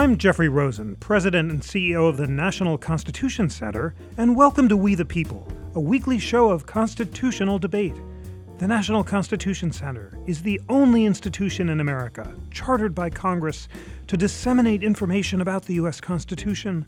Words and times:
I'm 0.00 0.16
Jeffrey 0.16 0.48
Rosen, 0.48 0.96
President 0.96 1.50
and 1.50 1.60
CEO 1.60 2.08
of 2.08 2.16
the 2.16 2.26
National 2.26 2.78
Constitution 2.78 3.50
Center, 3.50 3.94
and 4.16 4.34
welcome 4.34 4.66
to 4.70 4.74
We 4.74 4.94
the 4.94 5.04
People, 5.04 5.46
a 5.74 5.80
weekly 5.80 6.18
show 6.18 6.48
of 6.48 6.64
constitutional 6.64 7.58
debate. 7.58 7.96
The 8.56 8.66
National 8.66 9.04
Constitution 9.04 9.70
Center 9.70 10.18
is 10.26 10.42
the 10.42 10.58
only 10.70 11.04
institution 11.04 11.68
in 11.68 11.80
America 11.80 12.34
chartered 12.50 12.94
by 12.94 13.10
Congress 13.10 13.68
to 14.06 14.16
disseminate 14.16 14.82
information 14.82 15.42
about 15.42 15.66
the 15.66 15.74
U.S. 15.74 16.00
Constitution 16.00 16.86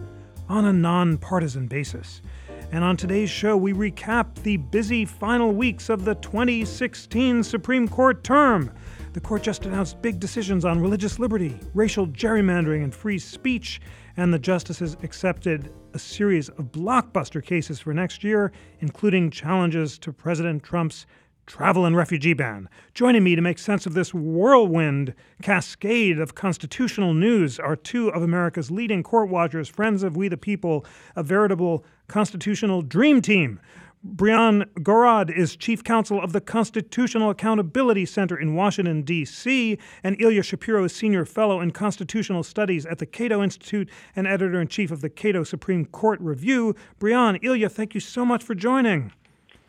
on 0.48 0.64
a 0.64 0.72
nonpartisan 0.72 1.66
basis. 1.66 2.22
And 2.70 2.82
on 2.82 2.96
today's 2.96 3.28
show, 3.28 3.58
we 3.58 3.74
recap 3.74 4.36
the 4.36 4.56
busy 4.56 5.04
final 5.04 5.52
weeks 5.52 5.90
of 5.90 6.06
the 6.06 6.14
2016 6.14 7.42
Supreme 7.42 7.88
Court 7.88 8.24
term. 8.24 8.70
The 9.12 9.20
court 9.20 9.42
just 9.42 9.66
announced 9.66 10.00
big 10.00 10.18
decisions 10.18 10.64
on 10.64 10.80
religious 10.80 11.18
liberty, 11.18 11.60
racial 11.74 12.06
gerrymandering, 12.06 12.82
and 12.82 12.94
free 12.94 13.18
speech, 13.18 13.78
and 14.16 14.32
the 14.32 14.38
justices 14.38 14.96
accepted 15.02 15.70
a 15.92 15.98
series 15.98 16.48
of 16.48 16.72
blockbuster 16.72 17.44
cases 17.44 17.78
for 17.78 17.92
next 17.92 18.24
year, 18.24 18.52
including 18.80 19.30
challenges 19.30 19.98
to 19.98 20.14
President 20.14 20.62
Trump's 20.62 21.04
travel 21.44 21.84
and 21.84 21.94
refugee 21.94 22.32
ban. 22.32 22.70
Joining 22.94 23.22
me 23.22 23.36
to 23.36 23.42
make 23.42 23.58
sense 23.58 23.84
of 23.84 23.92
this 23.92 24.14
whirlwind 24.14 25.12
cascade 25.42 26.18
of 26.18 26.34
constitutional 26.34 27.12
news 27.12 27.58
are 27.58 27.76
two 27.76 28.08
of 28.08 28.22
America's 28.22 28.70
leading 28.70 29.02
court 29.02 29.28
watchers, 29.28 29.68
friends 29.68 30.02
of 30.02 30.16
We 30.16 30.28
the 30.28 30.38
People, 30.38 30.86
a 31.16 31.22
veritable 31.22 31.84
constitutional 32.08 32.80
dream 32.80 33.20
team. 33.20 33.60
Brianne 34.04 34.64
Gorod 34.80 35.30
is 35.30 35.54
chief 35.54 35.84
counsel 35.84 36.20
of 36.20 36.32
the 36.32 36.40
Constitutional 36.40 37.30
Accountability 37.30 38.04
Center 38.04 38.36
in 38.36 38.56
Washington, 38.56 39.02
D.C., 39.02 39.78
and 40.02 40.20
Ilya 40.20 40.42
Shapiro 40.42 40.84
is 40.84 40.92
senior 40.92 41.24
fellow 41.24 41.60
in 41.60 41.70
constitutional 41.70 42.42
studies 42.42 42.84
at 42.84 42.98
the 42.98 43.06
Cato 43.06 43.42
Institute 43.42 43.88
and 44.16 44.26
editor 44.26 44.60
in 44.60 44.66
chief 44.66 44.90
of 44.90 45.02
the 45.02 45.08
Cato 45.08 45.44
Supreme 45.44 45.84
Court 45.86 46.20
Review. 46.20 46.74
Brianne, 46.98 47.38
Ilya, 47.42 47.68
thank 47.68 47.94
you 47.94 48.00
so 48.00 48.26
much 48.26 48.42
for 48.42 48.56
joining. 48.56 49.12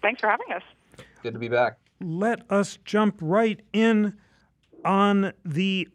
Thanks 0.01 0.21
for 0.21 0.29
having 0.29 0.51
us. 0.51 0.63
Good 1.21 1.33
to 1.33 1.39
be 1.39 1.47
back. 1.47 1.77
Let 2.01 2.51
us 2.51 2.79
jump 2.83 3.17
right 3.21 3.61
in 3.71 4.17
on 4.83 5.31
the 5.45 5.87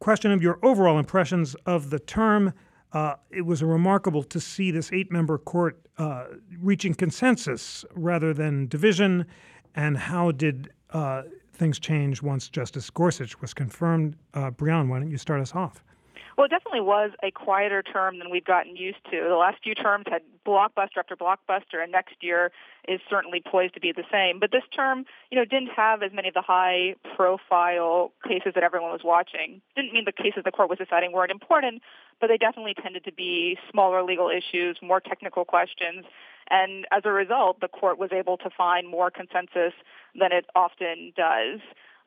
question 0.00 0.32
of 0.32 0.40
your 0.40 0.58
overall 0.62 0.98
impressions 0.98 1.54
of 1.66 1.90
the 1.90 1.98
term. 1.98 2.54
Uh, 2.92 3.14
it 3.30 3.42
was 3.42 3.62
remarkable 3.62 4.22
to 4.22 4.40
see 4.40 4.70
this 4.70 4.92
eight 4.92 5.12
member 5.12 5.36
court 5.38 5.78
uh, 5.98 6.24
reaching 6.60 6.94
consensus 6.94 7.84
rather 7.94 8.32
than 8.32 8.66
division. 8.68 9.26
And 9.74 9.96
how 9.96 10.30
did 10.30 10.70
uh, 10.90 11.22
things 11.52 11.78
change 11.78 12.22
once 12.22 12.48
Justice 12.48 12.88
Gorsuch 12.90 13.40
was 13.40 13.52
confirmed? 13.52 14.16
Uh, 14.32 14.50
why 14.88 14.98
don't 14.98 15.10
you 15.10 15.18
start 15.18 15.40
us 15.40 15.54
off? 15.54 15.84
Well, 16.38 16.44
it 16.44 16.50
definitely 16.50 16.82
was 16.82 17.10
a 17.20 17.32
quieter 17.32 17.82
term 17.82 18.20
than 18.20 18.30
we've 18.30 18.44
gotten 18.44 18.76
used 18.76 19.04
to. 19.10 19.26
The 19.28 19.34
last 19.34 19.58
few 19.60 19.74
terms 19.74 20.04
had 20.08 20.22
blockbuster 20.46 20.98
after 20.98 21.16
blockbuster, 21.16 21.82
and 21.82 21.90
next 21.90 22.14
year 22.20 22.52
is 22.86 23.00
certainly 23.10 23.42
poised 23.44 23.74
to 23.74 23.80
be 23.80 23.90
the 23.90 24.04
same. 24.12 24.38
But 24.38 24.52
this 24.52 24.62
term, 24.72 25.04
you 25.32 25.36
know, 25.36 25.44
didn't 25.44 25.70
have 25.74 26.00
as 26.00 26.12
many 26.12 26.28
of 26.28 26.34
the 26.34 26.42
high-profile 26.42 28.12
cases 28.24 28.52
that 28.54 28.62
everyone 28.62 28.92
was 28.92 29.00
watching. 29.02 29.60
Didn't 29.74 29.92
mean 29.92 30.04
the 30.04 30.12
cases 30.12 30.42
the 30.44 30.52
court 30.52 30.70
was 30.70 30.78
deciding 30.78 31.10
weren't 31.10 31.32
important, 31.32 31.82
but 32.20 32.28
they 32.28 32.36
definitely 32.36 32.74
tended 32.74 33.02
to 33.06 33.12
be 33.12 33.58
smaller 33.68 34.04
legal 34.04 34.30
issues, 34.30 34.78
more 34.80 35.00
technical 35.00 35.44
questions. 35.44 36.04
And 36.50 36.86
as 36.92 37.02
a 37.04 37.10
result, 37.10 37.58
the 37.60 37.66
court 37.66 37.98
was 37.98 38.10
able 38.12 38.36
to 38.36 38.48
find 38.56 38.88
more 38.88 39.10
consensus 39.10 39.74
than 40.14 40.30
it 40.30 40.46
often 40.54 41.12
does. 41.16 41.58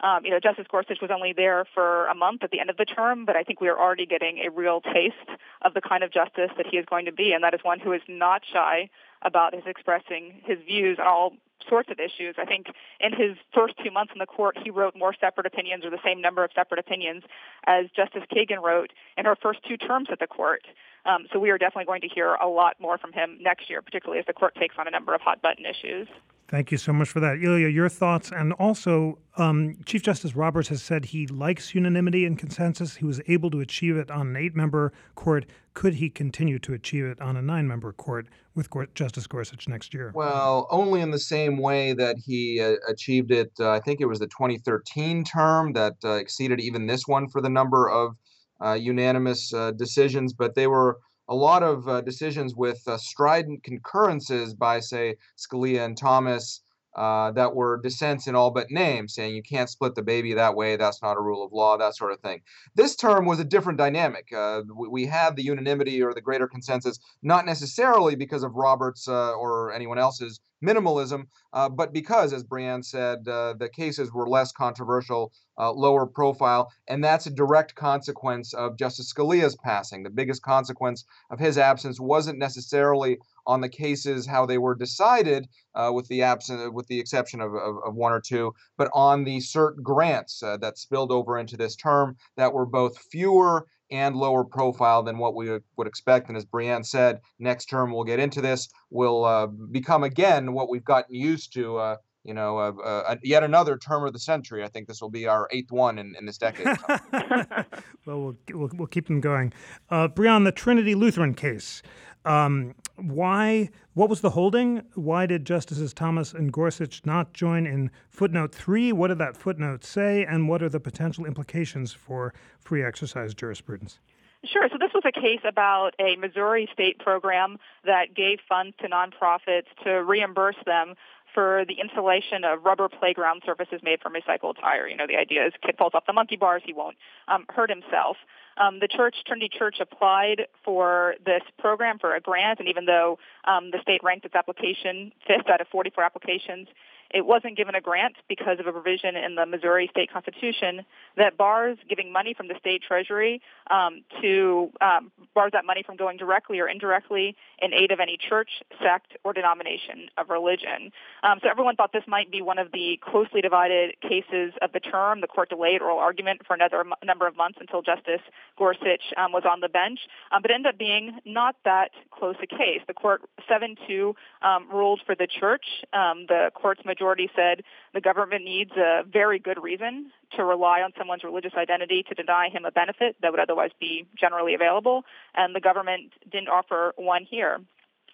Um, 0.02 0.26
you 0.26 0.32
know, 0.32 0.40
Justice 0.40 0.66
Gorsuch 0.70 1.00
was 1.02 1.12
only 1.12 1.32
there 1.32 1.66
for 1.74 2.08
a 2.08 2.16
month 2.16 2.44
at 2.44 2.52
the 2.52 2.60
end 2.60 2.70
of 2.70 2.78
the 2.78 2.86
term, 2.86 3.26
but 3.26 3.36
I 3.36 3.44
think 3.44 3.62
we 3.62 3.70
are 3.70 3.80
already 3.80 4.06
getting 4.06 4.40
a 4.40 4.50
real 4.50 4.82
taste 4.82 5.16
of 5.62 5.74
the 5.74 5.82
kind 5.82 6.04
of 6.04 6.12
justice 6.12 6.50
that 6.58 6.66
he 6.66 6.78
is 6.78 6.86
going 6.86 7.06
to 7.06 7.12
be, 7.12 7.34
and 7.34 7.44
that 7.44 7.54
is 7.54 7.60
one 7.64 7.80
who 7.80 7.94
is 7.94 8.02
not 8.08 8.42
shy 8.52 8.90
about 9.22 9.54
his 9.54 9.64
expressing 9.68 10.42
his 10.44 10.58
views 10.66 10.98
on 11.00 11.08
all 11.08 11.34
sorts 11.70 11.92
of 11.92 12.00
issues. 12.00 12.36
I 12.40 12.46
think 12.46 12.68
in 13.00 13.14
his 13.14 13.38
first 13.54 13.76
two 13.84 13.92
months 13.92 14.12
in 14.14 14.20
the 14.20 14.26
court, 14.26 14.58
he 14.58 14.72
wrote 14.72 14.96
more 14.96 15.14
separate 15.20 15.46
opinions 15.46 15.86
or 15.86 15.92
the 15.92 16.00
same 16.04 16.20
number 16.20 16.44
of 16.44 16.52
separate 16.56 16.80
opinions 16.80 17.24
as 17.66 17.86
Justice 17.96 18.24
Kagan 18.32 18.62
wrote 18.64 18.92
in 19.18 19.26
her 19.26 19.36
first 19.36 19.60
two 19.68 19.78
terms 19.78 20.08
at 20.12 20.20
the 20.20 20.28
court. 20.28 20.66
Um, 21.06 21.28
so 21.32 21.40
we 21.40 21.52
are 21.52 21.60
definitely 21.60 21.86
going 21.86 22.02
to 22.02 22.08
hear 22.08 22.34
a 22.36 22.48
lot 22.48 22.80
more 22.80 22.98
from 22.98 23.14
him 23.14 23.38
next 23.40 23.70
year, 23.70 23.82
particularly 23.82 24.20
as 24.20 24.26
the 24.26 24.34
court 24.34 24.56
takes 24.56 24.76
on 24.78 24.88
a 24.88 24.92
number 24.92 25.14
of 25.14 25.22
hot 25.22 25.42
button 25.42 25.66
issues. 25.66 26.08
Thank 26.52 26.70
you 26.70 26.78
so 26.78 26.92
much 26.92 27.08
for 27.08 27.22
that. 27.22 27.42
Ilya, 27.42 27.70
your 27.70 27.88
thoughts. 27.88 28.30
And 28.30 28.52
also, 28.52 29.20
um, 29.38 29.78
Chief 29.86 30.04
Justice 30.04 30.36
Roberts 30.36 30.68
has 30.68 30.84
said 30.84 31.06
he 31.06 31.26
likes 31.26 31.74
unanimity 31.74 32.26
and 32.26 32.38
consensus. 32.38 32.98
He 32.98 33.06
was 33.06 33.22
able 33.28 33.50
to 33.52 33.62
achieve 33.62 33.96
it 33.96 34.12
on 34.12 34.28
an 34.28 34.36
eight 34.36 34.54
member 34.54 34.92
court. 35.16 35.46
Could 35.74 35.94
he 35.94 36.10
continue 36.10 36.60
to 36.60 36.74
achieve 36.74 37.06
it 37.06 37.22
on 37.22 37.38
a 37.38 37.42
nine 37.42 37.70
member 37.70 37.94
court 37.94 38.28
with 38.54 38.68
Justice 38.96 39.28
Gorsuch 39.28 39.70
next 39.70 39.94
year? 39.94 40.12
Well, 40.14 40.68
only 40.70 41.00
in 41.00 41.10
the 41.10 41.20
same 41.20 41.58
way 41.58 41.94
that 41.94 42.18
he 42.18 42.60
uh, 42.60 42.74
achieved 42.86 43.32
it. 43.32 43.54
Uh, 43.58 43.72
I 43.72 43.80
think 43.80 44.02
it 44.02 44.06
was 44.06 44.20
the 44.20 44.28
2013 44.28 45.24
term 45.24 45.72
that 45.72 45.94
uh, 46.04 46.16
exceeded 46.16 46.60
even 46.60 46.86
this 46.86 47.08
one 47.08 47.30
for 47.30 47.40
the 47.40 47.50
number 47.50 47.90
of 47.90 48.18
uh, 48.60 48.74
unanimous 48.74 49.54
uh, 49.54 49.72
decisions, 49.72 50.34
but 50.34 50.56
they 50.56 50.68
were 50.68 51.00
a 51.32 51.36
lot 51.36 51.64
of 51.64 51.88
uh, 51.88 52.02
decisions 52.02 52.56
with 52.56 52.86
uh, 52.88 52.98
strident 52.98 53.64
concurrences 53.64 54.54
by, 54.54 54.82
say, 54.82 55.16
Scalia 55.38 55.86
and 55.86 55.98
Thomas 55.98 56.62
uh, 56.96 57.32
that 57.32 57.56
were 57.56 57.80
dissents 57.82 58.28
in 58.28 58.36
all 58.36 58.52
but 58.52 58.70
name, 58.70 59.08
saying 59.08 59.36
you 59.36 59.44
can't 59.44 59.70
split 59.70 59.96
the 59.96 60.02
baby 60.02 60.34
that 60.34 60.56
way, 60.56 60.76
that's 60.76 61.02
not 61.02 61.18
a 61.18 61.22
rule 61.22 61.44
of 61.46 61.54
law, 61.54 61.78
that 61.78 61.96
sort 61.96 62.12
of 62.12 62.20
thing. 62.20 62.42
This 62.76 62.96
term 62.96 63.26
was 63.26 63.40
a 63.40 63.46
different 63.46 63.78
dynamic. 63.78 64.32
Uh, 64.36 64.64
we, 64.76 64.88
we, 64.88 65.06
had 65.06 65.36
the 65.36 65.44
unanimity 65.44 66.02
or 66.02 66.14
the 66.14 66.22
greater 66.22 66.48
consensus, 66.48 67.00
not 67.22 67.46
necessarily 67.46 68.16
because 68.16 68.44
of 68.44 68.56
Roberts 68.56 69.08
uh, 69.08 69.32
or 69.34 69.72
anyone 69.74 69.98
else's 69.98 70.40
minimalism, 70.64 71.26
uh, 71.54 71.70
but 71.70 71.92
because, 71.92 72.34
as 72.34 72.44
Brianne 72.44 72.86
said, 72.86 73.28
uh, 73.28 73.54
the 73.58 73.70
cases 73.70 74.12
were 74.14 74.28
less 74.28 74.52
controversial, 74.52 75.32
uh, 75.58 75.72
lower 75.72 76.06
profile, 76.06 76.72
and 76.88 77.04
that's 77.04 77.26
a 77.26 77.32
direct 77.32 77.76
consequence 77.76 78.54
of 78.54 78.78
Justice 78.78 79.12
Scalia's 79.12 79.58
passing. 79.64 80.04
The 80.04 80.10
biggest 80.10 80.44
consequence 80.44 81.04
of 81.30 81.40
his 81.40 81.58
absence 81.58 82.00
wasn't 82.00 82.38
necessarily 82.38 83.18
on 83.46 83.62
the 83.62 83.70
cases 83.70 84.28
how 84.28 84.46
they 84.46 84.58
were 84.58 84.76
decided, 84.76 85.48
uh, 85.76 85.92
with 85.94 86.08
the 86.08 86.22
absence, 86.22 86.70
with 86.74 86.88
the 86.88 87.00
exception 87.00 87.42
of, 87.42 87.54
of, 87.54 87.76
of, 87.86 87.96
one 87.96 88.12
or 88.12 88.22
two, 88.22 88.54
but 88.78 88.90
on 88.94 89.24
the 89.24 89.38
cert 89.38 89.82
grants 89.82 90.44
uh, 90.44 90.58
that 90.58 90.78
spilled 90.78 91.12
over 91.12 91.38
into 91.38 91.58
this 91.58 91.76
term 91.76 92.16
that 92.38 92.54
were 92.54 92.66
both 92.66 92.98
fewer 93.12 93.66
and 93.92 94.16
lower 94.16 94.44
profile 94.44 95.04
than 95.04 95.18
what 95.18 95.36
we 95.36 95.60
would 95.78 95.88
expect. 95.88 96.30
And 96.30 96.38
as 96.38 96.46
Brianne 96.46 96.86
said, 96.86 97.20
next 97.40 97.66
term 97.66 97.92
we'll 97.92 98.06
get 98.06 98.20
into 98.20 98.42
this 98.42 98.70
will 98.90 99.26
uh, 99.26 99.48
become 99.48 100.04
again 100.04 100.54
what 100.54 100.70
we've 100.70 100.84
gotten 100.84 101.14
used 101.14 101.54
to. 101.54 101.78
Uh, 101.78 101.96
you 102.24 102.36
know, 102.36 102.60
uh, 102.60 102.72
uh, 102.84 103.16
yet 103.24 103.44
another 103.44 103.78
term 103.78 104.06
of 104.06 104.14
the 104.14 104.20
century. 104.20 104.64
I 104.64 104.68
think 104.68 104.88
this 104.88 105.02
will 105.02 105.10
be 105.10 105.28
our 105.28 105.48
eighth 105.52 105.72
one 105.72 105.98
in, 105.98 106.14
in 106.18 106.26
this 106.26 106.38
decade. 106.38 106.68
well, 107.12 107.66
well, 108.06 108.36
well, 108.54 108.70
we'll 108.74 108.88
keep 108.88 109.08
them 109.08 109.22
going. 109.22 109.54
Uh, 109.90 110.08
the 110.08 110.54
Trinity 110.56 110.94
Lutheran 110.94 111.34
case. 111.34 111.82
Um, 112.24 112.76
why? 113.02 113.70
What 113.94 114.10
was 114.10 114.22
the 114.22 114.32
holding? 114.32 114.84
Why 114.96 115.26
did 115.26 115.46
Justices 115.46 115.94
Thomas 115.94 116.34
and 116.34 116.52
Gorsuch 116.52 117.06
not 117.06 117.34
join 117.34 117.66
in 117.66 117.92
footnote 118.10 118.54
three? 118.54 118.92
What 118.92 119.08
did 119.08 119.18
that 119.18 119.36
footnote 119.36 119.84
say, 119.84 120.26
and 120.26 120.48
what 120.48 120.62
are 120.62 120.70
the 120.70 120.80
potential 120.80 121.26
implications 121.26 121.94
for 121.94 122.34
free 122.60 122.84
exercise 122.84 123.34
jurisprudence? 123.34 124.00
Sure. 124.44 124.68
So 124.72 124.78
this 124.80 124.92
was 124.94 125.04
a 125.06 125.12
case 125.12 125.42
about 125.48 125.92
a 126.00 126.16
Missouri 126.16 126.68
state 126.74 126.98
program 126.98 127.58
that 127.86 128.16
gave 128.16 128.40
funds 128.50 128.76
to 128.82 128.90
nonprofits 128.90 129.68
to 129.84 130.04
reimburse 130.04 130.56
them 130.66 130.96
for 131.34 131.64
the 131.68 131.76
installation 131.80 132.44
of 132.44 132.64
rubber 132.66 132.90
playground 132.90 133.44
surfaces 133.46 133.82
made 133.84 134.02
from 134.02 134.14
recycled 134.14 134.60
tire. 134.60 134.88
You 134.88 134.98
know, 134.98 135.08
the 135.08 135.16
idea 135.16 135.46
is 135.46 135.54
kid 135.64 135.76
falls 135.78 135.94
off 135.94 136.06
the 136.08 136.14
monkey 136.14 136.38
bars, 136.38 136.64
he 136.66 136.74
won't 136.74 136.98
um, 137.28 137.46
hurt 137.50 137.70
himself. 137.70 138.18
Um, 138.58 138.80
the 138.80 138.88
church, 138.88 139.16
Trinity 139.26 139.50
Church, 139.58 139.78
applied 139.80 140.48
for 140.64 141.16
this 141.26 141.42
program 141.58 142.00
for 142.00 142.16
a 142.16 142.22
grant, 142.22 142.60
and 142.60 142.68
even 142.68 142.86
though 142.86 143.18
um, 143.46 143.72
the 143.72 143.80
state 143.82 144.02
ranked 144.04 144.26
its 144.26 144.36
application 144.36 145.12
fifth 145.26 145.50
out 145.50 145.62
of 145.62 145.68
44 145.68 146.04
applications, 146.04 146.68
it 147.14 147.26
wasn't 147.26 147.58
given 147.58 147.76
a 147.76 147.82
grant 147.82 148.16
because 148.28 148.60
of 148.60 148.68
a 148.68 148.72
provision 148.72 149.16
in 149.16 149.36
the 149.36 149.46
Missouri 149.46 149.88
state 149.92 150.12
constitution 150.12 150.86
that 151.18 151.38
bars 151.38 151.78
giving 151.90 152.12
money 152.12 152.34
from 152.34 152.48
the 152.48 152.56
state 152.60 152.82
treasury 152.82 153.42
um, 153.70 154.04
to 154.22 154.72
um, 154.82 155.12
bars 155.34 155.52
that 155.54 155.66
money 155.66 155.84
from 155.84 155.98
going 155.98 156.18
directly 156.18 156.60
or 156.60 156.68
indirectly 156.68 157.36
in 157.62 157.74
aid 157.74 157.92
of 157.92 158.00
any 158.00 158.18
church, 158.18 158.50
sect, 158.82 159.18
or 159.24 159.34
denomination 159.34 160.10
of 160.18 160.30
religion. 160.30 160.92
Um, 161.24 161.40
so 161.44 161.50
everyone 161.50 161.76
thought 161.76 161.92
this 161.94 162.08
might 162.08 162.32
be 162.32 162.42
one 162.42 162.58
of 162.58 162.72
the 162.72 163.00
closely 163.02 163.42
divided 163.42 163.96
cases 164.02 164.54
of 164.62 164.72
the 164.72 164.80
term. 164.80 165.22
The 165.22 165.28
court 165.28 165.50
delayed 165.50 165.82
oral 165.82 166.00
argument 166.00 166.42
for 166.48 166.54
another 166.54 166.82
m- 166.82 166.94
number 167.04 167.28
of 167.28 167.36
months 167.36 167.58
until 167.60 167.82
Justice 167.82 168.22
Gorsuch 168.58 169.14
um, 169.18 169.32
was 169.32 169.44
on 169.50 169.60
the 169.60 169.70
bench, 169.70 170.00
um, 170.32 170.42
but 170.42 170.52
ended 170.52 170.74
up 170.74 170.80
being 170.80 171.20
not 171.26 171.56
that 171.66 171.92
close 172.12 172.36
a 172.42 172.48
case. 172.48 172.82
The 172.88 172.94
court 172.94 173.22
7-2 173.50 174.14
um, 174.42 174.70
ruled 174.72 175.02
for 175.06 175.16
the 175.16 175.28
church. 175.28 175.66
the 175.92 176.52
court's 176.54 176.84
majority 176.86 177.01
majority 177.02 177.30
said 177.36 177.64
the 177.94 178.02
government 178.02 178.44
needs 178.44 178.72
a 178.78 179.04
very 179.12 179.40
good 179.40 179.62
reason 179.62 180.12
to 180.36 180.44
rely 180.44 180.82
on 180.82 180.92
someone's 180.98 181.24
religious 181.24 181.54
identity 181.58 182.04
to 182.08 182.14
deny 182.14 182.48
him 182.48 182.64
a 182.64 182.72
benefit 182.72 183.16
that 183.22 183.32
would 183.32 183.40
otherwise 183.40 183.72
be 183.80 184.06
generally 184.16 184.54
available, 184.54 185.04
and 185.34 185.56
the 185.56 185.60
government 185.60 186.14
didn't 186.32 186.50
offer 186.50 186.94
one 186.98 187.26
here. 187.28 187.60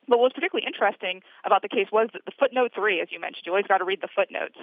But 0.07 0.19
what 0.19 0.23
was 0.23 0.33
particularly 0.33 0.65
interesting 0.65 1.21
about 1.43 1.61
the 1.61 1.67
case 1.67 1.87
was 1.91 2.07
that 2.13 2.23
the 2.25 2.31
footnote 2.39 2.71
three, 2.73 3.01
as 3.01 3.09
you 3.11 3.19
mentioned. 3.19 3.43
You 3.45 3.51
always 3.51 3.67
got 3.67 3.79
to 3.79 3.83
read 3.83 3.99
the 4.01 4.07
footnotes. 4.15 4.55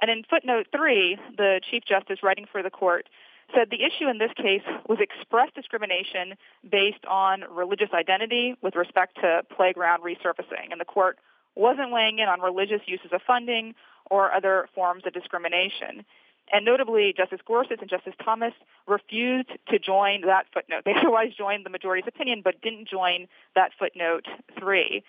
And 0.00 0.10
in 0.10 0.24
footnote 0.24 0.68
three, 0.74 1.18
the 1.36 1.60
Chief 1.70 1.82
Justice 1.86 2.20
writing 2.22 2.46
for 2.50 2.62
the 2.62 2.70
court 2.70 3.08
said 3.54 3.68
the 3.70 3.84
issue 3.84 4.08
in 4.08 4.18
this 4.18 4.32
case 4.36 4.64
was 4.88 4.98
express 5.00 5.50
discrimination 5.54 6.34
based 6.68 7.04
on 7.06 7.44
religious 7.50 7.90
identity 7.92 8.56
with 8.62 8.74
respect 8.74 9.16
to 9.20 9.42
playground 9.54 10.02
resurfacing. 10.02 10.72
And 10.72 10.80
the 10.80 10.86
court 10.86 11.18
wasn't 11.56 11.90
weighing 11.90 12.18
in 12.18 12.28
on 12.28 12.40
religious 12.40 12.82
uses 12.86 13.12
of 13.12 13.22
funding 13.26 13.74
or 14.10 14.32
other 14.32 14.68
forms 14.74 15.02
of 15.06 15.12
discrimination. 15.12 16.04
And 16.52 16.64
notably, 16.64 17.12
Justice 17.16 17.40
Gorsuch 17.44 17.80
and 17.80 17.90
Justice 17.90 18.14
Thomas 18.24 18.52
refused 18.86 19.50
to 19.68 19.78
join 19.78 20.20
that 20.22 20.46
footnote. 20.52 20.82
They 20.84 20.94
otherwise 20.96 21.32
joined 21.36 21.66
the 21.66 21.70
majority's 21.70 22.06
opinion, 22.06 22.42
but 22.44 22.60
didn't 22.62 22.88
join 22.88 23.26
that 23.54 23.72
footnote 23.78 24.26
three. 24.58 25.02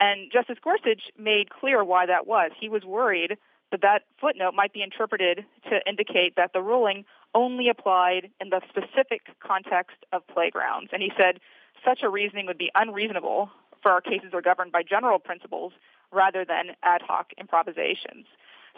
And 0.00 0.30
Justice 0.32 0.58
Gorsuch 0.62 1.10
made 1.18 1.50
clear 1.50 1.82
why 1.84 2.06
that 2.06 2.26
was. 2.26 2.50
He 2.58 2.68
was 2.68 2.84
worried 2.84 3.38
that 3.70 3.80
that 3.80 4.02
footnote 4.20 4.52
might 4.54 4.72
be 4.72 4.82
interpreted 4.82 5.44
to 5.70 5.80
indicate 5.88 6.36
that 6.36 6.52
the 6.52 6.60
ruling 6.60 7.04
only 7.34 7.68
applied 7.68 8.30
in 8.40 8.50
the 8.50 8.60
specific 8.68 9.22
context 9.40 9.96
of 10.12 10.26
playgrounds. 10.26 10.90
And 10.92 11.02
he 11.02 11.10
said 11.16 11.40
such 11.84 12.02
a 12.02 12.08
reasoning 12.10 12.46
would 12.46 12.58
be 12.58 12.70
unreasonable 12.74 13.50
for 13.82 13.90
our 13.90 14.00
cases 14.00 14.30
are 14.32 14.42
governed 14.42 14.72
by 14.72 14.82
general 14.82 15.18
principles 15.18 15.72
rather 16.12 16.44
than 16.44 16.76
ad 16.82 17.02
hoc 17.02 17.32
improvisations. 17.38 18.26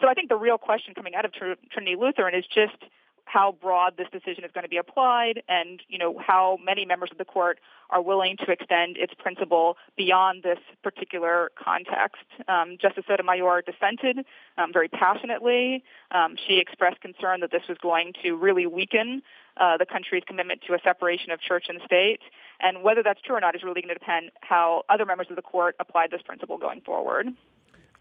So 0.01 0.07
I 0.07 0.13
think 0.13 0.29
the 0.29 0.35
real 0.35 0.57
question 0.57 0.93
coming 0.93 1.15
out 1.15 1.25
of 1.25 1.31
Trinity 1.33 1.95
Lutheran 1.97 2.35
is 2.35 2.45
just 2.45 2.83
how 3.25 3.55
broad 3.59 3.97
this 3.97 4.07
decision 4.11 4.43
is 4.43 4.51
going 4.53 4.63
to 4.63 4.69
be 4.69 4.77
applied 4.77 5.41
and 5.49 5.81
you 5.89 5.97
know 5.97 6.17
how 6.25 6.57
many 6.63 6.85
members 6.85 7.09
of 7.11 7.17
the 7.17 7.25
court 7.25 7.59
are 7.89 8.01
willing 8.01 8.37
to 8.37 8.51
extend 8.51 8.97
its 8.97 9.13
principle 9.17 9.77
beyond 9.97 10.43
this 10.43 10.59
particular 10.83 11.51
context. 11.61 12.23
Um, 12.47 12.77
Justice 12.79 13.03
Sotomayor 13.07 13.63
dissented 13.63 14.25
um, 14.57 14.71
very 14.71 14.87
passionately. 14.87 15.83
Um, 16.11 16.35
she 16.47 16.59
expressed 16.59 17.01
concern 17.01 17.41
that 17.41 17.51
this 17.51 17.63
was 17.67 17.77
going 17.81 18.13
to 18.23 18.33
really 18.33 18.67
weaken 18.67 19.21
uh, 19.57 19.77
the 19.77 19.85
country's 19.85 20.23
commitment 20.25 20.61
to 20.67 20.73
a 20.73 20.79
separation 20.83 21.31
of 21.31 21.39
church 21.41 21.65
and 21.67 21.79
state. 21.85 22.21
And 22.65 22.81
whether 22.81 23.03
that's 23.03 23.21
true 23.21 23.35
or 23.35 23.39
not 23.39 23.55
is 23.55 23.61
really 23.61 23.79
going 23.79 23.93
to 23.93 23.99
depend 23.99 24.31
how 24.41 24.81
other 24.89 25.05
members 25.05 25.27
of 25.29 25.35
the 25.35 25.43
court 25.43 25.75
apply 25.79 26.07
this 26.09 26.23
principle 26.23 26.57
going 26.57 26.81
forward. 26.81 27.27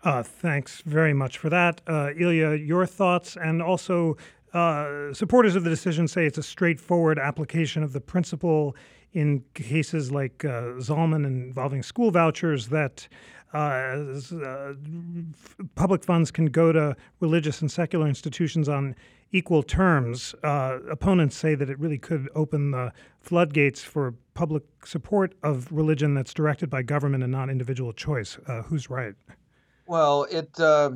Uh, 0.02 0.22
thanks 0.22 0.80
very 0.86 1.12
much 1.12 1.36
for 1.36 1.50
that. 1.50 1.82
Uh, 1.86 2.12
Ilya, 2.16 2.54
your 2.54 2.86
thoughts 2.86 3.36
and 3.36 3.60
also 3.60 4.16
uh, 4.54 5.12
supporters 5.12 5.54
of 5.54 5.64
the 5.64 5.70
decision 5.70 6.08
say 6.08 6.24
it's 6.24 6.38
a 6.38 6.42
straightforward 6.42 7.18
application 7.18 7.82
of 7.82 7.92
the 7.92 8.00
principle 8.00 8.74
in 9.12 9.44
cases 9.52 10.10
like 10.10 10.46
uh, 10.46 10.78
Zelman 10.78 11.26
involving 11.26 11.82
school 11.82 12.10
vouchers 12.10 12.68
that 12.68 13.06
uh, 13.52 13.56
uh, 14.42 14.72
public 15.74 16.04
funds 16.04 16.30
can 16.30 16.46
go 16.46 16.72
to 16.72 16.96
religious 17.20 17.60
and 17.60 17.70
secular 17.70 18.08
institutions 18.08 18.68
on 18.68 18.96
equal 19.34 19.64
terms. 19.64 20.34
Uh, 20.44 20.78
opponents 20.88 21.36
say 21.36 21.56
that 21.56 21.68
it 21.68 21.78
really 21.78 21.98
could 21.98 22.30
open 22.34 22.70
the 22.70 22.92
floodgates 23.20 23.82
for 23.82 24.14
public 24.34 24.62
support 24.86 25.34
of 25.42 25.70
religion 25.72 26.14
that's 26.14 26.32
directed 26.32 26.70
by 26.70 26.82
government 26.82 27.24
and 27.24 27.32
not 27.32 27.50
individual 27.50 27.92
choice. 27.92 28.38
Uh, 28.46 28.62
who's 28.62 28.88
right? 28.88 29.14
Well, 29.86 30.24
it. 30.30 30.48
Uh, 30.58 30.92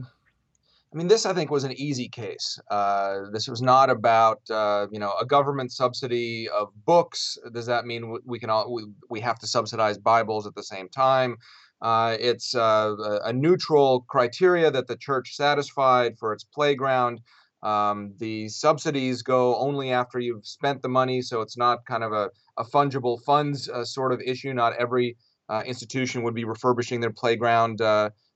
I 0.90 0.96
mean, 0.96 1.08
this 1.08 1.26
I 1.26 1.34
think 1.34 1.50
was 1.50 1.64
an 1.64 1.72
easy 1.72 2.08
case. 2.08 2.58
Uh, 2.70 3.24
this 3.32 3.46
was 3.48 3.60
not 3.60 3.90
about 3.90 4.40
uh, 4.50 4.86
you 4.92 5.00
know 5.00 5.12
a 5.20 5.26
government 5.26 5.72
subsidy 5.72 6.48
of 6.48 6.68
books. 6.86 7.36
Does 7.52 7.66
that 7.66 7.86
mean 7.86 8.18
we 8.24 8.38
can 8.38 8.50
all 8.50 8.72
we, 8.72 8.84
we 9.10 9.20
have 9.20 9.40
to 9.40 9.48
subsidize 9.48 9.98
Bibles 9.98 10.46
at 10.46 10.54
the 10.54 10.62
same 10.62 10.88
time? 10.88 11.36
Uh, 11.82 12.16
it's 12.18 12.54
uh, 12.54 13.20
a 13.24 13.32
neutral 13.32 14.04
criteria 14.08 14.70
that 14.70 14.86
the 14.86 14.96
church 14.96 15.34
satisfied 15.34 16.18
for 16.18 16.32
its 16.32 16.44
playground. 16.44 17.20
Um, 17.62 18.14
the 18.18 18.48
subsidies 18.48 19.22
go 19.22 19.56
only 19.56 19.90
after 19.92 20.18
you've 20.18 20.46
spent 20.46 20.82
the 20.82 20.88
money, 20.88 21.22
so 21.22 21.40
it's 21.40 21.56
not 21.56 21.84
kind 21.86 22.04
of 22.04 22.12
a, 22.12 22.30
a 22.56 22.64
fungible 22.64 23.22
funds 23.24 23.68
uh, 23.68 23.84
sort 23.84 24.12
of 24.12 24.20
issue. 24.20 24.52
Not 24.54 24.74
every 24.76 25.16
uh, 25.48 25.62
institution 25.66 26.22
would 26.22 26.34
be 26.34 26.44
refurbishing 26.44 27.00
their 27.00 27.12
playground 27.12 27.80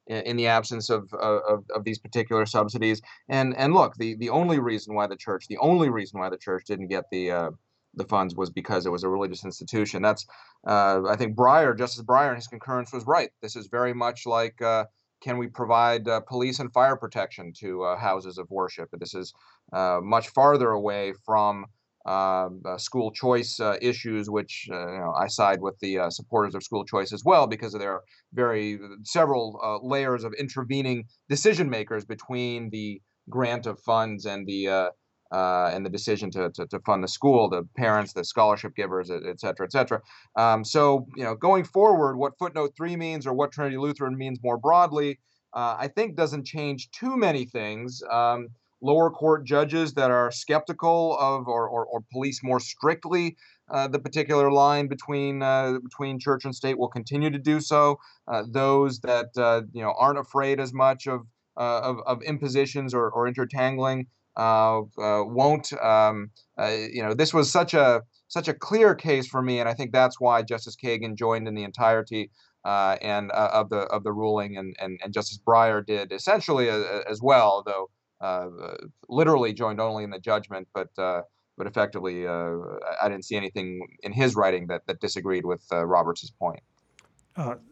in 0.07 0.37
the 0.37 0.47
absence 0.49 0.91
of, 0.91 1.13
of, 1.15 1.65
of 1.75 1.85
these 1.85 1.99
particular 1.99 2.47
subsidies. 2.47 3.01
And 3.29 3.57
and 3.57 3.73
look, 3.73 3.95
the 3.97 4.17
the 4.17 4.31
only 4.31 4.59
reason 4.59 4.95
why 4.95 5.07
the 5.07 5.17
church, 5.17 5.47
the 5.49 5.59
only 5.59 5.91
reason 5.91 6.21
why 6.21 6.31
the 6.31 6.39
church 6.39 6.65
didn't 6.67 6.89
get 6.89 7.05
the 7.11 7.31
uh, 7.31 7.51
the 7.95 8.05
funds 8.05 8.35
was 8.35 8.51
because 8.51 8.87
it 8.87 8.91
was 8.93 9.05
a 9.05 9.09
religious 9.09 9.45
institution. 9.45 10.03
That's 10.03 10.27
uh, 10.67 11.03
I 11.09 11.17
think 11.17 11.37
Breyer, 11.37 11.77
Justice 11.77 12.05
Breyer, 12.05 12.31
in 12.31 12.37
his 12.37 12.49
concurrence 12.49 12.93
was 12.93 13.07
right. 13.07 13.31
This 13.41 13.57
is 13.57 13.69
very 13.69 13.95
much 13.95 14.27
like. 14.27 14.61
Can 15.23 15.39
we 15.39 15.47
provide 15.47 16.09
uh, 16.09 16.21
police 16.21 16.59
and 16.59 16.73
fire 16.73 16.97
protection 16.97 17.53
to 17.61 17.85
uh, 17.85 17.97
houses 17.97 18.39
of 18.39 18.51
worship? 18.51 18.89
This 18.93 19.15
is 19.15 19.33
uh, 19.73 20.01
much 20.03 20.29
farther 20.31 20.71
away 20.71 21.15
from 21.25 21.67
um, 22.05 22.63
school 22.79 23.13
choice 23.13 23.61
uh, 23.61 23.77
issues, 23.81 24.29
which 24.29 24.69
uh, 24.73 24.93
you 24.93 24.99
know, 24.99 25.15
I 25.17 25.29
side 25.29 25.61
with 25.61 25.79
the 25.79 26.01
uh, 26.01 26.11
supporters 26.11 26.55
of 26.57 26.65
school 26.65 26.85
choice 26.85 27.13
as 27.13 27.23
well, 27.25 27.47
because 27.47 27.73
there 27.73 27.93
are 27.93 28.03
very 28.35 28.79
several 29.05 29.81
layers 29.85 30.25
of 30.25 30.33
intervening 30.35 31.05
decision 31.29 31.71
makers 31.71 32.05
between 32.05 32.71
the 32.71 33.01
grant 33.31 33.67
of 33.67 33.79
funds 33.79 34.27
and 34.27 34.47
the 34.47 34.91
uh, 35.33 35.71
and 35.73 35.85
the 35.85 35.91
decision 35.91 36.31
to, 36.31 36.51
to, 36.51 36.67
to, 36.67 36.79
fund 36.81 37.03
the 37.03 37.09
school, 37.09 37.49
the 37.49 37.67
parents, 37.77 38.13
the 38.13 38.25
scholarship 38.25 38.75
givers, 38.77 39.11
et 39.11 39.41
cetera, 39.41 39.67
et 39.67 39.73
cetera. 39.73 40.01
Um, 40.37 40.65
so 40.65 41.07
you 41.17 41.25
know, 41.25 41.35
going 41.35 41.65
forward, 41.65 42.17
what 42.17 42.39
footnote 42.39 42.73
three 42.77 42.97
means 42.97 43.27
or 43.27 43.33
what 43.33 43.53
Trinity 43.53 43.79
Lutheran 43.79 44.17
means 44.17 44.39
more 44.43 44.59
broadly, 44.59 45.19
I 45.55 45.89
think 45.89 46.17
doesn't 46.17 46.45
change 46.47 46.91
too 46.91 47.17
many 47.17 47.45
things. 47.45 48.03
Um, 48.11 48.49
lower 48.83 49.11
court 49.11 49.45
judges 49.45 49.95
that 49.95 50.11
are 50.11 50.31
skeptical 50.31 51.17
of 51.19 51.47
or, 51.47 51.69
or, 51.69 51.87
or 51.87 52.01
police 52.13 52.43
more 52.43 52.61
strictly 52.61 53.37
uh, 53.71 53.89
the 53.89 53.99
particular 53.99 54.53
line 54.53 54.87
between 54.87 55.43
uh, 55.43 55.79
between 55.83 56.19
church 56.19 56.45
and 56.45 56.55
state 56.55 56.79
will 56.79 56.89
continue 56.89 57.31
to 57.31 57.39
do 57.39 57.61
so. 57.61 57.99
Uh, 58.29 58.43
those 58.47 59.01
that 59.01 59.31
uh, 59.37 59.63
you 59.73 59.83
know 59.83 59.95
aren't 59.99 60.19
afraid 60.19 60.61
as 60.61 60.75
much 60.75 61.07
of 61.07 61.23
uh, 61.57 61.81
of, 61.83 61.99
of, 62.07 62.23
impositions 62.23 62.95
or, 62.95 63.11
or 63.11 63.31
intertangling 63.31 64.01
uh, 64.01 64.05
won't. 64.37 65.73
Um, 65.83 66.31
you 66.59 67.03
know, 67.03 67.15
this 67.15 67.33
was 67.35 67.51
such 67.51 67.75
a 67.75 68.03
such 68.29 68.49
a 68.49 68.55
clear 68.55 68.95
case 68.95 69.27
for 69.27 69.43
me, 69.43 69.61
and 69.61 69.69
I 69.69 69.75
think 69.75 69.93
that's 69.93 70.21
why 70.21 70.43
Justice 70.43 70.77
Kagan 70.77 71.17
joined 71.17 71.49
in 71.49 71.55
the 71.55 71.65
entirety. 71.65 72.31
and 72.65 73.31
of 73.33 73.69
the 73.71 73.81
of 73.91 74.05
the 74.05 74.13
ruling, 74.13 74.57
and, 74.57 74.77
and, 74.81 75.01
and 75.03 75.13
Justice 75.13 75.39
Breyer 75.45 75.85
did 75.85 76.13
essentially 76.13 76.69
as 76.69 77.21
well, 77.21 77.63
though 77.67 77.89
uh, 78.23 78.49
literally 79.09 79.53
joined 79.53 79.81
only 79.81 80.05
in 80.05 80.11
the 80.11 80.19
judgment, 80.19 80.69
but 80.73 80.97
uh, 80.97 81.23
but 81.59 81.67
effectively, 81.67 82.27
uh, 82.27 82.57
I 83.03 83.09
didn't 83.09 83.25
see 83.25 83.37
anything 83.37 83.87
in 84.05 84.13
his 84.13 84.37
writing 84.37 84.69
that 84.69 84.87
that 84.87 85.01
disagreed 85.01 85.45
with 85.45 85.65
Roberts' 85.73 86.31
point. 86.31 86.63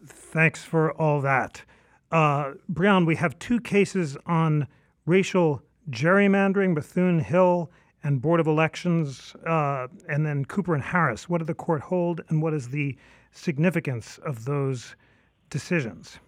thanks 0.06 0.64
for 0.64 0.92
all 0.92 1.20
that, 1.20 1.62
uh, 2.10 2.52
Brian. 2.68 3.06
We 3.06 3.14
have 3.16 3.38
two 3.38 3.60
cases 3.60 4.16
on 4.26 4.66
racial 5.06 5.62
gerrymandering: 5.90 6.74
Bethune 6.74 7.20
Hill 7.20 7.70
and 8.02 8.22
Board 8.22 8.40
of 8.40 8.46
Elections, 8.46 9.34
uh, 9.46 9.88
and 10.08 10.24
then 10.24 10.44
Cooper 10.44 10.74
and 10.74 10.82
Harris. 10.82 11.28
What 11.28 11.38
did 11.38 11.46
the 11.46 11.54
court 11.54 11.82
hold, 11.82 12.22
and 12.28 12.42
what 12.42 12.54
is 12.54 12.68
the 12.68 12.96
significance 13.32 14.18
of 14.18 14.44
those 14.44 14.96
decisions? 15.50 16.18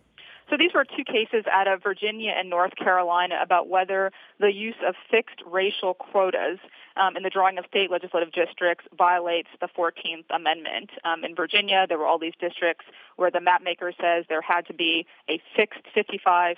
So 0.51 0.59
these 0.59 0.75
were 0.75 0.85
two 0.85 1.05
cases 1.05 1.47
out 1.51 1.67
of 1.67 1.83
Virginia 1.83 2.35
and 2.37 2.51
North 2.51 2.77
Carolina 2.77 3.37
about 3.43 3.69
whether 3.69 4.13
the 4.39 4.53
use 4.53 4.75
of 4.87 4.95
fixed 5.11 5.41
racial 5.47 5.95
quotas 5.95 6.59
um, 6.97 7.17
in 7.17 7.23
the 7.23 7.31
drawing 7.31 7.59
of 7.59 7.65
state 7.67 7.91
legislative 7.91 8.33
districts 8.33 8.85
violates 8.97 9.49
the 9.61 9.69
14th 9.69 10.25
Amendment. 10.31 10.91
Um, 11.05 11.25
in 11.25 11.35
Virginia, 11.35 11.87
there 11.89 11.99
were 11.99 12.07
all 12.07 12.19
these 12.19 12.35
districts 12.41 12.85
where 13.17 13.31
the 13.31 13.39
mapmaker 13.39 13.93
says 14.01 14.25
there 14.29 14.43
had 14.43 14.67
to 14.67 14.75
be 14.75 15.07
a 15.29 15.41
fixed 15.57 15.83
55% 15.97 16.57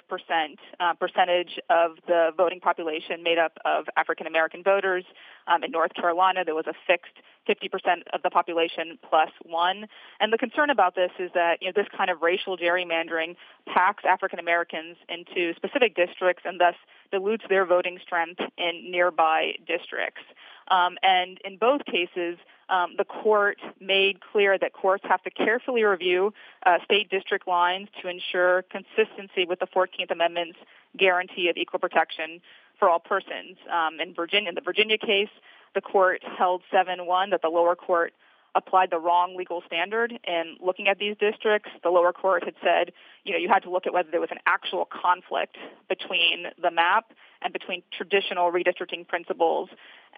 uh, 0.80 0.94
percentage 0.94 1.58
of 1.70 1.96
the 2.06 2.30
voting 2.36 2.60
population 2.60 3.22
made 3.22 3.38
up 3.38 3.58
of 3.64 3.86
African 3.96 4.26
American 4.26 4.62
voters. 4.62 5.04
Um, 5.46 5.62
in 5.62 5.70
North 5.70 5.94
Carolina, 5.94 6.44
there 6.44 6.54
was 6.54 6.66
a 6.66 6.74
fixed 6.86 7.12
50% 7.48 8.02
of 8.12 8.22
the 8.22 8.30
population 8.30 8.98
plus 9.08 9.30
one. 9.44 9.86
And 10.20 10.32
the 10.32 10.38
concern 10.38 10.70
about 10.70 10.94
this 10.94 11.10
is 11.18 11.30
that 11.34 11.60
you 11.60 11.68
know 11.68 11.72
this 11.74 11.88
kind 11.96 12.10
of 12.10 12.22
racial 12.22 12.56
gerrymandering 12.56 13.36
packs 13.66 14.04
African 14.06 14.38
Americans 14.38 14.96
into 15.08 15.54
specific 15.54 15.94
districts 15.94 16.44
and 16.46 16.60
thus 16.60 16.74
dilutes 17.10 17.44
their 17.48 17.64
voting 17.64 17.98
strength 18.02 18.40
in 18.56 18.90
nearby 18.90 19.54
districts. 19.66 20.22
Um, 20.68 20.96
and 21.02 21.38
in 21.44 21.58
both 21.58 21.84
cases, 21.84 22.38
um, 22.68 22.94
the 22.96 23.04
court 23.04 23.58
made 23.80 24.20
clear 24.20 24.58
that 24.58 24.72
courts 24.72 25.04
have 25.06 25.22
to 25.24 25.30
carefully 25.30 25.84
review 25.84 26.32
uh, 26.64 26.78
state 26.84 27.10
district 27.10 27.46
lines 27.46 27.88
to 28.00 28.08
ensure 28.08 28.62
consistency 28.70 29.44
with 29.46 29.60
the 29.60 29.66
14th 29.66 30.10
Amendment's 30.10 30.58
guarantee 30.96 31.48
of 31.48 31.56
equal 31.56 31.78
protection 31.78 32.40
for 32.78 32.88
all 32.88 32.98
persons. 32.98 33.56
Um, 33.70 34.00
in 34.00 34.14
Virginia, 34.14 34.48
in 34.48 34.54
the 34.54 34.62
Virginia 34.62 34.96
case, 34.98 35.28
the 35.74 35.80
court 35.80 36.22
held 36.38 36.62
7-1 36.72 37.30
that 37.30 37.42
the 37.42 37.48
lower 37.48 37.76
court 37.76 38.14
applied 38.54 38.90
the 38.90 38.98
wrong 38.98 39.36
legal 39.36 39.62
standard 39.66 40.18
in 40.26 40.56
looking 40.60 40.88
at 40.88 40.98
these 40.98 41.16
districts. 41.18 41.70
The 41.82 41.90
lower 41.90 42.12
court 42.12 42.44
had 42.44 42.54
said, 42.62 42.92
you 43.24 43.32
know, 43.32 43.38
you 43.38 43.48
had 43.48 43.62
to 43.64 43.70
look 43.70 43.86
at 43.86 43.92
whether 43.92 44.10
there 44.10 44.20
was 44.20 44.30
an 44.30 44.38
actual 44.46 44.84
conflict 44.84 45.56
between 45.88 46.46
the 46.60 46.70
map 46.70 47.12
and 47.42 47.52
between 47.52 47.82
traditional 47.96 48.50
redistricting 48.50 49.06
principles. 49.06 49.68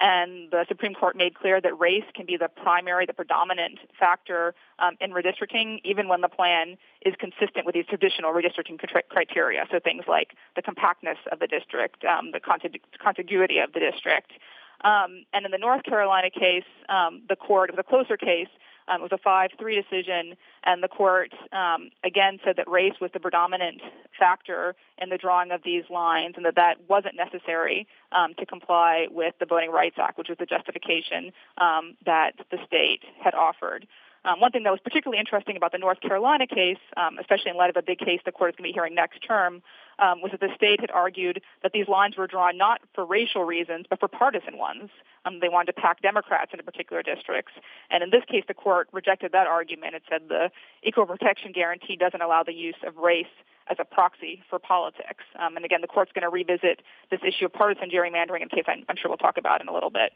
And 0.01 0.51
the 0.51 0.65
Supreme 0.69 0.95
Court 0.95 1.17
made 1.17 1.35
clear 1.35 1.61
that 1.61 1.79
race 1.79 2.05
can 2.15 2.27
be 2.27 2.37
the 2.37 2.49
primary, 2.49 3.07
the 3.07 3.15
predominant 3.15 3.79
factor 3.99 4.55
um, 4.79 4.97
in 5.01 5.11
redistricting, 5.13 5.81
even 5.85 6.07
when 6.07 6.21
the 6.21 6.29
plan 6.29 6.77
is 7.05 7.15
consistent 7.19 7.65
with 7.65 7.75
these 7.75 7.87
traditional 7.87 8.33
redistricting 8.33 8.79
criteria. 9.09 9.67
So 9.71 9.81
things 9.81 10.05
like 10.07 10.35
the 10.55 10.63
compactness 10.63 11.19
of 11.33 11.41
the 11.41 11.47
district, 11.47 12.05
um, 12.05 12.31
the 12.33 12.41
contiguity 12.41 13.59
of 13.59 13.73
the 13.73 13.81
district. 13.81 14.33
Um, 14.83 15.25
and 15.33 15.45
in 15.45 15.51
the 15.51 15.59
North 15.59 15.83
Carolina 15.85 16.31
case, 16.31 16.65
um, 16.89 17.23
the 17.29 17.37
court, 17.37 17.71
it 17.71 17.77
was 17.77 17.85
a 17.87 17.89
closer 17.89 18.17
case, 18.17 18.49
um, 18.89 19.01
it 19.01 19.11
was 19.11 19.13
a 19.13 19.29
5-3 19.29 19.75
decision, 19.75 20.37
and 20.65 20.83
the 20.83 20.89
court 20.89 21.33
um, 21.53 21.91
again 22.05 22.39
said 22.45 22.57
that 22.57 22.69
race 22.69 22.95
was 23.01 23.11
the 23.13 23.21
predominant 23.21 23.81
factor 24.19 24.77
in 24.99 25.09
the 25.09 25.19
drawing 25.19 25.51
of 25.51 25.63
these 25.65 25.85
lines, 25.91 26.35
and 26.37 26.45
that 26.45 26.55
that 26.55 26.77
wasn't 26.89 27.17
necessary 27.17 27.87
um, 28.13 28.35
to 28.39 28.47
comply 28.47 29.07
with 29.11 29.35
the 29.41 29.47
Voting 29.47 29.71
Rights 29.71 29.97
Act, 29.99 30.19
which 30.19 30.29
was 30.29 30.39
the 30.39 30.47
justification 30.47 31.33
um, 31.59 31.97
that 32.05 32.33
the 32.51 32.59
state 32.67 33.03
had 33.23 33.35
offered. 33.35 33.87
One 34.39 34.51
thing 34.51 34.65
that 34.65 34.73
was 34.73 34.81
particularly 34.83 35.21
interesting 35.21 35.57
about 35.57 35.71
the 35.71 35.79
North 35.79 36.01
Carolina 36.01 36.49
case, 36.49 36.83
especially 37.21 37.53
in 37.53 37.57
light 37.57 37.71
of 37.71 37.77
a 37.77 37.83
big 37.83 38.01
case 38.01 38.21
the 38.25 38.33
court 38.33 38.51
is 38.51 38.57
going 38.57 38.67
to 38.67 38.73
be 38.73 38.75
hearing 38.75 38.93
next 38.93 39.21
term, 39.21 39.63
um, 39.99 40.21
was 40.21 40.31
that 40.33 40.41
the 40.41 40.55
state 40.55 40.81
had 40.81 40.91
argued 40.91 41.41
that 41.63 41.73
these 41.73 41.89
lines 41.89 42.17
were 42.17 42.27
drawn 42.27 42.57
not 42.57 42.81
for 42.95 43.05
racial 43.05 43.45
reasons, 43.45 43.87
but 43.89 44.01
for 44.01 44.09
partisan 44.09 44.59
ones. 44.59 44.91
Um, 45.25 45.41
they 45.41 45.49
wanted 45.49 45.73
to 45.73 45.81
pack 45.81 46.03
Democrats 46.03 46.53
into 46.53 46.65
particular 46.65 47.03
districts. 47.03 47.53
And 47.91 48.03
in 48.03 48.11
this 48.11 48.25
case, 48.29 48.45
the 48.47 48.55
court 48.55 48.89
rejected 48.93 49.33
that 49.33 49.47
argument. 49.47 49.95
It 49.95 50.03
said 50.09 50.29
the 50.29 50.51
equal 50.83 51.07
protection 51.07 51.53
guarantee 51.53 51.97
doesn't 51.97 52.23
allow 52.23 52.43
the 52.43 52.55
use 52.55 52.77
of 52.87 52.97
race 52.97 53.27
as 53.69 53.77
a 53.81 53.85
proxy 53.85 54.43
for 54.49 54.59
politics. 54.59 55.25
Um, 55.39 55.57
and 55.57 55.65
again, 55.65 55.81
the 55.81 55.89
court's 55.89 56.13
going 56.13 56.23
to 56.23 56.29
revisit 56.29 56.83
this 57.11 57.21
issue 57.27 57.47
of 57.47 57.53
partisan 57.53 57.91
gerrymandering 57.91 58.43
in 58.43 58.49
case 58.49 58.65
I'm, 58.69 58.85
I'm 58.89 58.97
sure 58.97 59.11
we'll 59.11 59.19
talk 59.19 59.39
about 59.39 59.61
in 59.61 59.69
a 59.69 59.75
little 59.75 59.91
bit. 59.91 60.13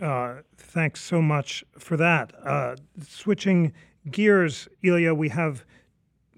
Uh, 0.00 0.42
thanks 0.56 1.02
so 1.02 1.22
much 1.22 1.64
for 1.78 1.96
that. 1.96 2.32
Uh, 2.44 2.76
switching 3.02 3.72
gears, 4.10 4.68
Ilya, 4.82 5.14
we 5.14 5.30
have 5.30 5.64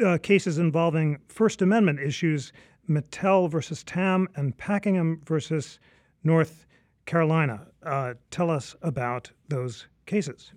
uh, 0.04 0.18
cases 0.18 0.58
involving 0.58 1.18
First 1.28 1.62
Amendment 1.62 2.00
issues 2.00 2.52
Matal 2.86 3.48
versus 3.48 3.84
Tam 3.84 4.28
and 4.36 4.56
Packingham 4.56 5.26
versus 5.26 5.78
North 6.24 6.66
Carolina. 7.06 7.66
Uh, 7.82 8.14
tell 8.30 8.50
us 8.50 8.74
about 8.82 9.30
those 9.48 9.86
cases. 10.06 10.52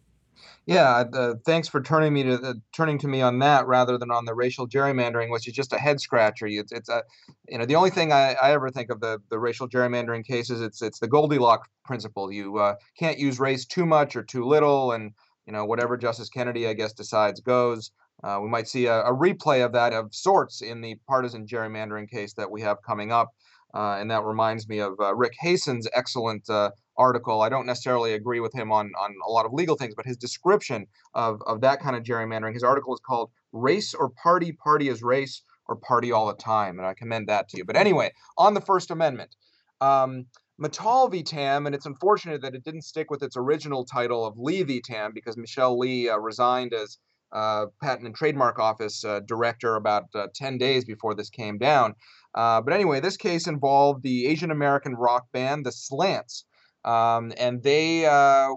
Yeah, 0.66 1.04
uh, 1.14 1.36
thanks 1.46 1.68
for 1.68 1.82
turning 1.82 2.14
me 2.14 2.24
to 2.24 2.34
uh, 2.34 2.54
turning 2.74 2.98
to 3.00 3.08
me 3.08 3.22
on 3.22 3.40
that 3.40 3.68
rather 3.68 3.98
than 3.98 4.12
on 4.12 4.26
the 4.26 4.34
racial 4.34 4.68
gerrymandering, 4.68 5.30
which 5.30 5.48
is 5.48 5.54
just 5.54 5.74
a 5.74 5.78
head 5.78 6.00
scratcher. 6.00 6.48
It's 6.48 6.72
it's 6.72 6.90
a 6.90 7.04
you 7.48 7.58
know 7.58 7.66
the 7.66 7.76
only 7.76 7.90
thing 7.90 8.12
I, 8.12 8.34
I 8.34 8.52
ever 8.54 8.70
think 8.70 8.90
of 8.90 9.02
the 9.02 9.20
the 9.30 9.40
racial 9.40 9.70
gerrymandering 9.70 10.26
cases. 10.26 10.62
It's 10.62 10.82
it's 10.82 11.00
the 11.00 11.08
Goldilocks 11.08 11.68
principle. 11.86 12.32
You 12.32 12.58
uh, 12.58 12.76
can't 12.98 13.20
use 13.20 13.40
race 13.40 13.66
too 13.66 13.86
much 13.86 14.16
or 14.16 14.24
too 14.24 14.46
little, 14.46 14.92
and 14.94 15.12
you 15.46 15.54
know 15.54 15.66
whatever 15.66 15.98
Justice 15.98 16.30
Kennedy 16.30 16.68
I 16.68 16.74
guess 16.74 16.94
decides 16.94 17.40
goes. 17.40 17.92
Uh, 18.24 18.40
we 18.42 18.50
might 18.50 18.68
see 18.68 18.86
a, 18.86 19.02
a, 19.02 19.14
replay 19.14 19.66
of 19.66 19.72
that 19.74 19.94
of 19.94 20.14
sorts 20.14 20.62
in 20.62 20.82
the 20.82 20.96
partisan 21.08 21.46
gerrymandering 21.48 22.10
case 22.10 22.34
that 22.34 22.50
we 22.50 22.62
have 22.62 22.78
coming 22.86 23.12
up. 23.12 23.30
Uh, 23.74 23.98
and 24.00 24.12
that 24.12 24.24
reminds 24.24 24.68
me 24.68 24.80
of 24.80 24.94
uh, 25.00 25.16
Rick 25.16 25.34
Hasen's 25.40 25.88
excellent 25.94 26.50
uh, 26.50 26.72
article. 26.98 27.42
I 27.42 27.50
don't 27.50 27.66
necessarily 27.66 28.14
agree 28.14 28.42
with 28.42 28.54
him 28.54 28.72
on, 28.72 28.92
on 29.00 29.16
a 29.26 29.32
lot 29.32 29.46
of 29.46 29.54
legal 29.54 29.76
things, 29.76 29.96
but 29.96 30.06
his 30.06 30.18
description 30.18 30.88
of, 31.14 31.42
of 31.48 31.62
that 31.62 31.82
kind 31.82 31.96
of 31.96 32.04
gerrymandering, 32.04 32.54
his 32.54 32.64
article 32.64 32.94
is 32.94 33.00
called 33.00 33.32
Race 33.54 33.94
or 33.94 34.10
Party, 34.10 34.52
Party 34.52 34.90
is 34.90 35.02
Race, 35.02 35.42
or 35.68 35.78
Party 35.78 36.12
All 36.12 36.28
the 36.28 36.34
Time. 36.34 36.78
And 36.78 36.86
I 36.86 36.94
commend 36.94 37.30
that 37.30 37.48
to 37.50 37.58
you. 37.58 37.66
But 37.66 37.78
anyway, 37.78 38.12
on 38.38 38.54
the 38.54 38.62
First 38.62 38.92
Amendment. 38.92 39.36
Um, 39.80 40.26
Matal 40.60 41.08
v. 41.08 41.24
Tam, 41.24 41.66
and 41.66 41.74
it's 41.74 41.88
unfortunate 41.88 42.44
that 42.44 42.54
it 42.54 42.64
didn't 42.64 42.84
stick 42.84 43.10
with 43.10 43.24
its 43.24 43.36
original 43.36 43.84
title 43.84 44.24
of 44.24 44.38
Lee 44.38 44.62
v. 44.62 44.80
Tam 44.80 45.12
because 45.12 45.36
Michelle 45.36 45.76
Lee 45.76 46.08
uh, 46.08 46.18
resigned 46.18 46.72
as 46.72 47.00
uh, 47.34 47.68
Patent 47.82 48.06
and 48.06 48.16
Trademark 48.16 48.60
Office 48.60 49.04
uh, 49.04 49.22
director 49.22 49.76
about 49.76 50.06
uh, 50.16 50.28
10 50.34 50.58
days 50.58 50.86
before 50.86 51.14
this 51.16 51.30
came 51.30 51.58
down. 51.58 51.96
Uh, 52.36 52.62
but 52.62 52.74
anyway, 52.74 53.00
this 53.00 53.18
case 53.18 53.48
involved 53.48 54.04
the 54.04 54.28
Asian 54.28 54.52
American 54.52 54.96
rock 54.96 55.26
band, 55.32 55.66
the 55.66 55.72
Slants, 55.72 56.46
um, 56.86 57.32
and 57.38 57.62
they 57.64 58.04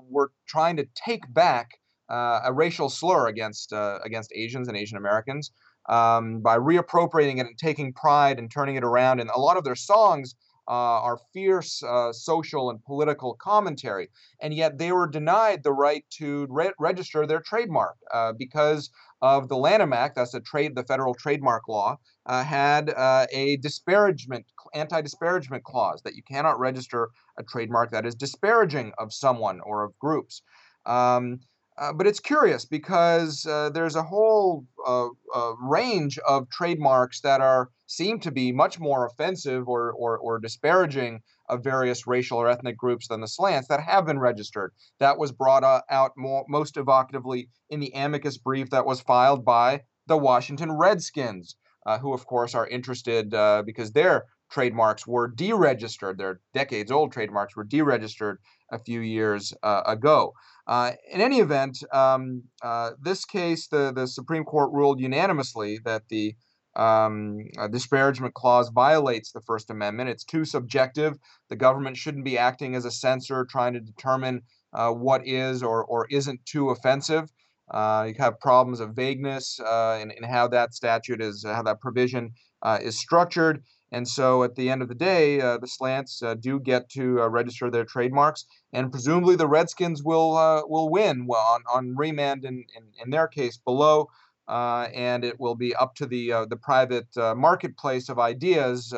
were 0.08 0.30
trying 0.46 0.76
to 0.76 0.86
take 0.94 1.32
back 1.32 1.72
a 2.08 2.52
racial 2.52 2.88
slur 2.88 3.26
against 3.26 3.72
against 4.04 4.32
Asians 4.34 4.68
and 4.68 4.76
Asian 4.76 4.96
Americans 4.96 5.50
um, 5.88 6.40
by 6.40 6.56
reappropriating 6.56 7.38
it 7.38 7.46
and 7.46 7.58
taking 7.58 7.92
pride 7.92 8.38
and 8.38 8.50
turning 8.50 8.76
it 8.76 8.84
around. 8.84 9.20
And 9.20 9.30
a 9.30 9.40
lot 9.40 9.56
of 9.56 9.64
their 9.64 9.74
songs 9.74 10.34
our 10.72 11.18
fierce 11.32 11.82
uh, 11.82 12.12
social 12.12 12.70
and 12.70 12.82
political 12.84 13.34
commentary. 13.34 14.08
And 14.40 14.54
yet 14.54 14.78
they 14.78 14.92
were 14.92 15.06
denied 15.06 15.62
the 15.62 15.72
right 15.72 16.04
to 16.18 16.46
re- 16.50 16.72
register 16.78 17.26
their 17.26 17.40
trademark 17.40 17.96
uh, 18.12 18.32
because 18.32 18.90
of 19.22 19.48
the 19.48 19.56
Lanham 19.56 19.92
Act, 19.92 20.16
that's 20.16 20.34
a 20.34 20.40
trade, 20.40 20.74
the 20.74 20.84
federal 20.84 21.14
trademark 21.14 21.66
law, 21.68 21.96
uh, 22.26 22.44
had 22.44 22.90
uh, 22.90 23.26
a 23.32 23.56
disparagement, 23.56 24.44
anti-disparagement 24.74 25.64
clause 25.64 26.02
that 26.02 26.14
you 26.14 26.22
cannot 26.22 26.58
register 26.58 27.08
a 27.38 27.42
trademark 27.42 27.90
that 27.90 28.06
is 28.06 28.14
disparaging 28.14 28.92
of 28.98 29.12
someone 29.12 29.60
or 29.60 29.84
of 29.84 29.98
groups. 29.98 30.42
Um, 30.86 31.40
uh, 31.76 31.92
but 31.92 32.06
it's 32.06 32.20
curious 32.20 32.64
because 32.64 33.46
uh, 33.46 33.68
there's 33.70 33.96
a 33.96 34.02
whole 34.02 34.64
uh, 34.86 35.08
uh, 35.34 35.52
range 35.60 36.18
of 36.18 36.48
trademarks 36.48 37.20
that 37.20 37.40
are 37.40 37.70
seem 37.86 38.20
to 38.20 38.30
be 38.30 38.52
much 38.52 38.78
more 38.78 39.06
offensive 39.06 39.68
or, 39.68 39.92
or, 39.92 40.16
or 40.18 40.38
disparaging 40.38 41.20
of 41.48 41.64
various 41.64 42.06
racial 42.06 42.38
or 42.38 42.48
ethnic 42.48 42.76
groups 42.76 43.08
than 43.08 43.20
the 43.20 43.28
slants 43.28 43.68
that 43.68 43.80
have 43.80 44.06
been 44.06 44.18
registered. 44.18 44.72
That 45.00 45.18
was 45.18 45.32
brought 45.32 45.64
uh, 45.64 45.82
out 45.90 46.12
more, 46.16 46.44
most 46.48 46.76
evocatively 46.76 47.48
in 47.68 47.80
the 47.80 47.92
amicus 47.94 48.38
brief 48.38 48.70
that 48.70 48.86
was 48.86 49.00
filed 49.00 49.44
by 49.44 49.82
the 50.06 50.16
Washington 50.16 50.72
Redskins, 50.72 51.56
who 52.00 52.14
of 52.14 52.24
course 52.26 52.54
are 52.54 52.66
interested 52.68 53.30
because 53.66 53.92
their 53.92 54.24
trademarks 54.50 55.06
were 55.06 55.30
deregistered. 55.30 56.16
Their 56.18 56.40
decades 56.52 56.90
old 56.90 57.12
trademarks 57.12 57.56
were 57.56 57.64
deregistered 57.64 58.36
a 58.70 58.78
few 58.78 59.00
years 59.00 59.52
ago. 59.62 60.34
Uh, 60.66 60.92
in 61.12 61.20
any 61.20 61.40
event, 61.40 61.78
um, 61.92 62.42
uh, 62.62 62.92
this 63.00 63.24
case, 63.24 63.68
the, 63.68 63.92
the 63.92 64.06
Supreme 64.06 64.44
Court 64.44 64.72
ruled 64.72 65.00
unanimously 65.00 65.78
that 65.84 66.08
the 66.08 66.34
um, 66.74 67.38
uh, 67.58 67.68
disparagement 67.68 68.34
clause 68.34 68.70
violates 68.70 69.30
the 69.30 69.42
First 69.42 69.70
Amendment. 69.70 70.10
It's 70.10 70.24
too 70.24 70.44
subjective. 70.44 71.18
The 71.50 71.56
government 71.56 71.96
shouldn't 71.96 72.24
be 72.24 72.38
acting 72.38 72.74
as 72.74 72.84
a 72.84 72.90
censor, 72.90 73.44
trying 73.44 73.74
to 73.74 73.80
determine 73.80 74.42
uh, 74.72 74.90
what 74.90 75.26
is 75.26 75.62
or, 75.62 75.84
or 75.84 76.06
isn't 76.10 76.44
too 76.46 76.70
offensive. 76.70 77.30
Uh, 77.70 78.06
you 78.08 78.14
have 78.18 78.40
problems 78.40 78.80
of 78.80 78.96
vagueness 78.96 79.58
in, 79.58 80.10
in 80.10 80.22
how 80.24 80.48
that 80.48 80.74
statute 80.74 81.20
is, 81.20 81.44
how 81.44 81.62
that 81.62 81.80
provision 81.80 82.32
is 82.80 82.98
structured. 82.98 83.62
And 83.94 84.08
so 84.08 84.42
at 84.42 84.56
the 84.56 84.70
end 84.70 84.82
of 84.82 84.88
the 84.88 84.94
day, 84.96 85.40
uh, 85.40 85.56
the 85.58 85.68
slants 85.68 86.20
uh, 86.20 86.34
do 86.34 86.58
get 86.58 86.88
to 86.90 87.22
uh, 87.22 87.28
register 87.28 87.70
their 87.70 87.84
trademarks, 87.84 88.44
and 88.72 88.90
presumably 88.90 89.36
the 89.36 89.46
Redskins 89.46 90.02
will 90.02 90.36
uh, 90.36 90.62
will 90.66 90.90
win 90.90 91.28
on, 91.28 91.62
on 91.72 91.94
remand 91.94 92.44
in, 92.44 92.64
in, 92.76 92.82
in 93.00 93.10
their 93.10 93.28
case 93.28 93.56
below, 93.56 94.08
uh, 94.48 94.88
and 94.92 95.24
it 95.24 95.38
will 95.38 95.54
be 95.54 95.76
up 95.76 95.94
to 95.94 96.06
the 96.06 96.32
uh, 96.32 96.44
the 96.46 96.56
private 96.56 97.06
marketplace 97.36 98.08
of 98.08 98.18
ideas 98.18 98.92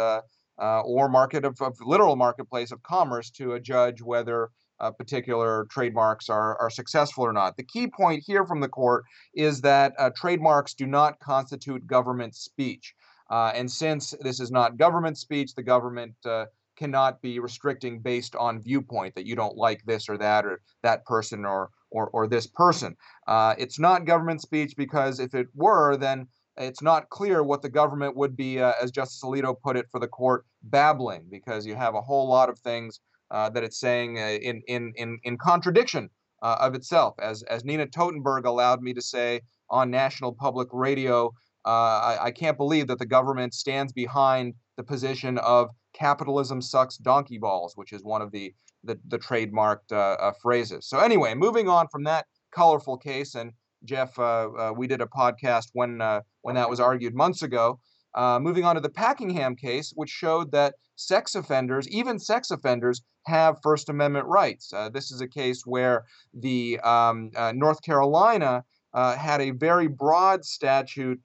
or 0.58 1.08
market 1.10 1.44
of, 1.44 1.60
of, 1.60 1.76
literal 1.82 2.16
marketplace 2.16 2.72
of 2.72 2.82
commerce 2.82 3.28
to 3.32 3.60
judge 3.60 4.00
whether 4.00 4.48
particular 4.96 5.66
trademarks 5.70 6.30
are, 6.30 6.58
are 6.58 6.70
successful 6.70 7.24
or 7.24 7.34
not. 7.34 7.58
The 7.58 7.64
key 7.64 7.86
point 7.86 8.22
here 8.26 8.46
from 8.46 8.60
the 8.60 8.68
court 8.68 9.04
is 9.34 9.60
that 9.60 9.92
trademarks 10.16 10.72
do 10.72 10.86
not 10.86 11.20
constitute 11.20 11.86
government 11.86 12.34
speech. 12.34 12.94
Uh, 13.30 13.52
and 13.54 13.70
since 13.70 14.14
this 14.20 14.40
is 14.40 14.50
not 14.50 14.76
government 14.76 15.18
speech, 15.18 15.54
the 15.54 15.62
government 15.62 16.14
uh, 16.24 16.46
cannot 16.76 17.20
be 17.22 17.38
restricting 17.38 17.98
based 17.98 18.36
on 18.36 18.60
viewpoint 18.60 19.14
that 19.14 19.26
you 19.26 19.34
don't 19.34 19.56
like 19.56 19.82
this 19.84 20.08
or 20.08 20.18
that 20.18 20.44
or 20.44 20.60
that 20.82 21.04
person 21.06 21.44
or 21.44 21.70
or, 21.90 22.08
or 22.08 22.26
this 22.26 22.46
person. 22.46 22.96
Uh, 23.26 23.54
it's 23.58 23.78
not 23.78 24.04
government 24.04 24.42
speech 24.42 24.74
because 24.76 25.20
if 25.20 25.34
it 25.34 25.46
were, 25.54 25.96
then 25.96 26.26
it's 26.56 26.82
not 26.82 27.08
clear 27.10 27.42
what 27.42 27.62
the 27.62 27.68
government 27.68 28.16
would 28.16 28.36
be, 28.36 28.60
uh, 28.60 28.72
as 28.82 28.90
Justice 28.90 29.22
Alito 29.22 29.54
put 29.62 29.76
it 29.76 29.86
for 29.90 30.00
the 30.00 30.08
court, 30.08 30.44
babbling, 30.64 31.26
because 31.30 31.64
you 31.64 31.76
have 31.76 31.94
a 31.94 32.00
whole 32.00 32.28
lot 32.28 32.48
of 32.48 32.58
things 32.58 33.00
uh, 33.30 33.48
that 33.50 33.62
it's 33.62 33.78
saying 33.78 34.18
uh, 34.18 34.38
in, 34.42 34.62
in, 34.66 34.92
in, 34.96 35.18
in 35.22 35.38
contradiction 35.38 36.10
of 36.42 36.74
itself. 36.74 37.14
As, 37.18 37.42
as 37.44 37.64
Nina 37.64 37.86
Totenberg 37.86 38.44
allowed 38.44 38.80
me 38.80 38.92
to 38.94 39.02
say 39.02 39.40
on 39.70 39.90
National 39.90 40.32
Public 40.32 40.68
Radio, 40.72 41.32
I, 41.70 42.18
I 42.24 42.30
can't 42.30 42.56
believe 42.56 42.86
that 42.88 42.98
the 42.98 43.06
government 43.06 43.54
stands 43.54 43.92
behind 43.92 44.54
the 44.76 44.82
position 44.82 45.38
of 45.38 45.70
capitalism 45.94 46.60
sucks 46.60 46.96
donkey 46.96 47.38
balls, 47.38 47.72
which 47.76 47.92
is 47.92 48.04
one 48.04 48.22
of 48.22 48.30
the, 48.30 48.54
the, 48.84 48.98
the 49.08 49.18
trademarked 49.18 49.92
uh, 49.92 50.32
phrases. 50.42 50.88
So, 50.88 50.98
anyway, 50.98 51.34
moving 51.34 51.68
on 51.68 51.88
from 51.88 52.04
that 52.04 52.26
colorful 52.52 52.96
case 52.96 53.34
and 53.34 53.52
Jeff, 53.84 54.18
uh, 54.18 54.48
uh, 54.50 54.72
we 54.76 54.86
did 54.86 55.00
a 55.00 55.06
podcast 55.06 55.68
when 55.72 56.00
uh, 56.00 56.20
when 56.42 56.54
that 56.56 56.68
was 56.68 56.80
argued 56.80 57.14
months 57.14 57.42
ago. 57.42 57.78
moving 58.16 58.64
on 58.64 58.74
to 58.74 58.80
the 58.80 58.90
Packingham 58.90 59.56
case, 59.56 59.92
which 59.94 60.10
showed 60.10 60.50
that 60.52 60.74
sex 60.96 61.34
offenders, 61.34 61.88
even 61.88 62.18
sex 62.18 62.50
offenders, 62.50 63.02
have 63.26 63.58
First 63.62 63.88
Amendment 63.88 64.26
rights. 64.26 64.72
this 64.92 65.10
is 65.10 65.20
a 65.20 65.28
case 65.28 65.62
where 65.66 66.04
the 66.32 66.80
um, 66.80 67.30
North 67.54 67.82
Carolina 67.82 68.64
had 68.94 69.40
a 69.40 69.50
very 69.50 69.88
broad 69.88 70.44
statute 70.44 71.20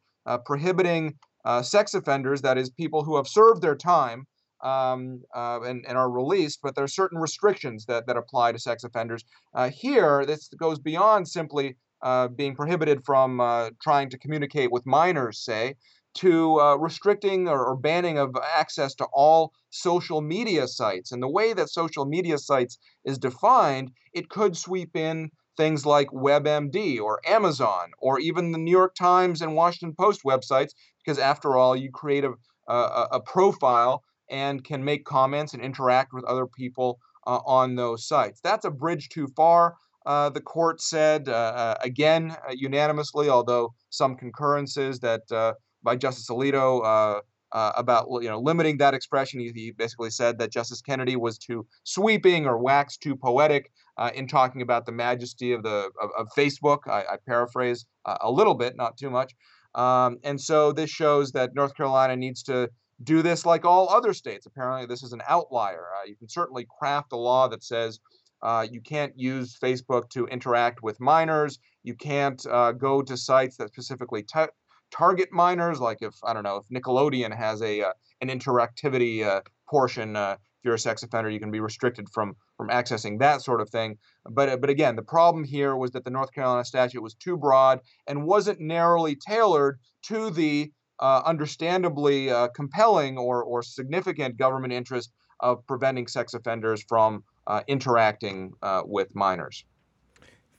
prohibiting 0.45 1.15
sex 1.63 1.93
offenders, 1.93 2.41
that 2.41 2.57
is, 2.57 2.69
people 2.69 3.03
who 3.03 3.15
have 3.15 3.27
served 3.27 3.61
their 3.61 3.75
time, 3.75 4.25
um, 4.63 5.21
uh, 5.35 5.59
and, 5.63 5.85
and, 5.87 5.97
are 5.97 6.09
released, 6.09 6.59
but 6.61 6.75
there 6.75 6.83
are 6.83 6.87
certain 6.87 7.17
restrictions 7.17 7.85
that, 7.85 8.05
that 8.07 8.17
apply 8.17 8.51
to 8.51 8.59
sex 8.59 8.83
offenders. 8.83 9.23
Uh, 9.53 9.69
here, 9.69 10.25
this 10.25 10.49
goes 10.49 10.79
beyond 10.79 11.27
simply 11.27 11.75
uh, 12.03 12.27
being 12.27 12.55
prohibited 12.55 13.03
from 13.03 13.41
uh, 13.41 13.69
trying 13.81 14.09
to 14.09 14.17
communicate 14.17 14.71
with 14.71 14.85
minors, 14.85 15.39
say, 15.39 15.75
to 16.13 16.59
uh, 16.59 16.75
restricting 16.75 17.47
or, 17.47 17.65
or, 17.65 17.75
banning 17.75 18.17
of 18.17 18.35
access 18.53 18.93
to 18.93 19.05
all 19.13 19.53
social 19.69 20.19
media 20.19 20.67
sites. 20.67 21.11
And 21.11 21.23
the 21.23 21.29
way 21.29 21.53
that 21.53 21.69
social 21.69 22.05
media 22.05 22.37
sites 22.37 22.77
is 23.05 23.17
defined, 23.17 23.91
it 24.13 24.29
could 24.29 24.57
sweep 24.57 24.95
in 24.95 25.31
things 25.61 25.85
like 25.85 26.09
WebMD 26.09 26.99
or 26.99 27.19
Amazon 27.23 27.91
or 27.99 28.19
even 28.19 28.51
the 28.51 28.57
New 28.57 28.71
York 28.71 28.95
Times 28.95 29.43
and 29.43 29.55
Washington 29.55 29.95
Post 29.95 30.21
websites, 30.25 30.71
because 30.97 31.19
after 31.19 31.55
all, 31.55 31.75
you 31.75 31.91
create 31.91 32.23
a, 32.23 32.33
a, 32.67 33.07
a 33.11 33.19
profile 33.19 34.03
and 34.27 34.63
can 34.63 34.83
make 34.83 35.05
comments 35.05 35.53
and 35.53 35.61
interact 35.61 36.13
with 36.13 36.23
other 36.23 36.47
people 36.47 36.97
uh, 37.27 37.41
on 37.45 37.75
those 37.75 38.07
sites. 38.07 38.41
That's 38.43 38.65
a 38.65 38.71
bridge 38.71 39.09
too 39.09 39.27
far. 39.35 39.75
Uh, 40.03 40.29
the 40.29 40.41
court 40.41 40.81
said 40.81 41.29
uh, 41.29 41.31
uh 41.31 41.75
again 41.83 42.35
uh, 42.49 42.53
unanimously, 42.53 43.29
although 43.29 43.75
some 43.91 44.15
concurrences 44.15 44.99
that 45.01 45.31
uh, 45.31 45.53
by 45.83 45.95
Justice 45.95 46.27
Alito 46.31 47.21
about 47.53 48.08
you 48.22 48.29
know 48.29 48.39
limiting 48.39 48.77
that 48.77 48.93
expression. 48.93 49.39
He, 49.39 49.51
he, 49.53 49.72
basically 49.72 50.10
said 50.10 50.38
that 50.39 50.51
Justice 50.51 50.81
Kennedy 50.81 51.15
was 51.15 51.38
too 51.38 51.65
sweeping 51.84 52.46
or 52.46 52.58
waxed 52.58 53.01
too 53.01 53.15
poetic 53.15 53.72
in 54.13 54.27
talking 54.27 54.62
about 54.62 54.86
the 54.86 54.91
majesty 54.91 55.51
of 55.51 55.63
the 55.63 55.91
of, 56.01 56.10
of 56.17 56.27
Facebook. 56.38 56.79
I, 56.88 57.01
I 57.01 57.17
paraphrase 57.27 57.86
a 58.05 58.31
little 58.31 58.55
bit, 58.55 58.75
not 58.75 58.98
too 58.98 59.10
much. 59.10 59.34
Um, 59.75 60.17
and 60.24 60.39
so 60.39 60.72
this 60.72 60.89
shows 60.89 61.31
that 61.31 61.55
North 61.55 61.75
Carolina 61.75 62.15
needs 62.15 62.43
to 62.43 62.70
do 63.03 63.22
this 63.22 63.46
like 63.46 63.65
all 63.65 63.89
other 63.89 64.13
states. 64.13 64.46
Apparently, 64.46 64.86
this 64.86 65.03
is 65.03 65.13
an 65.13 65.22
outlier. 65.27 65.86
you 66.08 66.15
can 66.15 66.29
certainly 66.29 66.67
craft 66.79 67.12
a 67.13 67.17
law 67.17 67.48
that 67.48 67.63
says 67.63 68.00
uh, 68.41 68.65
you 68.70 68.81
can't 68.81 69.13
use 69.15 69.58
Facebook 69.62 70.10
to 70.10 70.25
interact 70.27 70.81
with 70.81 71.00
minors. 71.00 71.60
You 71.84 71.96
can't 71.96 72.43
uh, 72.48 72.72
go 72.74 73.01
to 73.01 73.17
sites 73.17 73.58
that 73.58 73.70
specifically 73.70 74.24
t- 74.24 74.46
target 74.91 75.31
minors. 75.31 75.79
Like 75.79 76.00
if 76.01 76.15
I 76.24 76.33
don't 76.33 76.43
know 76.43 76.57
if 76.57 76.67
Nickelodeon 76.69 77.36
has 77.36 77.62
a 77.62 77.81
uh, 77.81 77.93
an 78.21 78.29
interactivity 78.29 79.25
uh, 79.25 79.41
portion. 79.69 80.15
Uh, 80.15 80.38
if 80.39 80.65
you're 80.65 80.75
a 80.75 80.79
sex 80.79 81.01
offender, 81.01 81.29
you 81.29 81.39
can 81.39 81.50
be 81.50 81.60
restricted 81.60 82.07
from 82.10 82.36
from 82.55 82.69
accessing 82.69 83.19
that 83.19 83.41
sort 83.41 83.62
of 83.62 83.69
thing. 83.69 83.98
But 84.29 84.50
uh, 84.50 84.57
but 84.57 84.69
again, 84.69 84.95
the 84.95 85.03
problem 85.03 85.43
here 85.43 85.75
was 85.75 85.91
that 85.91 86.03
the 86.03 86.12
North 86.12 86.31
Carolina 86.33 86.65
statute 86.65 87.01
was 87.01 87.15
too 87.15 87.38
broad 87.38 87.79
and 88.07 88.25
wasn't 88.25 88.60
narrowly 88.60 89.15
tailored 89.15 89.79
to 90.03 90.29
the 90.29 90.71
understandably 91.00 92.31
compelling 92.55 93.17
or 93.17 93.43
or 93.43 93.63
significant 93.63 94.38
government 94.38 94.71
interest 94.71 95.12
of 95.41 95.65
preventing 95.65 96.07
sex 96.07 96.33
offenders 96.33 96.83
from 96.88 97.24
uh, 97.48 97.62
interacting 97.67 98.53
uh, 98.62 98.83
with 98.86 99.13
minors. 99.15 99.65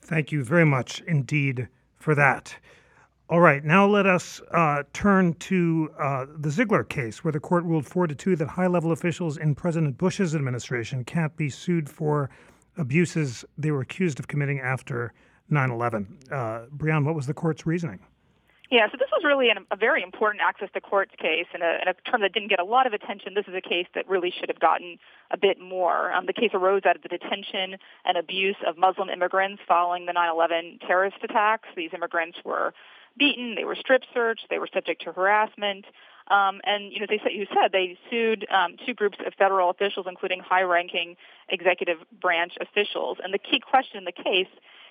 Thank 0.01 0.31
you 0.31 0.43
very 0.43 0.65
much 0.65 1.01
indeed 1.07 1.69
for 1.97 2.13
that. 2.15 2.57
All 3.33 3.41
right, 3.41 3.65
now 3.65 3.87
let 3.87 4.05
us 4.05 4.43
uh, 4.51 4.83
turn 4.93 5.33
to 5.49 5.89
uh, 5.99 6.27
the 6.37 6.49
Ziglar 6.49 6.87
case, 6.87 7.23
where 7.23 7.31
the 7.31 7.39
court 7.39 7.63
ruled 7.63 7.83
4 7.83 8.05
to 8.05 8.13
2 8.13 8.35
that 8.35 8.47
high 8.47 8.67
level 8.67 8.91
officials 8.91 9.37
in 9.37 9.55
President 9.55 9.97
Bush's 9.97 10.35
administration 10.35 11.03
can't 11.03 11.35
be 11.35 11.49
sued 11.49 11.89
for 11.89 12.29
abuses 12.77 13.43
they 13.57 13.71
were 13.71 13.81
accused 13.81 14.19
of 14.19 14.27
committing 14.27 14.59
after 14.59 15.13
9 15.49 15.71
11. 15.71 16.19
Uh, 16.31 16.35
Brianne, 16.77 17.05
what 17.05 17.15
was 17.15 17.25
the 17.25 17.33
court's 17.33 17.65
reasoning? 17.65 18.01
Yeah, 18.69 18.85
so 18.91 18.97
this 18.99 19.09
was 19.11 19.23
really 19.25 19.49
an, 19.49 19.65
a 19.71 19.75
very 19.75 20.03
important 20.03 20.43
access 20.47 20.69
to 20.75 20.81
courts 20.81 21.13
case 21.19 21.47
and 21.55 21.63
a, 21.63 21.89
a, 21.89 22.09
term 22.09 22.21
that 22.21 22.33
didn't 22.33 22.49
get 22.49 22.59
a 22.59 22.63
lot 22.63 22.85
of 22.85 22.93
attention. 22.93 23.33
This 23.33 23.45
is 23.47 23.55
a 23.55 23.61
case 23.61 23.87
that 23.95 24.07
really 24.07 24.31
should 24.31 24.49
have 24.49 24.59
gotten 24.59 24.97
a 25.31 25.37
bit 25.37 25.59
more. 25.59 26.11
Um, 26.11 26.27
the 26.27 26.33
case 26.33 26.51
arose 26.53 26.83
out 26.85 26.95
of 26.95 27.01
the 27.01 27.09
detention 27.09 27.77
and 28.05 28.17
abuse 28.17 28.57
of 28.67 28.77
Muslim 28.77 29.09
immigrants 29.09 29.61
following 29.67 30.05
the 30.05 30.13
9/11 30.13 30.81
terrorist 30.87 31.17
attacks. 31.23 31.69
These 31.75 31.93
immigrants 31.93 32.37
were 32.45 32.73
beaten, 33.17 33.55
they 33.55 33.65
were 33.65 33.75
strip 33.75 34.03
searched, 34.13 34.47
they 34.49 34.59
were 34.59 34.69
subject 34.73 35.03
to 35.03 35.11
harassment. 35.11 35.85
Um, 36.29 36.61
and 36.63 36.91
you 36.91 36.99
know, 36.99 37.05
they 37.07 37.19
said, 37.21 37.33
you 37.33 37.45
said 37.49 37.71
they 37.71 37.97
sued 38.09 38.47
um, 38.49 38.75
two 38.85 38.93
groups 38.93 39.17
of 39.25 39.33
federal 39.33 39.69
officials, 39.69 40.05
including 40.09 40.39
high-ranking 40.39 41.15
executive 41.49 41.97
branch 42.21 42.53
officials. 42.61 43.17
And 43.23 43.33
the 43.33 43.39
key 43.39 43.59
question 43.59 43.97
in 43.97 44.05
the 44.05 44.11
case 44.11 44.47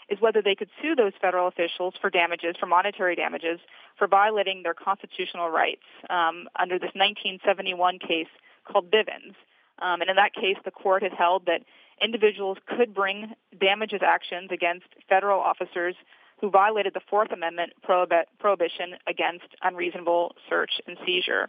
is 0.09 0.21
whether 0.21 0.43
they 0.43 0.55
could 0.55 0.69
sue 0.81 0.95
those 0.95 1.13
federal 1.21 1.49
officials 1.49 1.95
for 2.01 2.11
damages, 2.11 2.55
for 2.59 2.67
monetary 2.67 3.17
damages, 3.17 3.61
for 3.97 4.07
violating 4.07 4.63
their 4.63 4.75
constitutional 4.75 5.49
rights 5.49 5.83
um, 6.11 6.49
under 6.59 6.79
this 6.79 6.93
1971 6.95 7.99
case 7.99 8.29
called 8.71 8.91
Bivens. 8.91 9.35
Um, 9.81 10.01
and 10.01 10.11
in 10.11 10.17
that 10.17 10.35
case, 10.35 10.57
the 10.65 10.71
court 10.71 11.03
had 11.03 11.13
held 11.13 11.47
that 11.47 11.63
individuals 12.01 12.59
could 12.67 12.95
bring 12.95 13.33
damages 13.59 14.01
actions 14.05 14.51
against 14.53 14.87
federal 15.09 15.41
officers 15.41 15.95
who 16.43 16.51
violated 16.51 16.93
the 16.93 17.01
Fourth 17.09 17.33
Amendment 17.33 17.73
prohib- 17.89 18.27
prohibition 18.39 18.97
against 19.07 19.47
unreasonable 19.63 20.35
search 20.51 20.73
and 20.87 20.99
seizure. 21.07 21.49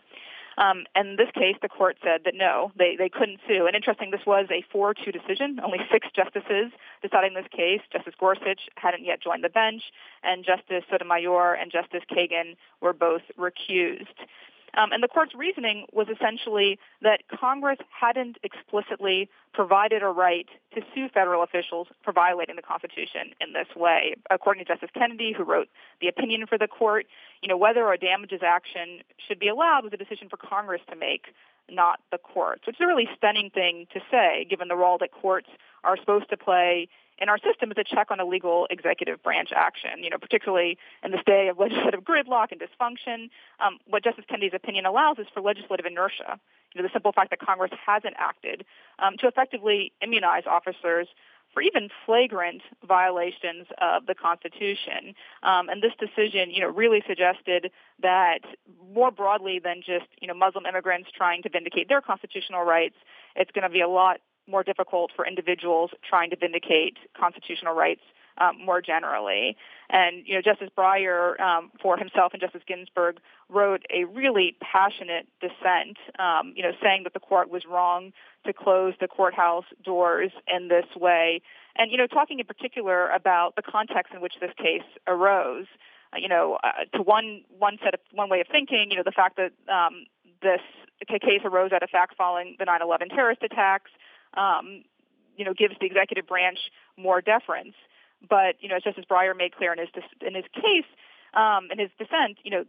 Um, 0.55 0.85
in 0.95 1.15
this 1.17 1.29
case, 1.33 1.55
the 1.63 1.67
court 1.67 1.97
said 2.03 2.21
that 2.25 2.35
no, 2.35 2.71
they, 2.77 2.95
they 2.95 3.09
couldn't 3.09 3.39
sue. 3.47 3.65
And 3.65 3.75
interesting, 3.75 4.11
this 4.11 4.21
was 4.25 4.45
a 4.51 4.63
4-2 4.75 5.11
decision. 5.11 5.59
Only 5.63 5.79
six 5.91 6.07
justices 6.15 6.71
deciding 7.01 7.33
this 7.33 7.47
case. 7.51 7.81
Justice 7.91 8.13
Gorsuch 8.19 8.61
hadn't 8.75 9.03
yet 9.03 9.21
joined 9.21 9.43
the 9.43 9.49
bench, 9.49 9.81
and 10.23 10.45
Justice 10.45 10.83
Sotomayor 10.91 11.55
and 11.55 11.71
Justice 11.71 12.03
Kagan 12.11 12.55
were 12.81 12.93
both 12.93 13.23
recused. 13.37 14.13
Um, 14.75 14.91
and 14.91 15.03
the 15.03 15.07
court's 15.07 15.35
reasoning 15.35 15.85
was 15.93 16.07
essentially 16.09 16.79
that 17.01 17.21
Congress 17.27 17.77
hadn't 17.89 18.37
explicitly 18.43 19.29
provided 19.53 20.01
a 20.01 20.07
right 20.07 20.47
to 20.73 20.81
sue 20.93 21.09
federal 21.13 21.43
officials 21.43 21.87
for 22.03 22.11
violating 22.11 22.55
the 22.55 22.61
Constitution 22.61 23.33
in 23.39 23.53
this 23.53 23.67
way. 23.75 24.15
According 24.31 24.65
to 24.65 24.73
Justice 24.73 24.89
Kennedy, 24.93 25.33
who 25.35 25.43
wrote 25.43 25.69
the 26.01 26.07
opinion 26.07 26.47
for 26.47 26.57
the 26.57 26.67
court, 26.67 27.05
you 27.41 27.47
know, 27.47 27.57
whether 27.57 27.91
a 27.91 27.97
damages 27.97 28.41
action 28.43 29.01
should 29.27 29.39
be 29.39 29.47
allowed 29.47 29.83
was 29.83 29.93
a 29.93 29.97
decision 29.97 30.27
for 30.29 30.37
Congress 30.37 30.81
to 30.89 30.95
make, 30.95 31.27
not 31.69 31.99
the 32.11 32.17
courts, 32.17 32.65
which 32.65 32.77
is 32.77 32.81
a 32.81 32.87
really 32.87 33.07
stunning 33.15 33.49
thing 33.49 33.85
to 33.93 33.99
say, 34.09 34.45
given 34.49 34.67
the 34.67 34.75
role 34.75 34.97
that 34.97 35.11
courts 35.11 35.49
are 35.83 35.97
supposed 35.97 36.29
to 36.29 36.37
play 36.37 36.87
in 37.19 37.29
our 37.29 37.37
system 37.37 37.71
is 37.71 37.77
a 37.77 37.83
check 37.83 38.11
on 38.11 38.19
illegal 38.19 38.67
executive 38.69 39.21
branch 39.23 39.49
action. 39.55 40.03
You 40.03 40.09
know, 40.09 40.17
particularly 40.17 40.77
in 41.03 41.11
this 41.11 41.21
day 41.25 41.47
of 41.47 41.59
legislative 41.59 42.01
gridlock 42.03 42.51
and 42.51 42.61
dysfunction, 42.61 43.29
um, 43.59 43.79
what 43.87 44.03
Justice 44.03 44.25
Kennedy's 44.27 44.53
opinion 44.53 44.85
allows 44.85 45.19
is 45.19 45.27
for 45.33 45.41
legislative 45.41 45.85
inertia. 45.85 46.39
You 46.73 46.81
know, 46.81 46.87
the 46.87 46.93
simple 46.93 47.11
fact 47.11 47.29
that 47.29 47.39
Congress 47.39 47.71
hasn't 47.85 48.15
acted 48.17 48.65
um, 48.99 49.17
to 49.17 49.27
effectively 49.27 49.91
immunize 50.01 50.43
officers 50.47 51.07
for 51.53 51.61
even 51.61 51.89
flagrant 52.05 52.63
violations 52.87 53.67
of 53.79 54.07
the 54.07 54.15
Constitution. 54.15 55.13
Um, 55.43 55.69
and 55.69 55.83
this 55.83 55.93
decision, 55.99 56.49
you 56.49 56.61
know, 56.61 56.69
really 56.69 57.03
suggested 57.07 57.71
that 58.01 58.39
more 58.93 59.11
broadly 59.11 59.59
than 59.63 59.83
just, 59.85 60.07
you 60.19 60.27
know, 60.27 60.33
Muslim 60.33 60.65
immigrants 60.65 61.09
trying 61.15 61.43
to 61.43 61.49
vindicate 61.49 61.89
their 61.89 62.01
constitutional 62.01 62.63
rights, 62.63 62.95
it's 63.35 63.51
going 63.51 63.63
to 63.63 63.69
be 63.69 63.81
a 63.81 63.87
lot 63.87 64.19
more 64.47 64.63
difficult 64.63 65.11
for 65.15 65.25
individuals 65.25 65.91
trying 66.07 66.29
to 66.29 66.35
vindicate 66.35 66.97
constitutional 67.17 67.73
rights 67.73 68.01
um, 68.37 68.63
more 68.63 68.81
generally. 68.81 69.55
And 69.89 70.23
you 70.25 70.35
know, 70.35 70.41
Justice 70.41 70.69
Breyer, 70.75 71.39
um, 71.39 71.71
for 71.81 71.97
himself 71.97 72.33
and 72.33 72.41
Justice 72.41 72.63
Ginsburg, 72.67 73.17
wrote 73.49 73.85
a 73.93 74.05
really 74.05 74.55
passionate 74.59 75.27
dissent. 75.39 75.97
Um, 76.19 76.53
you 76.55 76.63
know, 76.63 76.71
saying 76.81 77.03
that 77.03 77.13
the 77.13 77.19
court 77.19 77.49
was 77.49 77.63
wrong 77.69 78.11
to 78.45 78.53
close 78.53 78.93
the 78.99 79.07
courthouse 79.07 79.65
doors 79.83 80.31
in 80.53 80.67
this 80.67 80.85
way, 80.95 81.41
and 81.75 81.91
you 81.91 81.97
know, 81.97 82.07
talking 82.07 82.39
in 82.39 82.45
particular 82.45 83.09
about 83.09 83.55
the 83.55 83.61
context 83.61 84.13
in 84.13 84.21
which 84.21 84.33
this 84.41 84.51
case 84.57 84.87
arose. 85.07 85.67
you 86.17 86.27
know, 86.27 86.57
uh, 86.63 86.85
to 86.95 87.03
one 87.03 87.43
one 87.57 87.77
set 87.83 87.93
of 87.93 87.99
one 88.11 88.29
way 88.29 88.41
of 88.41 88.47
thinking, 88.47 88.87
you 88.89 88.97
know, 88.97 89.03
the 89.05 89.11
fact 89.11 89.37
that 89.37 89.51
um, 89.71 90.05
this 90.41 90.61
case 91.07 91.41
arose 91.43 91.71
out 91.71 91.83
of 91.83 91.89
fact 91.89 92.15
following 92.17 92.55
the 92.59 92.65
9/11 92.65 93.09
terrorist 93.09 93.43
attacks, 93.43 93.91
um, 94.35 94.83
you 95.37 95.45
know, 95.45 95.53
gives 95.53 95.75
the 95.79 95.85
executive 95.85 96.27
branch 96.27 96.59
more 96.97 97.21
deference. 97.21 97.75
But 98.27 98.55
you 98.59 98.69
know, 98.69 98.75
as 98.75 98.83
Justice 98.83 99.05
Breyer 99.09 99.35
made 99.35 99.55
clear 99.55 99.73
in 99.73 99.79
his 99.79 99.89
in 100.25 100.35
his 100.35 100.45
case, 100.53 100.89
um, 101.33 101.69
in 101.71 101.79
his 101.79 101.89
dissent, 101.97 102.37
you 102.43 102.51
know, 102.51 102.63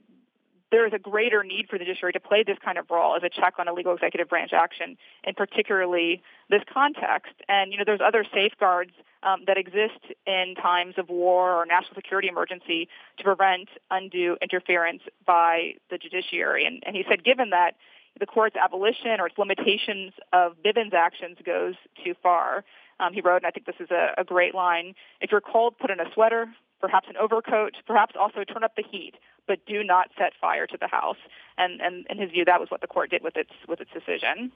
there 0.70 0.86
is 0.86 0.92
a 0.92 0.98
greater 0.98 1.44
need 1.44 1.68
for 1.68 1.78
the 1.78 1.84
judiciary 1.84 2.12
to 2.12 2.20
play 2.20 2.42
this 2.42 2.58
kind 2.64 2.78
of 2.78 2.90
role 2.90 3.14
as 3.14 3.22
a 3.22 3.28
check 3.28 3.54
on 3.58 3.68
illegal 3.68 3.94
executive 3.94 4.28
branch 4.28 4.52
action, 4.52 4.96
in 5.22 5.34
particularly 5.34 6.20
this 6.50 6.62
context. 6.72 7.34
And 7.48 7.70
you 7.70 7.78
know, 7.78 7.84
there's 7.86 8.00
other 8.04 8.24
safeguards 8.34 8.90
um, 9.22 9.44
that 9.46 9.56
exist 9.56 10.00
in 10.26 10.54
times 10.60 10.94
of 10.98 11.08
war 11.08 11.52
or 11.52 11.64
national 11.66 11.94
security 11.94 12.28
emergency 12.28 12.88
to 13.18 13.24
prevent 13.24 13.68
undue 13.90 14.36
interference 14.42 15.02
by 15.24 15.74
the 15.90 15.98
judiciary. 15.98 16.66
And, 16.66 16.82
and 16.84 16.96
he 16.96 17.04
said, 17.08 17.24
given 17.24 17.50
that 17.50 17.76
the 18.18 18.26
court's 18.26 18.56
abolition 18.56 19.20
or 19.20 19.26
its 19.26 19.38
limitations 19.38 20.12
of 20.32 20.54
Bivens 20.64 20.94
actions 20.94 21.38
goes 21.44 21.74
too 22.04 22.14
far. 22.22 22.64
Um, 23.00 23.12
he 23.12 23.20
wrote, 23.20 23.38
and 23.38 23.46
I 23.46 23.50
think 23.50 23.66
this 23.66 23.76
is 23.80 23.90
a, 23.90 24.14
a 24.18 24.24
great 24.24 24.54
line: 24.54 24.94
"If 25.20 25.32
you're 25.32 25.40
cold, 25.40 25.78
put 25.78 25.90
in 25.90 26.00
a 26.00 26.04
sweater 26.14 26.48
perhaps 26.84 27.08
an 27.08 27.16
overcoat, 27.16 27.76
perhaps 27.86 28.14
also 28.18 28.44
turn 28.44 28.62
up 28.62 28.76
the 28.76 28.82
heat, 28.82 29.14
but 29.48 29.64
do 29.64 29.82
not 29.82 30.10
set 30.18 30.32
fire 30.38 30.66
to 30.66 30.76
the 30.78 30.86
house. 30.86 31.16
And, 31.56 31.80
and 31.80 32.06
in 32.10 32.18
his 32.18 32.30
view, 32.30 32.44
that 32.44 32.60
was 32.60 32.70
what 32.70 32.82
the 32.82 32.86
court 32.86 33.10
did 33.10 33.22
with 33.22 33.36
its 33.36 33.52
with 33.66 33.80
its 33.80 33.90
decision. 33.90 34.52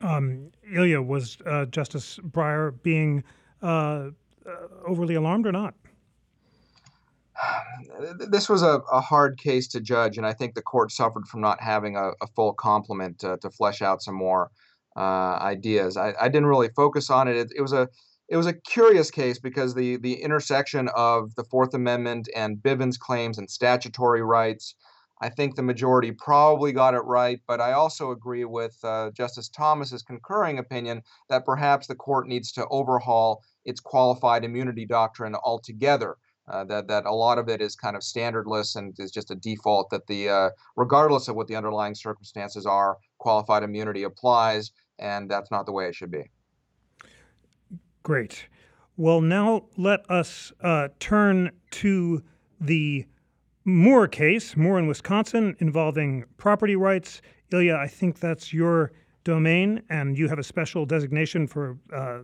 Um, 0.00 0.50
Ilya, 0.72 1.02
was 1.02 1.36
uh, 1.44 1.66
Justice 1.66 2.18
Breyer 2.18 2.74
being 2.82 3.24
uh, 3.62 3.66
uh, 3.66 4.10
overly 4.86 5.16
alarmed 5.16 5.46
or 5.46 5.52
not? 5.52 5.74
This 8.18 8.48
was 8.48 8.62
a, 8.62 8.80
a, 8.92 9.00
hard 9.00 9.38
case 9.38 9.68
to 9.68 9.80
judge, 9.80 10.18
and 10.18 10.26
I 10.26 10.32
think 10.32 10.54
the 10.54 10.62
court 10.62 10.90
suffered 10.90 11.26
from 11.28 11.40
not 11.40 11.60
having 11.60 11.96
a, 11.96 12.10
a 12.20 12.26
full 12.34 12.52
complement 12.52 13.20
to, 13.20 13.36
to, 13.38 13.50
flesh 13.50 13.80
out 13.80 14.02
some 14.02 14.16
more 14.16 14.50
uh, 14.96 15.38
ideas. 15.40 15.96
I, 15.96 16.14
I, 16.20 16.28
didn't 16.28 16.46
really 16.46 16.70
focus 16.74 17.10
on 17.10 17.28
it. 17.28 17.36
it. 17.36 17.52
It 17.54 17.62
was 17.62 17.72
a 17.72 17.88
it 18.28 18.36
was 18.36 18.46
a 18.46 18.52
curious 18.52 19.10
case 19.10 19.38
because 19.38 19.74
the 19.74 19.96
the 19.98 20.14
intersection 20.14 20.88
of 20.96 21.34
the 21.36 21.44
Fourth 21.44 21.74
Amendment 21.74 22.28
and 22.34 22.58
Bivens 22.58 22.98
claims 22.98 23.38
and 23.38 23.48
statutory 23.48 24.22
rights. 24.22 24.74
I 25.20 25.28
think 25.28 25.54
the 25.54 25.62
majority 25.62 26.12
probably 26.12 26.72
got 26.72 26.94
it 26.94 27.00
right, 27.00 27.40
but 27.46 27.60
I 27.60 27.72
also 27.72 28.10
agree 28.12 28.44
with 28.44 28.76
uh, 28.84 29.10
Justice 29.16 29.48
Thomas's 29.48 30.02
concurring 30.02 30.58
opinion 30.58 31.02
that 31.28 31.44
perhaps 31.44 31.86
the 31.86 31.96
court 31.96 32.28
needs 32.28 32.52
to 32.52 32.66
overhaul 32.68 33.42
its 33.64 33.80
qualified 33.80 34.44
immunity 34.44 34.86
doctrine 34.86 35.34
altogether. 35.34 36.16
Uh, 36.50 36.64
that 36.64 36.88
that 36.88 37.04
a 37.04 37.12
lot 37.12 37.38
of 37.38 37.48
it 37.48 37.60
is 37.60 37.76
kind 37.76 37.94
of 37.94 38.02
standardless 38.02 38.76
and 38.76 38.94
is 38.98 39.10
just 39.10 39.30
a 39.30 39.34
default 39.34 39.90
that 39.90 40.06
the 40.06 40.28
uh, 40.28 40.50
regardless 40.76 41.28
of 41.28 41.36
what 41.36 41.46
the 41.46 41.54
underlying 41.54 41.94
circumstances 41.94 42.64
are, 42.64 42.96
qualified 43.18 43.62
immunity 43.62 44.04
applies, 44.04 44.70
and 44.98 45.30
that's 45.30 45.50
not 45.50 45.66
the 45.66 45.72
way 45.72 45.86
it 45.86 45.94
should 45.94 46.10
be. 46.10 46.24
Great. 48.02 48.46
Well, 48.96 49.20
now 49.20 49.66
let 49.76 50.10
us 50.10 50.52
uh, 50.62 50.88
turn 50.98 51.50
to 51.72 52.22
the 52.60 53.04
Murr 53.64 54.08
case, 54.08 54.56
Murr 54.56 54.78
in 54.78 54.86
Wisconsin, 54.86 55.54
involving 55.58 56.24
property 56.38 56.74
rights. 56.74 57.20
Ilya, 57.52 57.76
I 57.76 57.86
think 57.86 58.18
that's 58.18 58.52
your 58.52 58.92
domain, 59.28 59.82
and 59.90 60.16
you 60.16 60.26
have 60.26 60.38
a 60.38 60.42
special 60.42 60.86
designation 60.86 61.46
for 61.46 61.76
uh, 61.94 62.20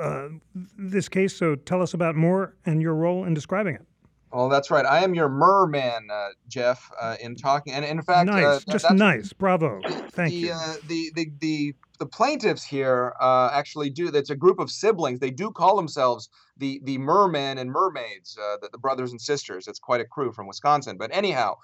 uh, 0.00 0.28
this 0.76 1.08
case. 1.08 1.34
So 1.34 1.54
tell 1.54 1.80
us 1.80 1.94
about 1.94 2.16
Murr 2.16 2.54
and 2.66 2.82
your 2.82 2.94
role 2.94 3.24
in 3.24 3.34
describing 3.34 3.74
it. 3.74 3.86
Well, 4.30 4.50
that's 4.50 4.70
right. 4.70 4.84
I 4.84 5.02
am 5.02 5.14
your 5.14 5.30
merman, 5.30 6.10
uh, 6.12 6.28
Jeff, 6.48 6.90
uh, 7.00 7.16
in 7.18 7.34
talking. 7.34 7.72
And 7.72 7.82
in 7.82 8.02
fact, 8.02 8.26
nice, 8.26 8.44
uh, 8.44 8.60
just 8.70 8.90
nice. 8.90 9.32
Bravo. 9.32 9.80
Thank 10.10 10.32
the, 10.32 10.36
you. 10.36 10.52
Uh, 10.52 10.74
the, 10.86 11.10
the, 11.14 11.30
the, 11.38 11.74
the 11.98 12.06
plaintiffs 12.06 12.64
here 12.64 13.14
uh, 13.20 13.50
actually 13.52 13.90
do. 13.90 14.10
That's 14.10 14.30
a 14.30 14.36
group 14.36 14.58
of 14.58 14.70
siblings. 14.70 15.20
They 15.20 15.30
do 15.30 15.50
call 15.50 15.76
themselves 15.76 16.28
the 16.56 16.80
the 16.84 16.98
mermen 16.98 17.58
and 17.58 17.70
mermaids, 17.70 18.36
uh, 18.40 18.56
the, 18.62 18.68
the, 18.72 18.78
brothers 18.78 19.12
and 19.12 19.20
sisters. 19.20 19.68
It's 19.68 19.78
quite 19.78 20.00
a 20.00 20.04
crew 20.04 20.32
from 20.32 20.46
Wisconsin. 20.46 20.96
But 20.96 21.10
anyhow, 21.12 21.56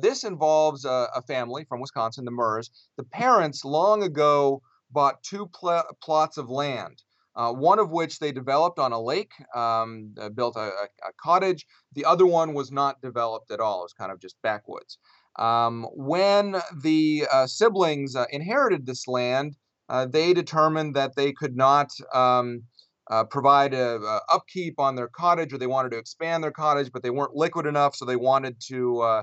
this 0.00 0.24
involves 0.24 0.84
a, 0.84 1.08
a, 1.14 1.22
family 1.22 1.64
from 1.64 1.80
Wisconsin, 1.80 2.24
the 2.24 2.30
Murrs. 2.30 2.70
The 2.96 3.04
parents 3.04 3.64
long 3.64 4.02
ago 4.02 4.62
bought 4.90 5.22
two 5.22 5.46
pl- 5.46 5.84
plots 6.00 6.36
of 6.36 6.50
land 6.50 7.02
uh, 7.36 7.52
one 7.52 7.78
of 7.78 7.90
which 7.90 8.18
they 8.18 8.32
developed 8.32 8.78
on 8.78 8.92
a 8.92 9.00
lake, 9.00 9.32
um, 9.54 10.14
uh, 10.20 10.28
built 10.28 10.56
a, 10.56 10.60
a, 10.60 10.88
a, 11.08 11.12
cottage. 11.20 11.66
The 11.94 12.04
other 12.04 12.26
one 12.26 12.54
was 12.54 12.70
not 12.70 13.00
developed 13.02 13.50
at 13.50 13.60
all. 13.60 13.80
It 13.80 13.86
was 13.86 13.92
kind 13.92 14.12
of 14.12 14.20
just 14.20 14.36
backwoods. 14.42 14.98
Um, 15.36 15.86
when 15.94 16.56
the 16.82 17.26
uh, 17.30 17.46
siblings 17.46 18.14
uh, 18.14 18.26
inherited 18.30 18.86
this 18.86 19.08
land, 19.08 19.56
uh, 19.88 20.06
they 20.06 20.32
determined 20.32 20.94
that 20.94 21.16
they 21.16 21.32
could 21.32 21.56
not 21.56 21.90
um, 22.12 22.62
uh, 23.10 23.24
provide 23.24 23.74
a, 23.74 23.96
a, 23.96 24.20
upkeep 24.32 24.78
on 24.78 24.94
their 24.94 25.08
cottage, 25.08 25.52
or 25.52 25.58
they 25.58 25.66
wanted 25.66 25.90
to 25.90 25.98
expand 25.98 26.42
their 26.42 26.52
cottage, 26.52 26.90
but 26.92 27.02
they 27.02 27.10
weren't 27.10 27.34
liquid 27.34 27.66
enough, 27.66 27.94
so 27.96 28.04
they 28.04 28.16
wanted 28.16 28.56
to 28.68 29.22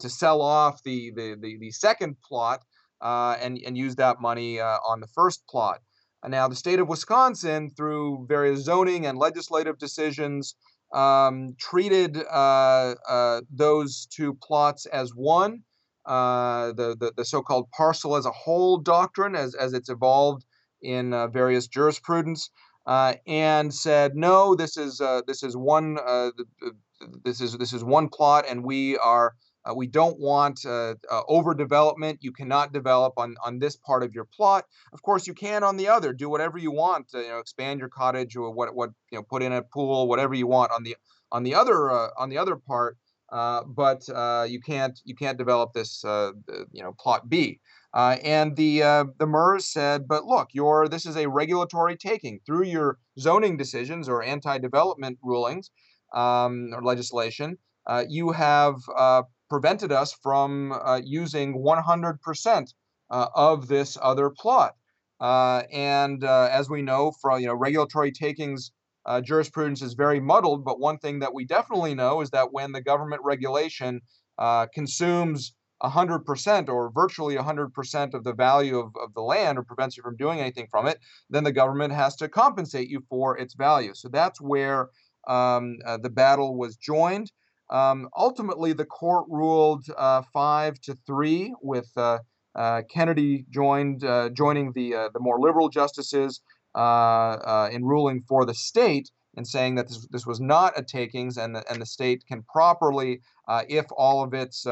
to 0.00 0.08
sell 0.08 0.40
off 0.40 0.82
the 0.84 1.10
the, 1.16 1.36
the, 1.40 1.58
the 1.58 1.70
second 1.70 2.16
plot 2.26 2.62
and 3.02 3.58
and 3.66 3.76
use 3.76 3.96
that 3.96 4.20
money 4.20 4.60
on 4.60 5.00
the 5.00 5.08
first 5.08 5.46
plot. 5.46 5.80
Now, 6.26 6.46
the 6.46 6.54
state 6.54 6.78
of 6.78 6.88
Wisconsin, 6.88 7.70
through 7.76 8.26
various 8.28 8.60
zoning 8.60 9.06
and 9.06 9.18
legislative 9.18 9.76
decisions, 9.78 10.54
um, 10.92 11.54
treated 11.58 12.16
uh, 12.16 12.94
uh, 13.08 13.40
those 13.50 14.06
two 14.06 14.34
plots 14.42 14.86
as 14.86 15.10
one. 15.14 15.62
Uh, 16.04 16.72
the, 16.72 16.96
the, 16.98 17.12
the 17.16 17.24
so-called 17.24 17.70
parcel 17.70 18.16
as 18.16 18.26
a 18.26 18.30
whole 18.32 18.78
doctrine, 18.78 19.36
as, 19.36 19.54
as 19.54 19.72
it's 19.72 19.88
evolved 19.88 20.44
in 20.82 21.14
uh, 21.14 21.28
various 21.28 21.68
jurisprudence, 21.68 22.50
uh, 22.86 23.14
and 23.28 23.72
said, 23.72 24.16
no, 24.16 24.56
this 24.56 24.76
is 24.76 25.00
this 25.28 25.44
is 25.44 25.56
one 25.56 25.96
this 27.24 27.40
is 27.40 27.56
this 27.56 27.72
is 27.72 27.84
one 27.84 28.08
plot, 28.08 28.44
and 28.48 28.64
we 28.64 28.98
are 28.98 29.34
uh, 29.64 29.74
we 29.74 29.86
don't 29.86 30.18
want 30.18 30.64
uh, 30.66 30.94
uh, 31.10 31.22
overdevelopment. 31.28 32.18
You 32.20 32.32
cannot 32.32 32.72
develop 32.72 33.14
on, 33.16 33.36
on 33.44 33.58
this 33.58 33.76
part 33.76 34.02
of 34.02 34.14
your 34.14 34.24
plot. 34.24 34.64
Of 34.92 35.02
course, 35.02 35.26
you 35.26 35.34
can 35.34 35.62
on 35.62 35.76
the 35.76 35.88
other. 35.88 36.12
Do 36.12 36.28
whatever 36.28 36.58
you 36.58 36.72
want. 36.72 37.06
you 37.12 37.28
know, 37.28 37.38
expand 37.38 37.80
your 37.80 37.88
cottage 37.88 38.36
or 38.36 38.50
what 38.50 38.74
what 38.74 38.90
you 39.10 39.18
know, 39.18 39.22
put 39.22 39.42
in 39.42 39.52
a 39.52 39.62
pool, 39.62 40.08
whatever 40.08 40.34
you 40.34 40.46
want 40.46 40.72
on 40.72 40.82
the 40.82 40.96
on 41.30 41.42
the 41.42 41.54
other 41.54 41.90
uh, 41.90 42.08
on 42.18 42.28
the 42.28 42.38
other 42.38 42.56
part. 42.56 42.96
Uh, 43.30 43.62
but 43.64 44.06
uh, 44.10 44.44
you 44.46 44.60
can't 44.60 45.00
you 45.04 45.14
can't 45.14 45.38
develop 45.38 45.72
this 45.72 46.02
you 46.04 46.82
know 46.82 46.92
plot 46.98 47.28
B. 47.28 47.60
and 47.94 48.56
the 48.56 48.80
the 49.18 49.26
Murrs 49.26 49.62
said, 49.66 50.08
but 50.08 50.24
look, 50.24 50.48
your 50.52 50.88
this 50.88 51.06
is 51.06 51.16
a 51.16 51.28
regulatory 51.28 51.96
taking 51.96 52.40
through 52.44 52.64
your 52.64 52.98
zoning 53.18 53.56
decisions 53.56 54.08
or 54.08 54.22
anti-development 54.22 55.18
rulings 55.22 55.70
um, 56.14 56.70
or 56.74 56.82
legislation. 56.82 57.56
you 58.08 58.32
have 58.32 58.76
prevented 59.52 59.92
us 59.92 60.14
from 60.22 60.72
uh, 60.72 60.98
using 61.04 61.62
100% 61.62 62.74
uh, 63.10 63.26
of 63.34 63.68
this 63.68 63.98
other 64.00 64.30
plot. 64.30 64.74
Uh, 65.20 65.62
and 65.70 66.24
uh, 66.24 66.48
as 66.50 66.70
we 66.70 66.80
know 66.80 67.12
from 67.20 67.38
you 67.38 67.48
know 67.48 67.54
regulatory 67.54 68.10
takings, 68.10 68.72
uh, 69.04 69.20
jurisprudence 69.20 69.82
is 69.82 69.92
very 69.92 70.20
muddled. 70.20 70.64
But 70.64 70.80
one 70.80 70.96
thing 70.96 71.18
that 71.18 71.34
we 71.34 71.44
definitely 71.44 71.94
know 71.94 72.22
is 72.22 72.30
that 72.30 72.50
when 72.50 72.72
the 72.72 72.80
government 72.80 73.20
regulation 73.22 74.00
consumes 74.74 75.52
100% 75.82 76.68
or 76.70 76.90
virtually 76.90 77.36
100% 77.36 78.14
of 78.14 78.24
the 78.24 78.32
value 78.32 78.78
of, 78.78 78.90
of 79.04 79.12
the 79.12 79.20
land 79.20 79.58
or 79.58 79.64
prevents 79.64 79.98
you 79.98 80.02
from 80.02 80.16
doing 80.16 80.40
anything 80.40 80.66
from 80.70 80.86
it, 80.86 80.98
then 81.28 81.44
the 81.44 81.52
government 81.52 81.92
has 81.92 82.16
to 82.16 82.26
compensate 82.26 82.88
you 82.88 83.02
for 83.10 83.36
its 83.36 83.52
value. 83.52 83.92
So 83.92 84.08
that's 84.08 84.40
where 84.40 84.88
um, 85.28 85.76
uh, 85.84 85.98
the 85.98 86.10
battle 86.10 86.56
was 86.56 86.76
joined. 86.76 87.30
Um, 87.72 88.10
ultimately, 88.14 88.74
the 88.74 88.84
court 88.84 89.24
ruled 89.30 89.86
uh, 89.96 90.22
five 90.32 90.78
to 90.82 90.94
three, 91.06 91.54
with 91.62 91.90
uh, 91.96 92.18
uh, 92.54 92.82
Kennedy 92.90 93.46
joined 93.50 94.04
uh, 94.04 94.28
joining 94.28 94.72
the 94.72 94.94
uh, 94.94 95.08
the 95.14 95.20
more 95.20 95.40
liberal 95.40 95.70
justices 95.70 96.42
uh, 96.74 97.70
in 97.72 97.82
ruling 97.82 98.22
for 98.28 98.44
the 98.44 98.54
state 98.54 99.10
and 99.38 99.46
saying 99.48 99.74
that 99.76 99.88
this, 99.88 100.06
this 100.10 100.26
was 100.26 100.38
not 100.38 100.78
a 100.78 100.82
takings 100.82 101.38
and 101.38 101.56
the, 101.56 101.64
and 101.70 101.80
the 101.80 101.86
state 101.86 102.22
can 102.28 102.42
properly, 102.42 103.20
if 103.68 103.86
all 103.96 104.22
of 104.22 104.34
its 104.34 104.66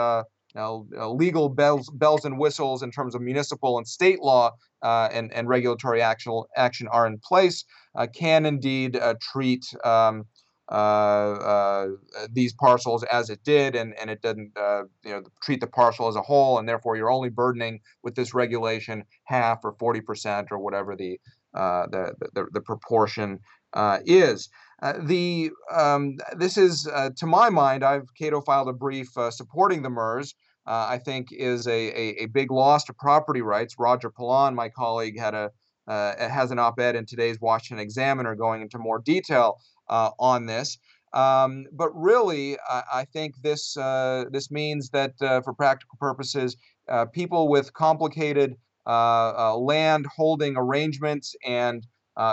legal 0.55 1.49
bells, 1.49 1.89
bells 1.95 2.27
and 2.27 2.39
whistles 2.39 2.83
in 2.83 2.91
terms 2.91 3.15
of 3.15 3.23
municipal 3.23 3.79
and 3.79 3.89
state 3.89 4.21
law 4.21 4.51
and, 4.83 5.33
and 5.33 5.49
regulatory 5.49 6.03
action, 6.03 6.43
action 6.57 6.87
are 6.89 7.07
in 7.07 7.19
place, 7.25 7.65
can 8.15 8.45
indeed 8.45 9.01
treat 9.23 9.65
um, 9.83 9.87
uh, 9.89 10.23
uh, 10.23 10.39
these 12.30 12.52
parcels 12.54 13.04
as 13.04 13.30
it 13.30 13.42
did, 13.44 13.74
and, 13.74 13.94
and 13.98 14.11
it 14.11 14.22
didn't 14.22 14.52
uh, 14.56 14.83
you 15.04 15.11
know 15.11 15.22
treat 15.42 15.61
the 15.61 15.66
parcel 15.66 16.09
as 16.09 16.16
a 16.16 16.22
whole, 16.22 16.59
and 16.59 16.68
therefore 16.68 16.96
you're 16.96 17.11
only 17.11 17.30
burdening 17.30 17.80
with 18.02 18.14
this 18.14 18.35
regulation 18.35 19.04
half 19.24 19.59
or 19.64 19.74
40% 19.74 20.46
or 20.50 20.59
whatever 20.59 20.96
the, 20.96 21.18
the, 21.54 22.12
the, 22.35 22.46
the 22.52 22.61
proportion 22.61 23.40
is. 24.04 24.48
Uh, 24.83 24.94
the 25.02 25.50
um, 25.74 26.16
this 26.37 26.56
is, 26.56 26.87
uh, 26.87 27.11
to 27.16 27.26
my 27.26 27.50
mind, 27.50 27.85
I've 27.85 28.09
Cato 28.18 28.40
filed 28.40 28.68
a 28.68 28.72
brief 28.72 29.16
uh, 29.16 29.30
supporting 29.30 29.83
the 29.83 29.90
Murrs. 29.90 30.35
Uh, 30.66 30.87
I 30.88 30.98
think 30.98 31.28
is 31.33 31.66
a, 31.66 31.70
a, 31.72 32.22
a, 32.22 32.26
big 32.26 32.50
loss 32.50 32.85
to 32.85 32.92
property 32.92 33.40
rights. 33.40 33.76
Roger 33.78 34.11
Pilon, 34.11 34.54
my 34.54 34.68
colleague, 34.68 35.18
had 35.18 35.35
a 35.35 35.50
uh, 35.88 36.28
has 36.28 36.50
an 36.50 36.59
op-ed 36.59 36.94
in 36.94 37.04
today's 37.04 37.40
Washington 37.40 37.83
Examiner 37.83 38.35
going 38.35 38.62
into 38.62 38.78
more 38.78 39.00
detail 39.00 39.59
Uh, 39.90 40.12
on 40.20 40.46
this. 40.46 40.79
Um, 41.14 41.66
but 41.72 41.90
really, 41.96 42.57
I, 42.68 42.83
I 42.94 43.05
think 43.12 43.35
this 43.42 43.76
uh, 43.76 44.26
this 44.31 44.48
means 44.48 44.88
that 44.90 45.14
uh, 45.20 45.40
for 45.40 45.53
practical 45.53 45.96
purposes, 45.98 46.57
people 47.12 47.48
with 47.48 47.72
complicated 47.72 48.55
land 48.87 50.07
holding 50.07 50.55
arrangements 50.57 51.35
and 51.44 51.85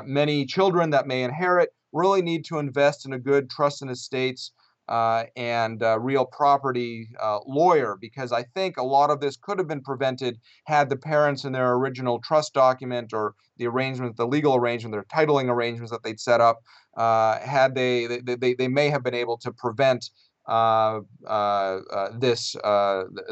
many 0.05 0.45
children 0.45 0.91
that 0.91 1.07
may 1.07 1.23
inherit 1.23 1.69
really 1.93 2.21
need 2.21 2.45
to 2.45 2.59
invest 2.59 3.07
in 3.07 3.13
a 3.13 3.19
good 3.19 3.49
trust 3.49 3.81
and 3.81 3.89
estates 3.89 4.51
uh, 4.87 5.25
and 5.35 5.83
uh, 5.83 5.99
real 5.99 6.25
property 6.25 7.09
uh, 7.21 7.39
lawyer 7.45 7.97
because 7.99 8.31
I 8.31 8.43
think 8.43 8.77
a 8.77 8.83
lot 8.83 9.09
of 9.09 9.19
this 9.19 9.35
could 9.35 9.57
have 9.57 9.67
been 9.67 9.81
prevented 9.81 10.39
had 10.65 10.89
the 10.89 10.95
parents 10.95 11.43
in 11.43 11.51
their 11.51 11.73
original 11.73 12.19
trust 12.19 12.53
document 12.53 13.13
or 13.13 13.35
the 13.57 13.67
arrangement, 13.67 14.15
the 14.17 14.27
legal 14.27 14.55
arrangement, 14.55 14.93
their 14.93 15.03
titling 15.03 15.49
arrangements 15.49 15.91
that 15.91 16.03
they'd 16.03 16.19
set 16.19 16.41
up, 16.41 16.61
uh, 16.95 17.39
had 17.39 17.75
they, 17.75 18.07
they, 18.07 18.35
they, 18.35 18.53
they 18.53 18.67
may 18.67 18.89
have 18.89 19.03
been 19.03 19.15
able 19.15 19.37
to 19.37 19.51
prevent 19.51 20.09
uh, 20.47 21.01
uh, 21.27 21.79
this, 22.17 22.55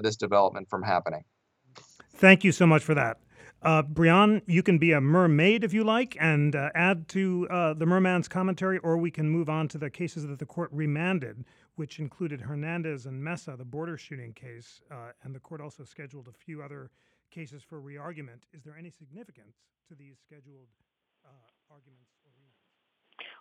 this 0.01 0.15
development 0.15 0.69
from 0.69 0.83
happening. 0.83 1.23
Thank 2.15 2.43
you 2.43 2.51
so 2.51 2.65
much 2.65 2.83
for 2.83 2.93
that. 2.95 3.17
Uh, 3.65 3.81
Brian, 3.81 4.43
you 4.45 4.61
can 4.61 4.77
be 4.77 4.91
a 4.91 5.01
mermaid 5.01 5.63
if 5.63 5.73
you 5.73 5.83
like 5.83 6.15
and 6.19 6.55
uh, 6.55 6.69
add 6.75 7.07
to 7.07 7.47
uh, 7.49 7.73
the 7.73 7.87
merman's 7.87 8.27
commentary, 8.27 8.77
or 8.77 8.95
we 8.95 9.09
can 9.09 9.27
move 9.27 9.49
on 9.49 9.67
to 9.67 9.79
the 9.79 9.89
cases 9.89 10.27
that 10.27 10.37
the 10.37 10.45
court 10.45 10.69
remanded, 10.71 11.43
which 11.73 11.97
included 11.97 12.41
Hernandez 12.41 13.07
and 13.07 13.23
Mesa, 13.23 13.55
the 13.57 13.65
border 13.65 13.97
shooting 13.97 14.33
case, 14.33 14.81
uh, 14.91 15.13
and 15.23 15.33
the 15.33 15.39
court 15.39 15.61
also 15.61 15.83
scheduled 15.83 16.27
a 16.27 16.31
few 16.31 16.61
other 16.61 16.91
cases 17.31 17.63
for 17.63 17.81
reargument. 17.81 18.45
Is 18.53 18.63
there 18.63 18.75
any 18.77 18.91
significance 18.91 19.55
to 19.87 19.95
these 19.95 20.17
scheduled 20.23 20.69
uh, 21.25 21.29
arguments? 21.71 22.04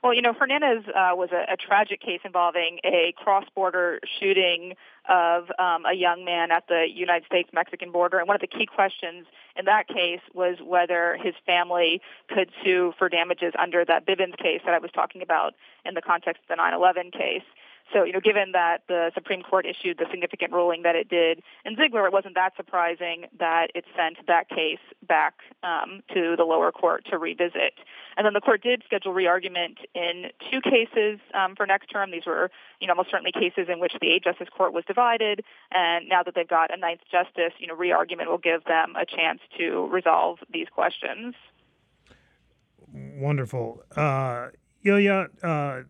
Well, 0.05 0.13
you 0.13 0.21
know, 0.21 0.35
Hernandez 0.35 0.85
uh, 0.89 1.17
was 1.17 1.31
a, 1.33 1.55
a, 1.55 1.57
tragic 1.57 2.03
case 2.03 2.21
involving 2.27 2.79
a 2.85 3.15
cross-border 3.17 4.01
shooting 4.21 4.75
of 5.09 5.45
um, 5.59 5.87
a 5.87 5.95
young 5.95 6.27
man 6.27 6.51
at 6.51 6.69
the 6.69 6.85
United 6.93 7.25
States-Mexican 7.25 7.91
border, 7.91 8.19
and 8.19 8.29
one 8.29 8.35
of 8.35 8.43
the 8.43 8.47
key 8.47 8.67
questions 8.67 9.25
in 9.57 9.65
that 9.65 9.89
case 9.89 10.21
was 10.35 10.59
whether 10.63 11.17
his 11.23 11.33
family 11.47 12.03
could 12.29 12.51
sue 12.63 12.93
for 12.99 13.09
damages 13.09 13.55
under 13.59 13.83
that 13.87 14.07
Bivens 14.07 14.37
case 14.37 14.61
that 14.67 14.75
I 14.75 14.79
was 14.79 14.91
talking 14.95 15.23
about 15.23 15.55
in 15.87 15.95
the 15.95 16.03
context 16.03 16.43
of 16.43 16.55
the 16.55 16.63
9/11 16.63 17.11
case. 17.11 17.49
So, 17.93 18.03
you 18.03 18.13
know, 18.13 18.21
given 18.21 18.53
that 18.53 18.83
the 18.89 19.13
Supreme 19.15 19.43
Court 19.43 19.67
issued 19.67 19.99
the 19.99 20.07
significant 20.11 20.53
ruling 20.53 20.83
that 20.83 20.97
it 20.97 21.09
did 21.09 21.43
in 21.65 21.77
Ziglar, 21.77 22.07
it 22.07 22.13
wasn't 22.13 22.35
that 22.35 22.57
surprising 22.57 23.27
that 23.39 23.69
it 23.75 23.85
sent 23.97 24.27
that 24.27 24.49
case 24.49 24.81
back 25.07 25.35
um, 25.63 26.03
to 26.13 26.35
the 26.37 26.45
lower 26.45 26.73
court 26.73 27.05
to 27.11 27.19
revisit. 27.19 27.75
And 28.17 28.25
then 28.25 28.33
the 28.33 28.41
court 28.41 28.63
did 28.63 28.83
schedule 28.85 29.13
re-argument 29.13 29.79
in 29.95 30.31
two 30.51 30.61
cases 30.61 31.21
um, 31.35 31.55
for 31.57 31.67
next 31.67 31.89
term. 31.89 32.11
These 32.11 32.27
were, 32.27 32.51
you 32.81 32.87
know, 32.87 32.93
almost 32.93 33.11
certainly 33.11 33.33
cases 33.33 33.69
in 33.69 33.81
which 33.81 33.93
the 34.01 34.11
eight 34.11 34.25
justice 34.25 34.49
court 34.57 34.73
was 34.73 34.85
divided. 34.87 35.45
And 35.71 36.09
now 36.09 36.23
that 36.23 36.35
they've 36.35 36.49
got 36.49 36.73
a 36.73 36.77
ninth 36.77 37.01
justice, 37.11 37.53
you 37.59 37.67
know, 37.67 37.75
re-argument 37.75 38.31
will 38.31 38.39
give 38.39 38.65
them 38.65 38.95
a 38.97 39.05
chance 39.05 39.41
to 39.59 39.87
resolve 39.89 40.39
these 40.53 40.69
questions. 40.69 41.35
Wonderful. 42.93 43.83
Uh, 43.95 44.49
Ilya, 44.85 45.29
uh, 45.43 45.81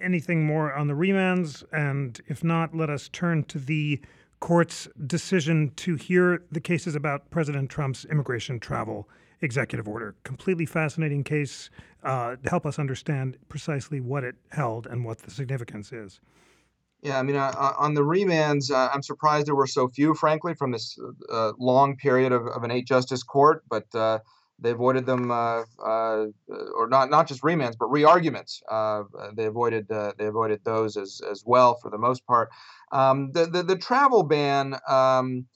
anything 0.00 0.44
more 0.44 0.72
on 0.72 0.86
the 0.86 0.94
remands? 0.94 1.64
And 1.72 2.20
if 2.28 2.42
not, 2.42 2.74
let 2.74 2.90
us 2.90 3.08
turn 3.08 3.44
to 3.44 3.58
the 3.58 4.00
court's 4.40 4.88
decision 5.06 5.70
to 5.76 5.94
hear 5.96 6.42
the 6.50 6.60
cases 6.60 6.94
about 6.94 7.30
President 7.30 7.70
Trump's 7.70 8.04
immigration 8.06 8.58
travel 8.58 9.08
executive 9.40 9.88
order. 9.88 10.14
Completely 10.24 10.66
fascinating 10.66 11.24
case. 11.24 11.70
Uh, 12.02 12.36
help 12.46 12.66
us 12.66 12.78
understand 12.78 13.36
precisely 13.48 14.00
what 14.00 14.24
it 14.24 14.36
held 14.50 14.86
and 14.86 15.04
what 15.04 15.18
the 15.18 15.30
significance 15.30 15.92
is. 15.92 16.20
Yeah, 17.02 17.18
I 17.18 17.22
mean, 17.22 17.36
uh, 17.36 17.52
uh 17.56 17.72
on 17.78 17.94
the 17.94 18.02
remands, 18.02 18.70
uh, 18.70 18.88
I'm 18.92 19.02
surprised 19.02 19.46
there 19.46 19.56
were 19.56 19.66
so 19.66 19.88
few, 19.88 20.14
frankly, 20.14 20.54
from 20.54 20.70
this 20.70 20.96
uh, 21.30 21.52
long 21.58 21.96
period 21.96 22.32
of, 22.32 22.46
of, 22.46 22.62
an 22.62 22.70
eight 22.70 22.86
justice 22.86 23.24
court. 23.24 23.64
But 23.68 23.92
uh, 23.94 24.20
they 24.62 24.70
avoided 24.70 25.06
them, 25.06 25.30
uh, 25.30 25.62
uh, 25.84 26.26
or 26.76 26.88
not 26.88 27.10
not 27.10 27.26
just 27.26 27.42
remands, 27.42 27.76
but 27.78 27.86
re-arguments. 27.86 28.62
Uh, 28.70 29.02
they 29.34 29.46
avoided 29.46 29.90
uh, 29.90 30.12
they 30.18 30.26
avoided 30.26 30.60
those 30.64 30.96
as 30.96 31.20
as 31.30 31.42
well 31.44 31.78
for 31.82 31.90
the 31.90 31.98
most 31.98 32.26
part. 32.26 32.50
Um, 32.92 33.32
the, 33.32 33.46
the, 33.46 33.62
the 33.62 33.76
travel 33.76 34.22
ban. 34.22 34.76
Um, 34.88 35.46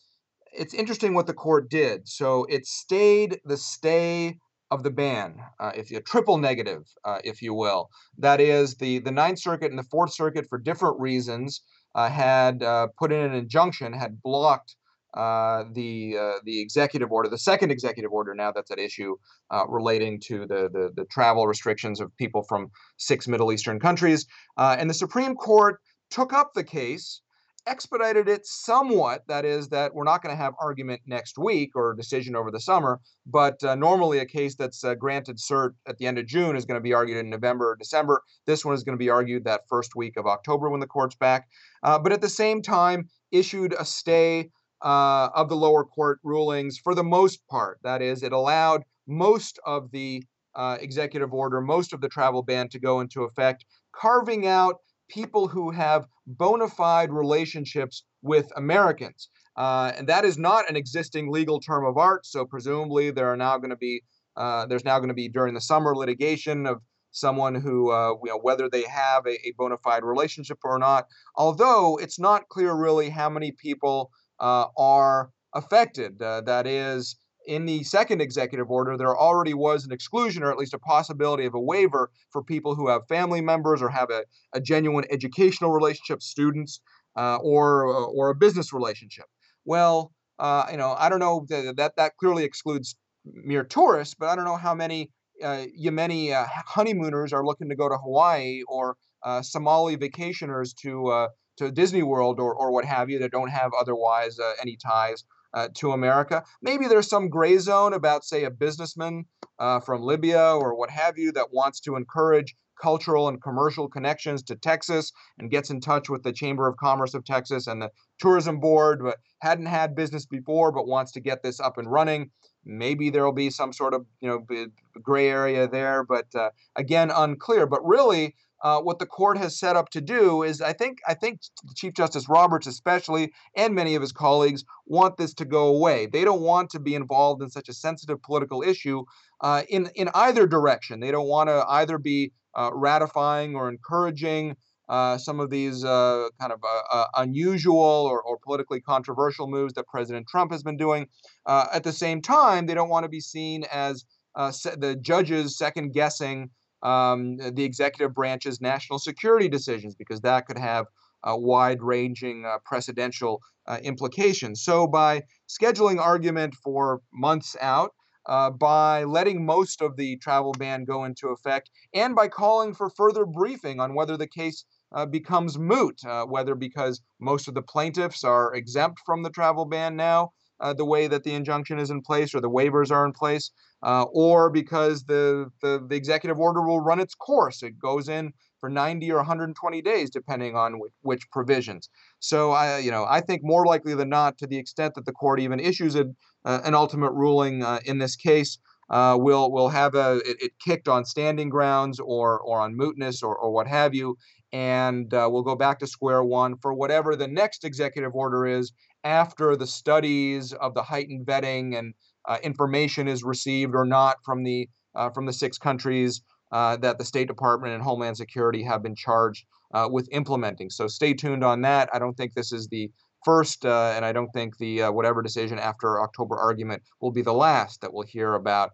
it's 0.53 0.73
interesting 0.73 1.12
what 1.12 1.27
the 1.27 1.35
court 1.35 1.69
did. 1.69 2.09
So 2.09 2.47
it 2.49 2.66
stayed 2.66 3.40
the 3.45 3.59
stay 3.59 4.38
of 4.71 4.83
the 4.83 4.90
ban, 4.90 5.37
uh, 5.61 5.73
if 5.77 5.90
you 5.90 6.01
triple 6.01 6.38
negative, 6.38 6.83
uh, 7.05 7.19
if 7.23 7.42
you 7.42 7.53
will. 7.53 7.90
That 8.19 8.40
is 8.40 8.77
the 8.77 8.99
the 9.01 9.12
Ninth 9.12 9.38
Circuit 9.38 9.71
and 9.71 9.79
the 9.79 9.90
Fourth 9.90 10.12
Circuit 10.12 10.47
for 10.49 10.59
different 10.59 10.99
reasons 10.99 11.62
had 11.95 12.61
put 12.99 13.12
in 13.12 13.21
an 13.21 13.35
injunction, 13.35 13.92
had 13.92 14.23
blocked 14.23 14.77
uh, 15.16 15.64
the 15.72 16.16
uh, 16.20 16.38
the 16.44 16.61
executive 16.61 17.11
order, 17.11 17.29
the 17.29 17.38
second 17.38 17.70
executive 17.70 18.12
order 18.12 18.35
now 18.35 18.52
that's 18.52 18.70
at 18.70 18.79
issue 18.79 19.16
uh, 19.50 19.64
relating 19.66 20.20
to 20.20 20.40
the, 20.40 20.68
the, 20.72 20.90
the 20.94 21.05
travel 21.07 21.46
restrictions 21.46 22.00
of 22.00 22.14
people 22.16 22.44
from 22.48 22.70
six 22.98 23.26
Middle 23.26 23.50
Eastern 23.52 23.81
countries, 23.81 24.26
uh, 24.59 24.76
and 24.79 24.90
the 24.90 24.94
Supreme 24.94 25.35
Court 25.35 25.81
took 26.11 26.35
up 26.35 26.52
the 26.55 26.62
case, 26.62 27.22
expedited 27.66 28.29
it 28.29 28.46
somewhat. 28.46 29.22
That 29.26 29.44
is, 29.46 29.68
that 29.70 29.94
we're 29.94 30.05
not 30.05 30.22
going 30.22 30.37
to 30.37 30.42
have 30.42 30.52
argument 30.61 31.00
next 31.07 31.38
week 31.38 31.70
or 31.74 31.94
decision 31.94 32.37
over 32.37 32.50
the 32.50 32.61
summer, 32.61 33.00
but 33.24 33.62
uh, 33.64 33.74
normally 33.74 34.18
a 34.18 34.26
case 34.26 34.55
that's 34.55 34.85
granted 34.98 35.38
cert 35.38 35.70
at 35.88 35.96
the 35.96 36.07
end 36.07 36.18
of 36.18 36.26
June 36.26 36.57
is 36.57 36.66
going 36.66 36.79
to 36.79 36.83
be 36.83 36.92
argued 36.92 37.16
in 37.16 37.31
November 37.31 37.70
or 37.70 37.76
December. 37.76 38.22
This 38.46 38.64
one 38.64 38.74
is 38.74 38.85
going 38.85 38.96
to 38.96 39.02
be 39.02 39.11
argued 39.11 39.44
that 39.44 39.62
first 39.68 39.96
week 39.96 40.16
of 40.18 40.26
October 40.26 40.68
when 40.68 40.81
the 40.81 40.87
court's 40.87 41.16
back, 41.16 41.48
but 41.83 42.12
at 42.12 42.20
the 42.20 42.29
same 42.29 42.61
time 42.61 43.09
issued 43.33 43.74
a 43.79 43.85
stay 43.85 44.50
uh, 44.82 45.28
of 45.34 45.48
the 45.48 45.56
lower 45.56 45.84
court 45.84 46.18
rulings 46.22 46.78
for 46.78 46.94
the 46.94 47.04
most 47.04 47.46
part. 47.48 47.78
That 47.82 48.02
is, 48.02 48.22
it 48.22 48.32
allowed 48.32 48.82
most 49.06 49.58
of 49.66 49.90
the 49.90 50.24
uh, 50.54 50.78
executive 50.80 51.32
order, 51.32 51.60
most 51.60 51.92
of 51.92 52.00
the 52.00 52.08
travel 52.08 52.42
ban 52.42 52.68
to 52.70 52.78
go 52.78 53.00
into 53.00 53.22
effect, 53.22 53.64
carving 53.94 54.46
out 54.46 54.76
people 55.08 55.48
who 55.48 55.70
have 55.70 56.06
bona 56.26 56.68
fide 56.68 57.12
relationships 57.12 58.04
with 58.22 58.50
Americans. 58.56 59.28
Uh, 59.56 59.92
and 59.96 60.08
that 60.08 60.24
is 60.24 60.36
not 60.36 60.68
an 60.68 60.76
existing 60.76 61.30
legal 61.30 61.60
term 61.60 61.86
of 61.86 61.96
art. 61.96 62.26
So 62.26 62.44
presumably 62.44 63.10
there 63.10 63.30
are 63.32 63.36
now 63.36 63.56
going 63.58 63.70
to 63.70 63.76
be 63.76 64.02
uh, 64.36 64.66
there's 64.66 64.84
now 64.84 64.98
going 64.98 65.08
to 65.08 65.14
be 65.14 65.28
during 65.28 65.54
the 65.54 65.60
summer 65.62 65.96
litigation 65.96 66.66
of 66.66 66.82
someone 67.10 67.54
who 67.54 67.90
uh, 67.90 68.12
you 68.22 68.30
know 68.30 68.38
whether 68.38 68.68
they 68.68 68.82
have 68.82 69.26
a, 69.26 69.32
a 69.46 69.52
bona 69.56 69.78
fide 69.78 70.04
relationship 70.04 70.58
or 70.62 70.78
not. 70.78 71.06
Although 71.36 71.98
it's 71.98 72.18
not 72.18 72.48
clear 72.48 72.74
really 72.74 73.08
how 73.08 73.30
many 73.30 73.52
people 73.52 74.10
are 74.40 75.31
affected. 75.55 76.20
Uh, 76.20 76.40
that 76.42 76.66
is, 76.66 77.16
in 77.46 77.64
the 77.64 77.83
second 77.85 78.20
executive 78.20 78.70
order, 78.70 78.96
there 78.96 79.16
already 79.16 79.55
was 79.55 79.85
an 79.85 79.92
exclusion 79.92 80.42
or 80.42 80.51
at 80.51 80.59
least 80.59 80.75
a 80.75 80.79
possibility 80.79 81.46
of 81.46 81.55
a 81.55 81.61
waiver 81.61 82.11
for 82.31 82.42
people 82.42 82.75
who 82.75 82.88
have 82.88 83.07
family 83.09 83.40
members 83.40 83.81
or 83.81 83.88
have 83.88 84.11
a, 84.11 84.25
a 84.53 84.61
genuine 84.61 85.05
educational 85.11 85.70
relationship, 85.70 86.22
students, 86.22 86.81
uh, 87.16 87.37
or, 87.37 87.88
uh, 87.88 88.07
or 88.07 88.31
a 88.31 88.35
business 88.35 88.72
relationship. 88.72 89.27
Well, 89.64 90.12
uh, 90.38 90.66
you 90.70 90.77
know, 90.77 90.94
I 90.99 91.09
don't 91.09 91.20
know 91.20 91.46
that, 91.49 91.77
that 91.77 91.96
that 91.96 92.16
clearly 92.18 92.44
excludes 92.44 92.96
mere 93.25 93.64
tourists, 93.64 94.14
but 94.18 94.29
I 94.29 94.37
don't 94.37 94.44
know 94.44 94.57
how 94.57 94.75
many 94.75 95.11
uh, 95.42 95.64
Yemeni 95.81 96.33
uh, 96.33 96.46
honeymooners 96.66 97.33
are 97.33 97.44
looking 97.44 97.68
to 97.68 97.77
go 97.77 97.88
to 97.88 97.96
Hawaii 97.96 98.62
or 98.68 98.96
uh, 99.22 99.42
Somali 99.42 99.96
vacationers 99.96 100.75
to 100.83 101.07
uh, 101.09 101.29
to 101.57 101.71
Disney 101.71 102.03
World 102.03 102.40
or, 102.40 102.55
or 102.55 102.71
what 102.73 102.85
have 102.85 103.11
you 103.11 103.19
that 103.21 103.33
don't 103.33 103.51
have 103.51 103.73
otherwise 103.79 104.38
uh, 104.38 104.53
any 104.61 104.77
ties 104.77 105.25
uh, 105.55 105.69
to 105.75 105.92
America. 105.92 106.45
Maybe 106.61 106.87
there's 106.87 107.09
some 107.09 107.29
gray 107.29 107.57
zone 107.59 107.95
about, 107.95 108.25
say, 108.25 108.45
a 108.45 108.51
businessman 108.51 109.25
uh, 109.59 109.81
from 109.81 110.03
Libya 110.03 110.55
or 110.55 110.77
what 110.77 110.90
have 110.90 111.16
you 111.19 111.33
that 111.33 111.53
wants 111.53 111.81
to 111.81 111.97
encourage 111.97 112.55
cultural 112.81 113.29
and 113.29 113.42
commercial 113.42 113.88
connections 113.88 114.42
to 114.42 114.55
Texas 114.55 115.12
and 115.38 115.51
gets 115.51 115.71
in 115.71 115.81
touch 115.81 116.09
with 116.11 116.23
the 116.23 116.33
Chamber 116.33 116.69
of 116.69 116.77
Commerce 116.77 117.14
of 117.14 117.25
Texas 117.25 117.66
and 117.66 117.81
the 117.81 117.90
tourism 118.19 118.61
board, 118.61 119.01
but 119.03 119.16
hadn't 119.40 119.66
had 119.66 119.97
business 119.97 120.27
before 120.27 120.73
but 120.73 120.87
wants 120.87 121.12
to 121.12 121.21
get 121.21 121.42
this 121.42 121.59
up 121.59 121.79
and 121.79 121.90
running. 121.90 122.31
Maybe 122.64 123.11
there 123.11 123.25
will 123.25 123.33
be 123.33 123.51
some 123.51 123.73
sort 123.73 123.95
of 123.95 124.05
you 124.21 124.29
know 124.29 124.66
gray 125.01 125.29
area 125.29 125.69
there, 125.69 126.05
but 126.05 126.27
uh, 126.35 126.51
again 126.75 127.11
unclear. 127.11 127.66
But 127.66 127.87
really, 127.87 128.35
uh, 128.62 128.81
what 128.81 128.99
the 128.99 129.07
court 129.07 129.38
has 129.38 129.59
set 129.59 129.77
up 129.77 129.90
to 129.90 130.01
do 130.01 130.42
is 130.42 130.61
I 130.61 130.73
think 130.73 130.99
I 131.07 131.14
think 131.14 131.40
Chief 131.75 131.92
Justice 131.92 132.29
Roberts 132.29 132.66
especially 132.66 133.33
and 133.55 133.75
many 133.75 133.95
of 133.95 134.03
his 134.03 134.12
colleagues 134.12 134.64
want 134.87 135.16
this 135.16 135.35
to 135.35 135.45
go 135.45 135.66
away. 135.66 136.07
They 136.07 136.25
don't 136.25 136.40
want 136.40 136.71
to 136.71 136.81
be 136.81 136.95
involved 136.95 137.42
in 137.42 137.51
such 137.51 137.69
a 137.69 137.75
sensitive 137.75 138.23
political 138.23 138.62
issue 138.62 139.05
uh, 139.40 139.62
in 139.69 139.90
in 139.95 140.09
either 140.14 140.47
direction. 140.47 141.01
They 141.01 141.11
don't 141.11 141.29
want 141.29 141.49
to 141.49 141.64
either 141.69 141.99
be 141.99 142.33
uh, 142.55 142.71
ratifying 142.73 143.55
or 143.55 143.69
encouraging 143.69 144.57
uh, 144.88 145.19
some 145.19 145.40
of 145.40 145.51
these 145.51 145.85
uh, 145.85 146.29
kind 146.40 146.53
of 146.53 146.61
uh, 146.64 147.07
unusual 147.16 147.77
or, 147.77 148.23
or, 148.23 148.38
politically 148.38 148.81
controversial 148.81 149.49
moves 149.49 149.75
that 149.75 149.85
President 149.88 150.29
Trump 150.29 150.53
has 150.53 150.62
been 150.62 150.77
doing. 150.77 151.09
at 151.49 151.83
the 151.83 151.92
same 151.92 152.23
time, 152.23 152.66
they 152.66 152.75
don't 152.75 152.88
want 152.88 153.03
to 153.03 153.09
be 153.09 153.19
seen 153.19 153.64
as 153.73 154.05
the 154.37 154.97
judges 155.03 155.59
second 155.59 155.92
guessing 155.92 156.51
um, 156.87 157.37
the 157.59 157.64
executive 157.64 158.14
branch's 158.14 158.61
national 158.61 158.99
security 158.99 159.49
decisions 159.49 159.94
because 159.94 160.20
that 160.20 160.46
could 160.46 160.59
have 160.59 160.87
uh, 161.25 161.35
wide-ranging 161.37 162.44
uh, 162.44 162.59
precedential 162.70 163.38
uh, 163.66 163.79
implications. 163.83 164.62
So 164.62 164.87
by 164.87 165.22
scheduling 165.49 165.99
argument 165.99 166.55
for 166.55 167.01
months 167.12 167.57
out, 167.61 167.90
uh, 168.27 168.51
by 168.51 169.05
letting 169.05 169.44
most 169.44 169.83
of 169.83 169.96
the 169.96 170.16
travel 170.18 170.53
ban 170.53 170.85
go 170.85 171.05
into 171.05 171.29
effect, 171.29 171.70
and 171.92 172.14
by 172.14 172.29
calling 172.29 172.75
for 172.75 172.88
further 172.90 173.25
briefing 173.27 173.81
on 173.81 173.94
whether 173.94 174.16
the 174.16 174.27
case 174.29 174.64
uh, 174.94 175.07
becomes 175.07 175.59
moot, 175.59 175.99
uh, 176.05 176.25
whether 176.25 176.55
because 176.55 177.01
most 177.20 177.49
of 177.49 177.55
the 177.55 177.62
plaintiffs 177.62 178.22
are 178.25 178.55
exempt 178.55 179.01
from 179.05 179.22
the 179.22 179.31
travel 179.31 179.64
ban 179.64 179.96
now, 179.96 180.31
uh, 180.61 180.73
the 180.73 180.85
way 180.85 181.07
that 181.07 181.25
the 181.25 181.35
injunction 181.35 181.79
is 181.79 181.90
in 181.90 182.03
place 182.03 182.35
or 182.35 182.40
the 182.40 182.51
waivers 182.51 182.90
are 182.90 183.05
in 183.05 183.12
place, 183.12 183.51
uh, 183.83 184.05
or 184.12 184.51
because 184.51 185.05
the, 185.05 185.51
the, 185.62 185.85
the 185.88 185.97
executive 185.97 186.38
order 186.38 186.62
will 186.62 186.81
run 186.81 187.01
its 187.01 187.14
course. 187.14 187.62
It 187.62 187.79
goes 187.79 188.09
in 188.09 188.33
for 188.61 188.69
90 188.69 189.12
or 189.12 189.16
120 189.16 189.83
days, 189.83 190.11
depending 190.11 190.57
on 190.57 190.79
which, 190.79 190.92
which 191.03 191.31
provisions. 191.31 191.88
So 192.21 192.53
I, 192.53 192.79
you 192.79 192.90
know, 192.90 193.05
I 193.09 193.21
think 193.21 193.42
more 193.45 193.66
likely 193.66 193.95
than 193.95 194.09
not, 194.09 194.38
to 194.38 194.47
the 194.47 194.57
extent 194.57 194.95
that 194.95 195.05
the 195.05 195.12
court 195.12 195.40
even 195.40 195.61
issues 195.61 195.95
a, 195.95 196.07
uh, 196.45 196.61
an 196.64 196.75
ultimate 196.75 197.12
ruling 197.12 197.62
uh, 197.62 197.81
in 197.85 197.99
this 197.99 198.16
case, 198.16 198.59
uh, 198.88 199.16
will 199.19 199.51
will 199.51 199.69
have 199.69 199.97
a 199.97 200.19
it, 200.25 200.37
it, 200.40 200.53
kicked 200.64 200.87
on 200.87 201.05
standing 201.05 201.49
grounds 201.49 201.99
or 201.99 202.38
or 202.40 202.61
on 202.61 202.77
mootness 202.77 203.21
or, 203.21 203.37
or 203.37 203.51
what 203.51 203.66
have 203.66 203.95
you, 203.95 204.16
and 204.53 205.12
uh, 205.12 205.29
we'll 205.31 205.42
go 205.42 205.57
back 205.57 205.79
to 205.81 205.87
square 205.87 206.23
one 206.23 206.57
for 206.59 206.73
whatever 206.73 207.16
the 207.16 207.27
next 207.27 207.64
executive 207.64 208.14
order 208.14 208.47
is 208.47 208.73
after 209.07 209.55
the 209.55 209.66
studies 209.66 210.53
of 210.53 210.75
the 210.75 210.83
heightened 210.83 211.25
vetting 211.25 211.79
and 211.79 211.95
uh, 212.29 212.38
information 212.42 213.07
is 213.07 213.23
received 213.23 213.75
or 213.75 213.85
not 213.85 214.16
from 214.25 214.42
the 214.42 214.69
uh, 214.97 215.11
from 215.11 215.27
the 215.27 215.33
six 215.33 215.59
countries 215.59 216.23
uh, 216.51 216.77
that 216.79 216.99
the 216.99 217.05
State 217.05 217.29
Department 217.29 217.73
and 217.73 217.83
Homeland 217.83 218.16
Security 218.16 218.62
have 218.64 218.83
been 218.83 218.97
charged 218.97 219.45
uh, 219.73 219.88
with 219.90 220.09
implementing. 220.11 220.71
So 220.71 220.88
stay 220.88 221.14
tuned 221.14 221.45
on 221.45 221.61
that. 221.62 221.88
I 221.92 221.99
don't 221.99 222.16
think 222.16 222.35
this 222.35 222.51
is 222.51 222.66
the 222.69 222.90
first, 223.25 223.64
uh, 223.64 223.92
and 223.95 224.05
I 224.05 224.12
don't 224.12 224.31
think 224.31 224.57
the 224.59 224.83
uh, 224.83 224.92
whatever 224.92 225.23
decision 225.23 225.59
after 225.59 226.01
October 226.01 226.37
argument 226.37 226.83
will 227.01 227.12
be 227.12 227.23
the 227.23 227.35
last 227.35 227.83
that 227.83 227.92
we'll 227.92 228.07
hear 228.07 228.35
about 228.35 228.71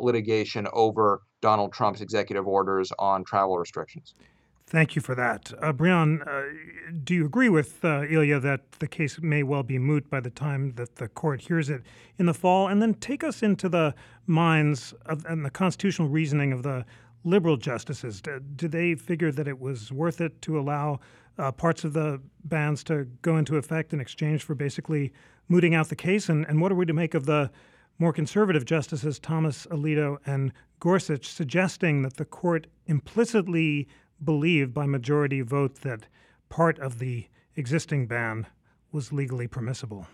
litigation 0.00 0.66
over 0.72 1.20
Donald 1.40 1.72
Trump's 1.72 2.00
executive 2.00 2.48
orders 2.48 2.90
on 2.98 3.22
travel 3.22 3.58
restrictions. 3.58 4.14
Thank 4.70 4.94
you 4.94 5.00
for 5.00 5.14
that. 5.14 5.50
Uh, 5.62 5.72
Brianne, 5.72 6.20
uh, 6.28 6.42
do 7.02 7.14
you 7.14 7.24
agree 7.24 7.48
with 7.48 7.82
uh, 7.82 8.02
Ilya 8.02 8.38
that 8.40 8.72
the 8.72 8.86
case 8.86 9.18
may 9.18 9.42
well 9.42 9.62
be 9.62 9.78
moot 9.78 10.10
by 10.10 10.20
the 10.20 10.28
time 10.28 10.74
that 10.74 10.96
the 10.96 11.08
court 11.08 11.40
hears 11.40 11.70
it 11.70 11.80
in 12.18 12.26
the 12.26 12.34
fall? 12.34 12.68
And 12.68 12.82
then 12.82 12.92
take 12.92 13.24
us 13.24 13.42
into 13.42 13.70
the 13.70 13.94
minds 14.26 14.92
of, 15.06 15.24
and 15.24 15.42
the 15.42 15.48
constitutional 15.48 16.08
reasoning 16.08 16.52
of 16.52 16.64
the 16.64 16.84
liberal 17.24 17.56
justices. 17.56 18.20
Do, 18.20 18.68
they 18.68 18.94
figure 18.94 19.32
that 19.32 19.48
it 19.48 19.58
was 19.58 19.90
worth 19.90 20.20
it 20.20 20.42
to 20.42 20.60
allow 20.60 21.00
uh, 21.38 21.50
parts 21.50 21.84
of 21.84 21.94
the 21.94 22.20
bans 22.44 22.84
to 22.84 23.06
go 23.22 23.38
into 23.38 23.56
effect 23.56 23.94
in 23.94 24.00
exchange 24.00 24.42
for 24.42 24.54
basically 24.54 25.14
mooting 25.48 25.74
out 25.74 25.88
the 25.88 25.96
case? 25.96 26.28
And, 26.28 26.44
and 26.44 26.60
what 26.60 26.70
are 26.70 26.74
we 26.74 26.84
to 26.84 26.92
make 26.92 27.14
of 27.14 27.24
the 27.24 27.50
more 27.98 28.12
conservative 28.12 28.66
justices, 28.66 29.18
Thomas 29.18 29.66
Alito 29.70 30.18
and 30.26 30.52
Gorsuch, 30.78 31.26
suggesting 31.26 32.02
that 32.02 32.18
the 32.18 32.26
court 32.26 32.66
implicitly 32.86 33.88
believed 34.22 34.74
by 34.74 34.86
majority 34.86 35.40
vote 35.40 35.76
that 35.82 36.06
part 36.48 36.78
of 36.78 36.98
the 36.98 37.26
existing 37.56 38.06
ban 38.06 38.46
was 38.92 39.12
legally 39.12 39.46
permissible? 39.46 40.06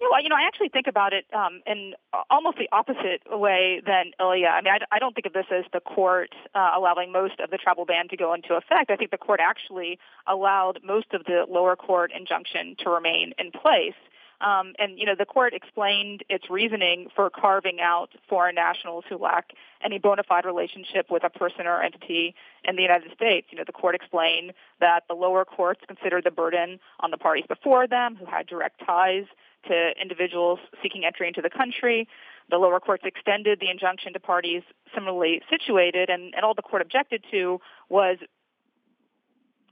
Yeah, 0.00 0.08
well, 0.10 0.22
you 0.22 0.30
know, 0.30 0.36
I 0.36 0.46
actually 0.46 0.70
think 0.70 0.86
about 0.86 1.12
it 1.12 1.26
um, 1.34 1.60
in 1.66 1.92
almost 2.30 2.56
the 2.56 2.68
opposite 2.72 3.20
way 3.26 3.82
than 3.84 4.12
Ilya. 4.18 4.46
I 4.46 4.62
mean, 4.62 4.72
I, 4.72 4.96
I 4.96 4.98
don't 4.98 5.14
think 5.14 5.26
of 5.26 5.34
this 5.34 5.44
as 5.50 5.64
the 5.74 5.80
court 5.80 6.30
uh, 6.54 6.70
allowing 6.74 7.12
most 7.12 7.38
of 7.38 7.50
the 7.50 7.58
travel 7.58 7.84
ban 7.84 8.08
to 8.08 8.16
go 8.16 8.32
into 8.32 8.54
effect. 8.54 8.90
I 8.90 8.96
think 8.96 9.10
the 9.10 9.18
court 9.18 9.40
actually 9.42 9.98
allowed 10.26 10.80
most 10.82 11.12
of 11.12 11.24
the 11.24 11.44
lower 11.50 11.76
court 11.76 12.12
injunction 12.18 12.76
to 12.82 12.88
remain 12.88 13.34
in 13.38 13.50
place. 13.50 13.94
Um, 14.40 14.74
and 14.78 14.98
you 14.98 15.04
know, 15.04 15.14
the 15.14 15.26
court 15.26 15.52
explained 15.52 16.24
its 16.28 16.48
reasoning 16.48 17.08
for 17.14 17.28
carving 17.28 17.80
out 17.80 18.10
foreign 18.28 18.54
nationals 18.54 19.04
who 19.08 19.18
lack 19.18 19.52
any 19.82 19.98
bona 19.98 20.22
fide 20.22 20.44
relationship 20.44 21.10
with 21.10 21.24
a 21.24 21.30
person 21.30 21.66
or 21.66 21.82
entity 21.82 22.34
in 22.64 22.76
the 22.76 22.82
United 22.82 23.12
States. 23.12 23.48
You 23.50 23.58
know, 23.58 23.64
the 23.66 23.72
court 23.72 23.94
explained 23.94 24.52
that 24.80 25.04
the 25.08 25.14
lower 25.14 25.44
courts 25.44 25.82
considered 25.86 26.24
the 26.24 26.30
burden 26.30 26.78
on 27.00 27.10
the 27.10 27.18
parties 27.18 27.44
before 27.48 27.86
them 27.86 28.16
who 28.16 28.24
had 28.24 28.46
direct 28.46 28.80
ties 28.84 29.24
to 29.68 29.90
individuals 30.00 30.58
seeking 30.82 31.04
entry 31.04 31.28
into 31.28 31.42
the 31.42 31.50
country. 31.50 32.08
The 32.48 32.56
lower 32.56 32.80
courts 32.80 33.04
extended 33.04 33.60
the 33.60 33.70
injunction 33.70 34.12
to 34.14 34.20
parties 34.20 34.62
similarly 34.94 35.42
situated, 35.50 36.08
and, 36.08 36.34
and 36.34 36.44
all 36.44 36.54
the 36.54 36.62
court 36.62 36.82
objected 36.82 37.24
to 37.30 37.60
was 37.88 38.16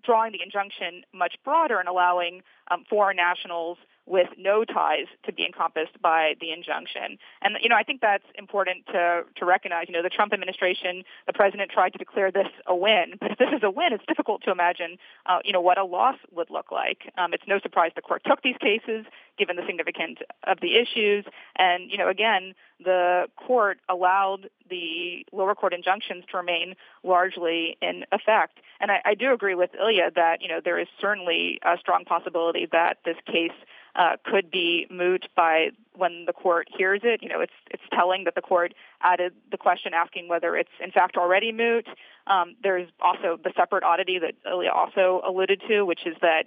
drawing 0.04 0.32
the 0.32 0.42
injunction 0.42 1.02
much 1.12 1.36
broader 1.44 1.78
and 1.78 1.88
allowing 1.88 2.42
um, 2.70 2.84
foreign 2.88 3.16
nationals 3.16 3.78
with 4.08 4.28
no 4.38 4.64
ties 4.64 5.06
to 5.24 5.32
be 5.32 5.44
encompassed 5.44 6.00
by 6.00 6.34
the 6.40 6.50
injunction. 6.50 7.18
And 7.42 7.56
you 7.60 7.68
know, 7.68 7.76
I 7.76 7.82
think 7.82 8.00
that's 8.00 8.24
important 8.36 8.86
to 8.86 9.22
to 9.36 9.44
recognize. 9.44 9.86
You 9.88 9.94
know, 9.94 10.02
the 10.02 10.08
Trump 10.08 10.32
administration, 10.32 11.04
the 11.26 11.32
president 11.32 11.70
tried 11.70 11.90
to 11.90 11.98
declare 11.98 12.30
this 12.30 12.48
a 12.66 12.74
win, 12.74 13.14
but 13.20 13.32
if 13.32 13.38
this 13.38 13.50
is 13.54 13.62
a 13.62 13.70
win, 13.70 13.92
it's 13.92 14.04
difficult 14.06 14.42
to 14.44 14.50
imagine, 14.50 14.96
uh, 15.26 15.38
you 15.44 15.52
know, 15.52 15.60
what 15.60 15.78
a 15.78 15.84
loss 15.84 16.16
would 16.32 16.50
look 16.50 16.72
like. 16.72 17.10
Um, 17.16 17.34
it's 17.34 17.44
no 17.46 17.58
surprise 17.60 17.92
the 17.94 18.02
court 18.02 18.22
took 18.26 18.42
these 18.42 18.56
cases, 18.60 19.04
given 19.38 19.56
the 19.56 19.62
significance 19.66 20.18
of 20.44 20.58
the 20.60 20.76
issues, 20.76 21.24
and 21.56 21.90
you 21.90 21.98
know, 21.98 22.08
again, 22.08 22.54
the 22.84 23.26
court 23.36 23.78
allowed 23.88 24.48
the 24.70 25.26
lower 25.32 25.54
court 25.54 25.74
injunctions 25.74 26.24
to 26.30 26.36
remain 26.36 26.74
largely 27.02 27.76
in 27.82 28.04
effect. 28.12 28.58
And 28.80 28.90
I, 28.90 29.00
I 29.04 29.14
do 29.14 29.32
agree 29.32 29.54
with 29.54 29.70
Ilya 29.74 30.12
that 30.14 30.42
you 30.42 30.48
know 30.48 30.60
there 30.64 30.78
is 30.78 30.88
certainly 31.00 31.58
a 31.62 31.76
strong 31.78 32.04
possibility 32.04 32.68
that 32.72 32.98
this 33.04 33.16
case 33.26 33.52
uh, 33.98 34.16
could 34.24 34.50
be 34.50 34.86
moot 34.90 35.26
by 35.36 35.70
when 35.94 36.24
the 36.26 36.32
court 36.32 36.68
hears 36.74 37.00
it. 37.02 37.20
You 37.22 37.28
know, 37.28 37.40
it's 37.40 37.52
it's 37.70 37.82
telling 37.92 38.24
that 38.24 38.36
the 38.36 38.40
court 38.40 38.72
added 39.02 39.34
the 39.50 39.58
question 39.58 39.92
asking 39.92 40.28
whether 40.28 40.56
it's 40.56 40.70
in 40.82 40.92
fact 40.92 41.16
already 41.16 41.50
moot. 41.52 41.86
Um, 42.28 42.54
there's 42.62 42.88
also 43.00 43.38
the 43.42 43.52
separate 43.56 43.82
oddity 43.82 44.20
that 44.20 44.34
Ilya 44.48 44.70
also 44.70 45.20
alluded 45.26 45.62
to, 45.68 45.82
which 45.82 46.06
is 46.06 46.14
that 46.22 46.44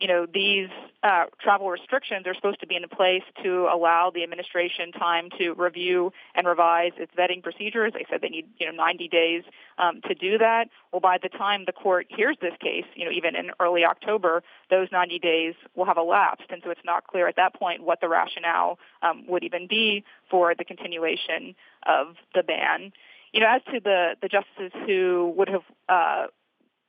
you 0.00 0.08
know, 0.08 0.26
these 0.32 0.68
uh, 1.02 1.24
travel 1.40 1.70
restrictions 1.70 2.26
are 2.26 2.34
supposed 2.34 2.58
to 2.60 2.66
be 2.66 2.74
in 2.74 2.88
place 2.88 3.22
to 3.42 3.68
allow 3.72 4.10
the 4.12 4.22
administration 4.22 4.92
time 4.92 5.28
to 5.38 5.52
review 5.52 6.10
and 6.34 6.46
revise 6.46 6.92
its 6.96 7.12
vetting 7.14 7.42
procedures. 7.42 7.92
They 7.92 8.06
said 8.10 8.20
they 8.22 8.30
need, 8.30 8.46
you 8.58 8.66
know, 8.66 8.72
90 8.72 9.08
days 9.08 9.42
um, 9.78 10.00
to 10.08 10.14
do 10.14 10.38
that. 10.38 10.68
Well, 10.90 11.00
by 11.00 11.18
the 11.22 11.28
time 11.28 11.64
the 11.66 11.72
court 11.72 12.06
hears 12.08 12.36
this 12.40 12.54
case, 12.60 12.86
you 12.94 13.04
know, 13.04 13.10
even 13.10 13.36
in 13.36 13.50
early 13.60 13.84
October, 13.84 14.42
those 14.70 14.88
90 14.90 15.18
days 15.18 15.54
will 15.74 15.86
have 15.86 15.98
elapsed, 15.98 16.50
and 16.50 16.62
so 16.64 16.70
it's 16.70 16.80
not 16.84 17.06
clear 17.06 17.28
at 17.28 17.36
that 17.36 17.54
point 17.54 17.82
what 17.82 18.00
the 18.00 18.08
rationale 18.08 18.78
um, 19.02 19.24
would 19.28 19.44
even 19.44 19.66
be 19.66 20.02
for 20.30 20.54
the 20.54 20.64
continuation 20.64 21.54
of 21.86 22.16
the 22.34 22.42
ban. 22.42 22.92
You 23.32 23.40
know, 23.40 23.46
as 23.48 23.62
to 23.72 23.80
the 23.80 24.16
the 24.20 24.28
justices 24.28 24.72
who 24.86 25.32
would 25.36 25.48
have 25.48 25.62
uh, 25.88 26.26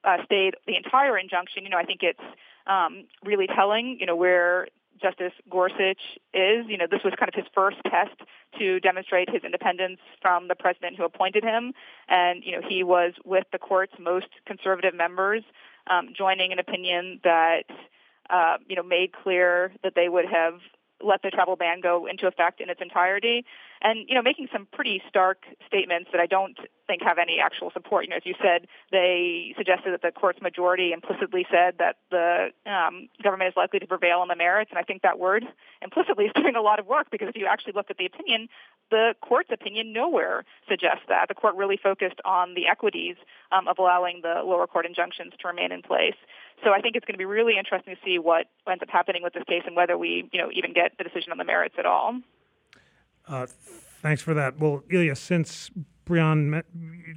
uh, 0.04 0.18
stayed 0.26 0.56
the 0.68 0.76
entire 0.76 1.18
injunction, 1.18 1.64
you 1.64 1.70
know, 1.70 1.78
I 1.78 1.86
think 1.86 2.02
it's 2.04 2.20
um, 2.68 3.06
really 3.24 3.48
telling, 3.48 3.98
you 4.00 4.06
know, 4.06 4.16
where 4.16 4.68
Justice 5.02 5.34
Gorsuch 5.50 6.02
is. 6.34 6.66
You 6.68 6.78
know, 6.78 6.88
this 6.90 7.02
was 7.04 7.14
kind 7.18 7.30
of 7.30 7.36
his 7.36 7.46
first 7.54 7.78
test 7.90 8.16
to 8.60 8.80
demonstrate 8.80 9.30
his 9.30 9.44
independence 9.44 10.00
from 10.22 10.48
the 10.48 10.56
president 10.56 10.98
who 10.98 11.04
appointed 11.04 11.44
him. 11.44 11.74
And, 12.08 12.44
you 12.44 12.52
know, 12.52 12.68
he 12.68 12.84
was 12.84 13.14
with 13.26 13.46
the 13.52 13.58
court's 13.58 13.94
most 14.00 14.28
conservative 14.46 14.94
members, 14.94 15.44
um, 15.90 16.10
joining 16.16 16.52
an 16.52 16.60
opinion 16.60 17.20
that, 17.24 17.64
uh, 18.30 18.58
you 18.68 18.76
know, 18.76 18.84
made 18.84 19.12
clear 19.14 19.72
that 19.84 19.94
they 19.96 20.10
would 20.10 20.26
have 20.26 20.60
let 21.04 21.22
the 21.22 21.30
travel 21.30 21.56
ban 21.56 21.82
go 21.82 22.08
into 22.08 22.28
effect 22.28 22.62
in 22.62 22.70
its 22.70 22.82
entirety. 22.82 23.46
and 23.82 24.08
you 24.08 24.16
know 24.16 24.22
making 24.22 24.48
some 24.52 24.68
pretty 24.72 25.02
stark 25.08 25.46
statements 25.66 26.10
that 26.12 26.22
I 26.22 26.28
don't 26.28 26.58
think 26.88 27.02
have 27.04 27.18
any 27.18 27.40
actual 27.40 27.72
support. 27.72 28.06
You 28.06 28.12
know, 28.12 28.18
as 28.18 28.26
you 28.26 28.36
said, 28.42 28.68
they 28.92 29.54
suggested 29.58 29.94
that 29.94 30.02
the 30.02 30.12
court's 30.12 30.42
majority 30.42 30.92
implicitly 30.92 31.46
said 31.50 31.76
that 31.80 31.98
the 32.10 32.52
um, 32.66 33.08
government 33.24 33.50
is 33.50 33.58
likely 33.58 33.80
to 33.80 33.88
prevail 33.88 34.20
on 34.20 34.28
the 34.28 34.36
merits, 34.36 34.72
and 34.72 34.78
I 34.78 34.84
think 34.84 35.02
that 35.02 35.18
word 35.20 35.46
implicitly 35.82 36.26
is 36.30 36.32
doing 36.36 36.56
a 36.56 36.62
lot 36.62 36.80
of 36.80 36.88
work 36.88 37.08
because 37.12 37.30
if 37.30 37.36
you 37.36 37.48
actually 37.48 37.74
look 37.74 37.90
at 37.90 37.98
the 37.98 38.06
opinion, 38.06 38.50
the 38.92 39.16
court's 39.22 39.50
opinion 39.52 39.94
nowhere 39.94 40.44
suggests 40.68 41.04
that. 41.08 41.28
The 41.30 41.34
court 41.34 41.56
really 41.56 41.80
focused 41.82 42.20
on 42.26 42.54
the 42.54 42.68
equities 42.68 43.16
um, 43.52 43.68
of 43.68 43.80
allowing 43.80 44.22
the 44.22 44.44
lower 44.44 44.68
court 44.68 44.86
injunctions 44.86 45.34
to 45.40 45.48
remain 45.48 45.72
in 45.72 45.82
place. 45.82 46.16
So 46.64 46.72
I 46.72 46.82
think 46.82 46.96
it's 46.96 47.06
going 47.06 47.16
to 47.16 47.18
be 47.18 47.26
really 47.26 47.58
interesting 47.58 47.96
to 47.96 48.02
see 48.06 48.20
what 48.20 48.48
ends 48.70 48.84
up 48.84 48.90
happening 48.90 49.24
with 49.24 49.34
this 49.34 49.44
case 49.46 49.64
and 49.66 49.76
whether 49.76 49.98
we, 49.98 50.30
you 50.32 50.40
know, 50.40 50.50
even 50.54 50.74
get 50.74 50.98
the 50.98 51.04
decision 51.04 51.32
on 51.32 51.38
the 51.38 51.44
merits 51.44 51.76
at 51.78 51.86
all. 51.86 52.20
Uh, 53.28 53.48
thanks 54.02 54.22
for 54.22 54.34
that. 54.34 54.60
Well, 54.60 54.84
Ilya, 54.90 55.16
since 55.16 55.72
Brianne 56.06 56.64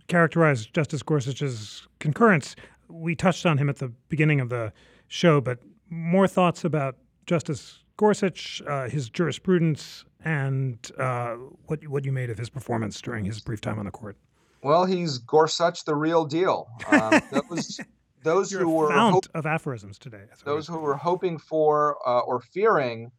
characterized 0.08 0.72
Justice 0.74 1.02
Gorsuch's 1.02 1.86
concurrence, 1.98 2.56
we 2.88 3.14
touched 3.14 3.44
on 3.46 3.58
him 3.58 3.68
at 3.68 3.76
the 3.76 3.88
beginning 4.08 4.40
of 4.40 4.48
the 4.48 4.72
show, 5.08 5.40
but 5.40 5.58
more 5.90 6.28
thoughts 6.28 6.64
about 6.64 6.96
Justice 7.26 7.80
Gorsuch, 7.96 8.62
uh, 8.66 8.88
his 8.88 9.08
jurisprudence, 9.08 10.04
and 10.24 10.90
uh, 10.98 11.34
what 11.66 11.86
what 11.86 12.04
you 12.04 12.12
made 12.12 12.30
of 12.30 12.38
his 12.38 12.50
performance 12.50 13.00
during 13.00 13.24
his 13.24 13.40
brief 13.40 13.60
time 13.60 13.78
on 13.78 13.84
the 13.84 13.90
court. 13.90 14.16
Well, 14.62 14.84
he's 14.84 15.18
Gorsuch 15.18 15.84
the 15.84 15.94
real 15.94 16.24
deal. 16.24 16.68
Um, 16.90 17.20
those 17.30 17.80
those 18.24 18.50
You're 18.50 18.62
who 18.62 18.70
were 18.70 18.88
fount 18.88 19.28
of 19.34 19.46
aphorisms 19.46 19.98
today. 19.98 20.24
those 20.44 20.66
who 20.66 20.78
were 20.78 20.96
hoping 20.96 21.38
for 21.38 21.96
uh, 22.06 22.20
or 22.20 22.40
fearing 22.40 23.12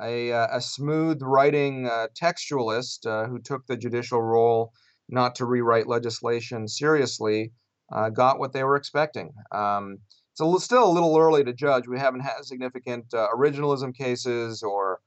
a, 0.00 0.32
uh, 0.32 0.48
a 0.52 0.60
smooth 0.60 1.20
writing 1.20 1.86
uh, 1.86 2.06
textualist 2.20 3.06
uh, 3.06 3.28
who 3.28 3.38
took 3.38 3.66
the 3.66 3.76
judicial 3.76 4.22
role 4.22 4.72
not 5.08 5.34
to 5.34 5.44
rewrite 5.44 5.86
legislation 5.86 6.66
seriously 6.66 7.52
uh, 7.92 8.08
got 8.08 8.38
what 8.38 8.52
they 8.52 8.64
were 8.64 8.76
expecting. 8.76 9.32
Um, 9.52 9.98
it's 10.30 10.40
a 10.40 10.58
still 10.64 10.88
a 10.88 10.90
little 10.90 11.18
early 11.18 11.44
to 11.44 11.52
judge. 11.52 11.86
We 11.86 11.98
haven't 11.98 12.20
had 12.20 12.44
significant 12.44 13.12
uh, 13.12 13.28
originalism 13.36 13.94
cases 13.94 14.62
or 14.62 15.00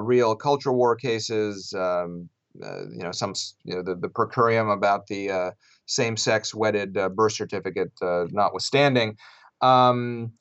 real 0.00 0.36
culture 0.36 0.72
war 0.72 0.94
cases. 0.94 1.72
Um, 1.72 2.28
you 2.54 3.02
know, 3.02 3.12
some 3.12 3.32
you 3.64 3.76
know 3.76 3.82
the, 3.82 3.94
the 3.94 4.10
per 4.10 4.28
curiam 4.28 4.70
about 4.70 5.06
the 5.06 5.54
same-sex 5.92 6.54
wedded 6.54 6.94
birth 7.14 7.32
certificate 7.32 7.92
notwithstanding. 8.00 9.16
Um, 9.60 10.32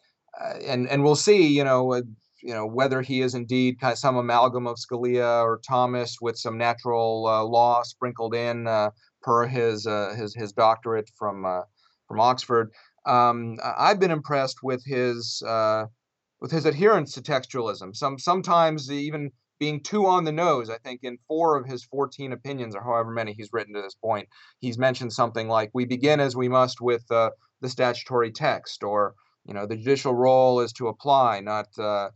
and 0.65 0.87
and 0.87 1.03
we'll 1.03 1.15
see. 1.15 1.47
You 1.47 1.63
know, 1.63 2.01
you 2.41 2.53
know 2.53 2.65
whether 2.65 3.01
he 3.01 3.21
is 3.21 3.35
indeed 3.35 3.79
kind 3.79 3.93
of 3.93 3.99
some 3.99 4.17
amalgam 4.17 4.67
of 4.67 4.77
Scalia 4.77 5.43
or 5.43 5.61
Thomas 5.67 6.17
with 6.21 6.37
some 6.37 6.57
natural 6.57 7.27
uh, 7.27 7.43
law 7.43 7.83
sprinkled 7.83 8.35
in 8.35 8.67
uh, 8.67 8.89
per 9.21 9.47
his 9.47 9.85
uh, 9.85 10.13
his 10.17 10.33
his 10.35 10.51
doctorate 10.51 11.09
from 11.17 11.45
uh, 11.45 11.61
from 12.07 12.19
Oxford. 12.19 12.71
Um, 13.05 13.57
I've 13.63 13.99
been 13.99 14.11
impressed 14.11 14.57
with 14.63 14.83
his 14.85 15.43
uh, 15.47 15.85
with 16.39 16.51
his 16.51 16.65
adherence 16.65 17.13
to 17.13 17.21
textualism. 17.21 17.95
Some 17.95 18.17
sometimes 18.17 18.91
even 18.91 19.31
being 19.61 19.79
too 19.79 20.07
on 20.07 20.23
the 20.23 20.31
nose. 20.31 20.71
I 20.71 20.79
think 20.79 21.01
in 21.03 21.19
four 21.27 21.55
of 21.55 21.67
his 21.67 21.83
14 21.83 22.33
opinions, 22.33 22.75
or 22.75 22.81
however 22.81 23.11
many 23.11 23.31
he's 23.31 23.53
written 23.53 23.75
to 23.75 23.81
this 23.83 23.93
point, 23.93 24.27
he's 24.59 24.79
mentioned 24.79 25.13
something 25.13 25.47
like 25.47 25.69
"We 25.75 25.85
begin 25.85 26.19
as 26.19 26.35
we 26.35 26.49
must 26.49 26.81
with 26.81 27.05
uh, 27.11 27.29
the 27.61 27.69
statutory 27.69 28.31
text," 28.31 28.83
or 28.83 29.13
you 29.45 29.53
know, 29.53 29.67
the 29.67 29.77
judicial 29.77 30.15
role 30.15 30.61
is 30.61 30.73
to 30.73 30.87
apply, 30.87 31.41
not 31.41 31.67
uh, 31.77 32.09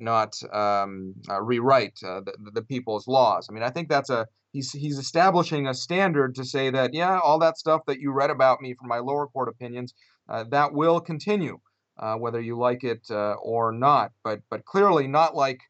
not 0.00 0.34
um, 0.52 1.14
uh, 1.30 1.40
rewrite 1.40 1.98
uh, 2.04 2.20
the, 2.20 2.34
the 2.54 2.62
people's 2.62 3.06
laws. 3.06 3.46
I 3.48 3.52
mean, 3.52 3.62
I 3.62 3.70
think 3.70 3.88
that's 3.88 4.10
a 4.10 4.26
he's 4.52 4.72
he's 4.72 4.98
establishing 4.98 5.68
a 5.68 5.74
standard 5.74 6.34
to 6.34 6.44
say 6.44 6.70
that 6.70 6.94
yeah, 6.94 7.20
all 7.20 7.38
that 7.38 7.58
stuff 7.58 7.82
that 7.86 8.00
you 8.00 8.10
read 8.12 8.30
about 8.30 8.60
me 8.60 8.74
from 8.74 8.88
my 8.88 8.98
lower 8.98 9.28
court 9.28 9.48
opinions 9.48 9.94
uh, 10.28 10.44
that 10.50 10.72
will 10.72 11.00
continue, 11.00 11.60
uh, 12.00 12.16
whether 12.16 12.40
you 12.40 12.58
like 12.58 12.82
it 12.82 13.06
uh, 13.10 13.34
or 13.34 13.70
not. 13.70 14.10
But 14.24 14.40
but 14.50 14.64
clearly 14.64 15.06
not 15.06 15.36
like 15.36 15.60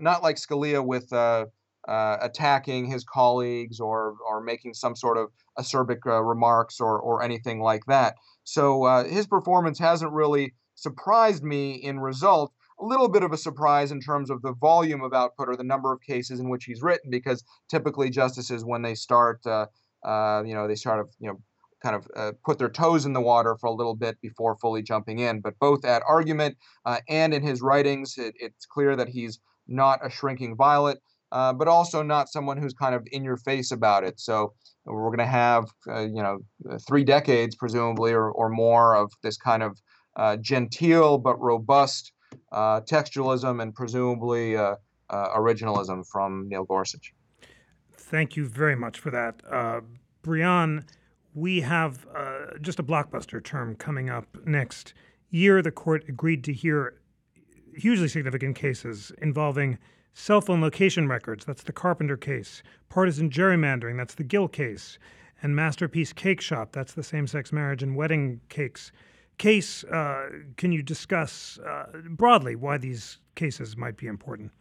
not 0.00 0.22
like 0.22 0.36
Scalia 0.36 0.84
with. 0.84 1.12
attacking 1.88 2.86
his 2.86 3.04
colleagues 3.04 3.80
or 3.80 4.14
or 4.28 4.40
making 4.40 4.72
some 4.72 4.94
sort 4.94 5.18
of 5.18 5.26
acerbic 5.58 6.04
remarks 6.04 6.80
or 6.80 7.00
or 7.00 7.24
anything 7.24 7.60
like 7.60 7.84
that. 7.88 8.14
So 8.44 8.62
his 9.10 9.26
performance 9.26 9.80
hasn't 9.80 10.12
really 10.12 10.54
surprised 10.76 11.42
me 11.42 11.72
in 11.72 11.98
result 11.98 12.52
a 12.80 12.84
little 12.84 13.08
bit 13.08 13.22
of 13.22 13.32
a 13.32 13.36
surprise 13.36 13.92
in 13.92 14.00
terms 14.00 14.30
of 14.30 14.42
the 14.42 14.54
volume 14.54 15.02
of 15.02 15.12
output 15.12 15.48
or 15.48 15.56
the 15.56 15.64
number 15.64 15.92
of 15.92 16.00
cases 16.00 16.40
in 16.40 16.48
which 16.48 16.64
he's 16.64 16.82
written, 16.82 17.10
because 17.10 17.44
typically 17.68 18.10
justices, 18.10 18.64
when 18.64 18.82
they 18.82 18.94
start, 18.94 19.40
uh, 19.46 19.66
uh, 20.04 20.42
you 20.44 20.54
know, 20.54 20.66
they 20.66 20.74
sort 20.74 21.00
of, 21.00 21.08
you 21.20 21.28
know, 21.28 21.38
kind 21.82 21.96
of 21.96 22.08
uh, 22.16 22.32
put 22.44 22.58
their 22.58 22.70
toes 22.70 23.06
in 23.06 23.12
the 23.12 23.20
water 23.20 23.56
for 23.60 23.66
a 23.66 23.72
little 23.72 23.94
bit 23.94 24.20
before 24.20 24.56
fully 24.56 24.82
jumping 24.82 25.18
in. 25.18 25.40
But 25.40 25.58
both 25.60 25.84
at 25.84 26.02
argument 26.08 26.56
uh, 26.84 26.98
and 27.08 27.32
in 27.34 27.42
his 27.42 27.62
writings, 27.62 28.18
it, 28.18 28.34
it's 28.38 28.66
clear 28.66 28.96
that 28.96 29.08
he's 29.08 29.38
not 29.72 30.04
a 30.04 30.10
shrinking 30.10 30.56
violet, 30.56 30.98
uh, 31.32 31.52
but 31.52 31.68
also 31.68 32.02
not 32.02 32.28
someone 32.28 32.58
who's 32.58 32.74
kind 32.74 32.94
of 32.94 33.06
in 33.12 33.24
your 33.24 33.38
face 33.38 33.72
about 33.72 34.04
it. 34.04 34.20
So 34.20 34.52
we're 34.84 35.08
going 35.08 35.18
to 35.18 35.26
have, 35.26 35.64
uh, 35.88 36.00
you 36.00 36.22
know, 36.22 36.38
three 36.86 37.04
decades 37.04 37.56
presumably 37.56 38.12
or, 38.12 38.30
or 38.30 38.48
more 38.48 38.94
of 38.94 39.10
this 39.22 39.36
kind 39.36 39.62
of 39.62 39.78
genteel 40.42 41.18
but 41.18 41.40
robust 41.40 42.12
uh, 42.50 42.80
textualism 42.82 43.62
and 43.62 43.74
presumably 43.74 44.56
uh, 44.56 44.76
uh, 45.10 45.28
originalism 45.36 46.06
from 46.06 46.48
Neil 46.48 46.64
Gorsuch. 46.64 47.12
Thank 47.92 48.36
you 48.36 48.46
very 48.46 48.76
much 48.76 48.98
for 48.98 49.10
that. 49.10 49.42
Uh, 49.50 49.80
Brianne, 50.22 50.84
we 51.34 51.62
have 51.62 52.06
uh, 52.14 52.58
just 52.60 52.78
a 52.78 52.82
blockbuster 52.82 53.42
term 53.42 53.74
coming 53.74 54.10
up 54.10 54.26
next 54.44 54.94
year. 55.30 55.62
The 55.62 55.70
court 55.70 56.04
agreed 56.08 56.44
to 56.44 56.52
hear 56.52 57.00
hugely 57.76 58.08
significant 58.08 58.56
cases 58.56 59.12
involving 59.18 59.78
cell 60.14 60.40
phone 60.40 60.60
location 60.60 61.08
records. 61.08 61.44
That's 61.44 61.62
the 61.62 61.72
Carpenter 61.72 62.16
case. 62.16 62.62
Partisan 62.88 63.30
gerrymandering. 63.30 63.96
That's 63.96 64.14
the 64.14 64.24
Gill 64.24 64.48
case. 64.48 64.98
And 65.42 65.56
Masterpiece 65.56 66.12
Cake 66.12 66.40
Shop. 66.40 66.72
That's 66.72 66.92
the 66.92 67.02
same 67.02 67.26
sex 67.26 67.52
marriage 67.52 67.82
and 67.82 67.96
wedding 67.96 68.40
cakes 68.48 68.92
case, 69.38 69.82
uh, 69.84 70.28
can 70.56 70.70
you 70.72 70.82
discuss 70.82 71.58
uh, 71.58 71.86
broadly 72.10 72.54
why 72.54 72.78
these 72.78 73.18
cases 73.34 73.76
might 73.76 73.96
be 73.96 74.06
important? 74.06 74.52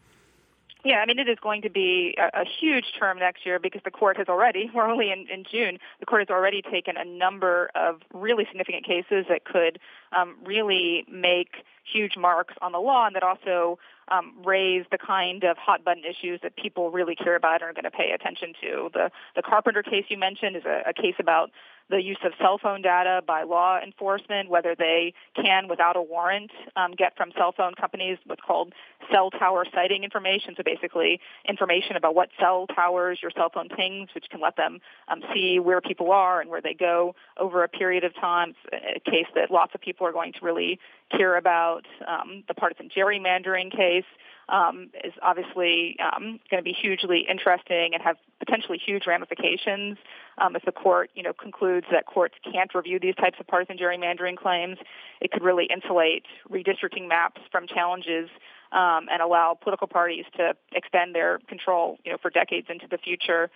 Yeah, 0.83 0.97
I 0.97 1.05
mean, 1.05 1.19
it 1.19 1.29
is 1.29 1.37
going 1.39 1.61
to 1.61 1.69
be 1.69 2.15
a, 2.17 2.41
a, 2.41 2.45
huge 2.45 2.85
term 2.97 3.19
next 3.19 3.45
year 3.45 3.59
because 3.59 3.81
the 3.85 3.91
court 3.91 4.17
has 4.17 4.27
already, 4.27 4.69
we're 4.75 4.89
only 4.89 5.11
in, 5.11 5.27
in 5.31 5.43
June, 5.49 5.77
the 5.99 6.05
court 6.05 6.21
has 6.21 6.29
already 6.29 6.61
taken 6.61 6.97
a 6.97 7.05
number 7.05 7.69
of 7.75 8.01
really 8.13 8.45
significant 8.45 8.85
cases 8.85 9.25
that 9.29 9.45
could 9.45 9.79
um, 10.11 10.35
really 10.43 11.05
make 11.09 11.63
huge 11.83 12.17
marks 12.17 12.55
on 12.61 12.71
the 12.71 12.79
law 12.79 13.05
and 13.05 13.15
that 13.15 13.23
also 13.23 13.77
um, 14.07 14.33
raise 14.43 14.85
the 14.91 14.97
kind 14.97 15.43
of 15.43 15.57
hot 15.57 15.83
button 15.83 16.03
issues 16.03 16.39
that 16.41 16.55
people 16.55 16.91
really 16.91 17.15
care 17.15 17.35
about 17.35 17.61
and 17.61 17.69
are 17.69 17.73
going 17.73 17.83
to 17.83 17.91
pay 17.91 18.11
attention 18.11 18.53
to. 18.61 18.89
The, 18.93 19.11
the 19.35 19.41
Carpenter 19.41 19.83
case 19.83 20.05
you 20.09 20.17
mentioned 20.17 20.55
is 20.55 20.65
a, 20.65 20.83
a 20.89 20.93
case 20.93 21.15
about 21.19 21.51
the 21.89 22.01
use 22.01 22.19
of 22.23 22.31
cell 22.39 22.57
phone 22.57 22.81
data 22.81 23.21
by 23.25 23.43
law 23.43 23.79
enforcement, 23.81 24.49
whether 24.49 24.75
they 24.75 25.13
can, 25.35 25.67
without 25.67 25.95
a 25.95 26.01
warrant, 26.01 26.51
um, 26.75 26.91
get 26.91 27.15
from 27.17 27.31
cell 27.37 27.53
phone 27.55 27.73
companies 27.75 28.17
what's 28.25 28.41
called 28.45 28.73
cell 29.11 29.29
tower 29.31 29.65
sighting 29.73 30.03
information. 30.03 30.53
So 30.55 30.63
basically, 30.63 31.19
information 31.47 31.95
about 31.95 32.15
what 32.15 32.29
cell 32.39 32.67
towers 32.67 33.19
your 33.21 33.31
cell 33.31 33.49
phone 33.53 33.69
pings, 33.69 34.09
which 34.15 34.25
can 34.29 34.41
let 34.41 34.55
them 34.55 34.79
um, 35.07 35.21
see 35.33 35.59
where 35.59 35.81
people 35.81 36.11
are 36.11 36.41
and 36.41 36.49
where 36.49 36.61
they 36.61 36.73
go 36.73 37.15
over 37.37 37.63
a 37.63 37.67
period 37.67 38.03
of 38.03 38.13
time. 38.15 38.53
It's 38.71 39.05
a 39.05 39.09
case 39.09 39.27
that 39.35 39.51
lots 39.51 39.75
of 39.75 39.81
people 39.81 40.07
are 40.07 40.13
going 40.13 40.33
to 40.33 40.39
really 40.41 40.79
care 41.15 41.37
about. 41.37 41.85
Um, 42.07 42.43
the 42.47 42.53
partisan 42.53 42.89
gerrymandering 42.95 43.75
case 43.75 44.05
um, 44.51 44.91
is 45.03 45.13
obviously 45.21 45.95
um, 45.99 46.39
going 46.49 46.61
to 46.61 46.63
be 46.63 46.73
hugely 46.73 47.25
interesting 47.27 47.91
and 47.93 48.03
have 48.03 48.17
potentially 48.39 48.77
huge 48.77 49.07
ramifications 49.07 49.97
um, 50.37 50.55
if 50.55 50.63
the 50.65 50.71
court, 50.71 51.09
you 51.15 51.23
know, 51.23 51.33
concludes 51.33 51.87
that 51.91 52.05
courts 52.05 52.35
can't 52.51 52.73
review 52.75 52.99
these 52.99 53.15
types 53.15 53.37
of 53.39 53.47
partisan 53.47 53.77
gerrymandering 53.77 54.35
claims. 54.35 54.77
It 55.21 55.31
could 55.31 55.41
really 55.41 55.67
insulate 55.73 56.25
redistricting 56.49 57.07
maps 57.07 57.41
from 57.51 57.65
challenges 57.65 58.29
um, 58.73 59.07
and 59.09 59.21
allow 59.21 59.57
political 59.59 59.87
parties 59.87 60.25
to 60.37 60.53
extend 60.73 61.15
their 61.15 61.39
control, 61.47 61.97
you 62.03 62.11
know, 62.11 62.17
for 62.21 62.29
decades 62.29 62.67
into 62.69 62.87
the 62.89 62.97
future. 62.97 63.49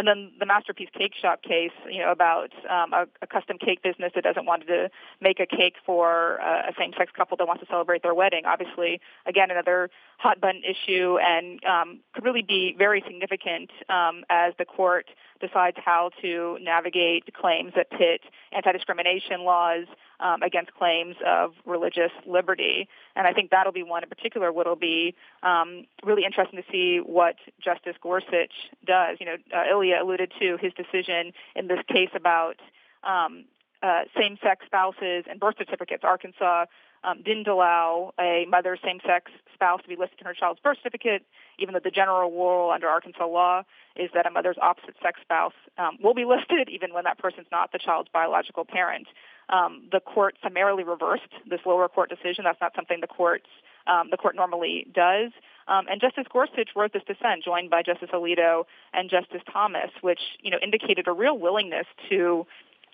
And 0.00 0.08
then 0.08 0.32
the 0.40 0.46
Masterpiece 0.46 0.88
Cake 0.96 1.12
Shop 1.20 1.42
case, 1.42 1.76
you 1.86 1.98
know, 1.98 2.10
about 2.10 2.48
um, 2.70 2.94
a, 2.94 3.04
a 3.20 3.26
custom 3.26 3.58
cake 3.58 3.82
business 3.82 4.12
that 4.14 4.24
doesn't 4.24 4.46
want 4.46 4.66
to 4.66 4.88
make 5.20 5.40
a 5.40 5.44
cake 5.44 5.74
for 5.84 6.36
a 6.36 6.72
same-sex 6.78 7.12
couple 7.14 7.36
that 7.36 7.46
wants 7.46 7.62
to 7.62 7.68
celebrate 7.68 8.02
their 8.02 8.14
wedding. 8.14 8.46
Obviously, 8.46 8.98
again, 9.26 9.50
another 9.50 9.90
hot 10.16 10.40
button 10.40 10.62
issue, 10.64 11.18
and 11.20 11.62
um, 11.66 12.00
could 12.14 12.24
really 12.24 12.40
be 12.40 12.74
very 12.78 13.04
significant 13.06 13.70
um, 13.90 14.24
as 14.30 14.54
the 14.58 14.64
court 14.64 15.04
decides 15.40 15.76
how 15.84 16.10
to 16.22 16.58
navigate 16.60 17.32
claims 17.34 17.72
that 17.76 17.90
pit 17.90 18.20
anti-discrimination 18.52 19.44
laws 19.44 19.86
um, 20.20 20.42
against 20.42 20.72
claims 20.74 21.16
of 21.26 21.52
religious 21.64 22.12
liberty. 22.26 22.88
And 23.16 23.26
I 23.26 23.32
think 23.32 23.50
that'll 23.50 23.72
be 23.72 23.82
one 23.82 24.02
in 24.02 24.08
particular. 24.08 24.52
What'll 24.52 24.76
be 24.76 25.14
um, 25.42 25.86
really 26.04 26.24
interesting 26.24 26.62
to 26.62 26.70
see 26.70 26.98
what 26.98 27.36
Justice 27.62 27.96
Gorsuch 28.02 28.52
does. 28.84 29.16
You 29.20 29.26
know, 29.26 29.36
uh, 29.54 29.64
Ilya 29.70 30.02
alluded 30.02 30.32
to 30.40 30.58
his 30.60 30.72
decision 30.74 31.32
in 31.56 31.68
this 31.68 31.80
case 31.88 32.10
about 32.14 32.56
um, 33.02 33.44
uh, 33.82 34.02
same-sex 34.18 34.66
spouses 34.66 35.24
and 35.28 35.40
birth 35.40 35.54
certificates. 35.58 36.04
Arkansas 36.04 36.66
um, 37.04 37.22
didn't 37.22 37.48
allow 37.48 38.12
a 38.18 38.46
mother's 38.48 38.78
same-sex 38.84 39.30
spouse 39.54 39.82
to 39.82 39.88
be 39.88 39.96
listed 39.96 40.20
in 40.20 40.26
her 40.26 40.34
child's 40.34 40.60
birth 40.60 40.78
certificate, 40.78 41.24
even 41.58 41.74
though 41.74 41.80
the 41.82 41.90
general 41.90 42.30
rule 42.30 42.70
under 42.70 42.88
Arkansas 42.88 43.26
law 43.26 43.62
is 43.96 44.10
that 44.14 44.26
a 44.26 44.30
mother's 44.30 44.56
opposite-sex 44.60 45.20
spouse 45.22 45.54
um, 45.78 45.98
will 46.02 46.14
be 46.14 46.24
listed, 46.26 46.68
even 46.68 46.92
when 46.94 47.04
that 47.04 47.18
person's 47.18 47.48
not 47.50 47.72
the 47.72 47.78
child's 47.78 48.08
biological 48.12 48.64
parent. 48.64 49.06
Um, 49.48 49.88
the 49.90 50.00
court 50.00 50.36
summarily 50.42 50.84
reversed 50.84 51.32
this 51.48 51.60
lower 51.66 51.88
court 51.88 52.08
decision. 52.08 52.44
That's 52.44 52.60
not 52.60 52.72
something 52.74 53.00
the 53.00 53.08
courts 53.08 53.48
um, 53.86 54.08
the 54.10 54.16
court 54.16 54.36
normally 54.36 54.86
does. 54.94 55.32
Um, 55.68 55.86
and 55.90 56.00
Justice 56.00 56.26
Gorsuch 56.30 56.70
wrote 56.74 56.92
this 56.92 57.02
dissent, 57.06 57.44
joined 57.44 57.70
by 57.70 57.82
Justice 57.82 58.10
Alito 58.12 58.64
and 58.92 59.08
Justice 59.10 59.42
Thomas, 59.52 59.90
which 60.00 60.20
you 60.40 60.50
know 60.50 60.58
indicated 60.62 61.06
a 61.08 61.12
real 61.12 61.38
willingness 61.38 61.86
to 62.08 62.46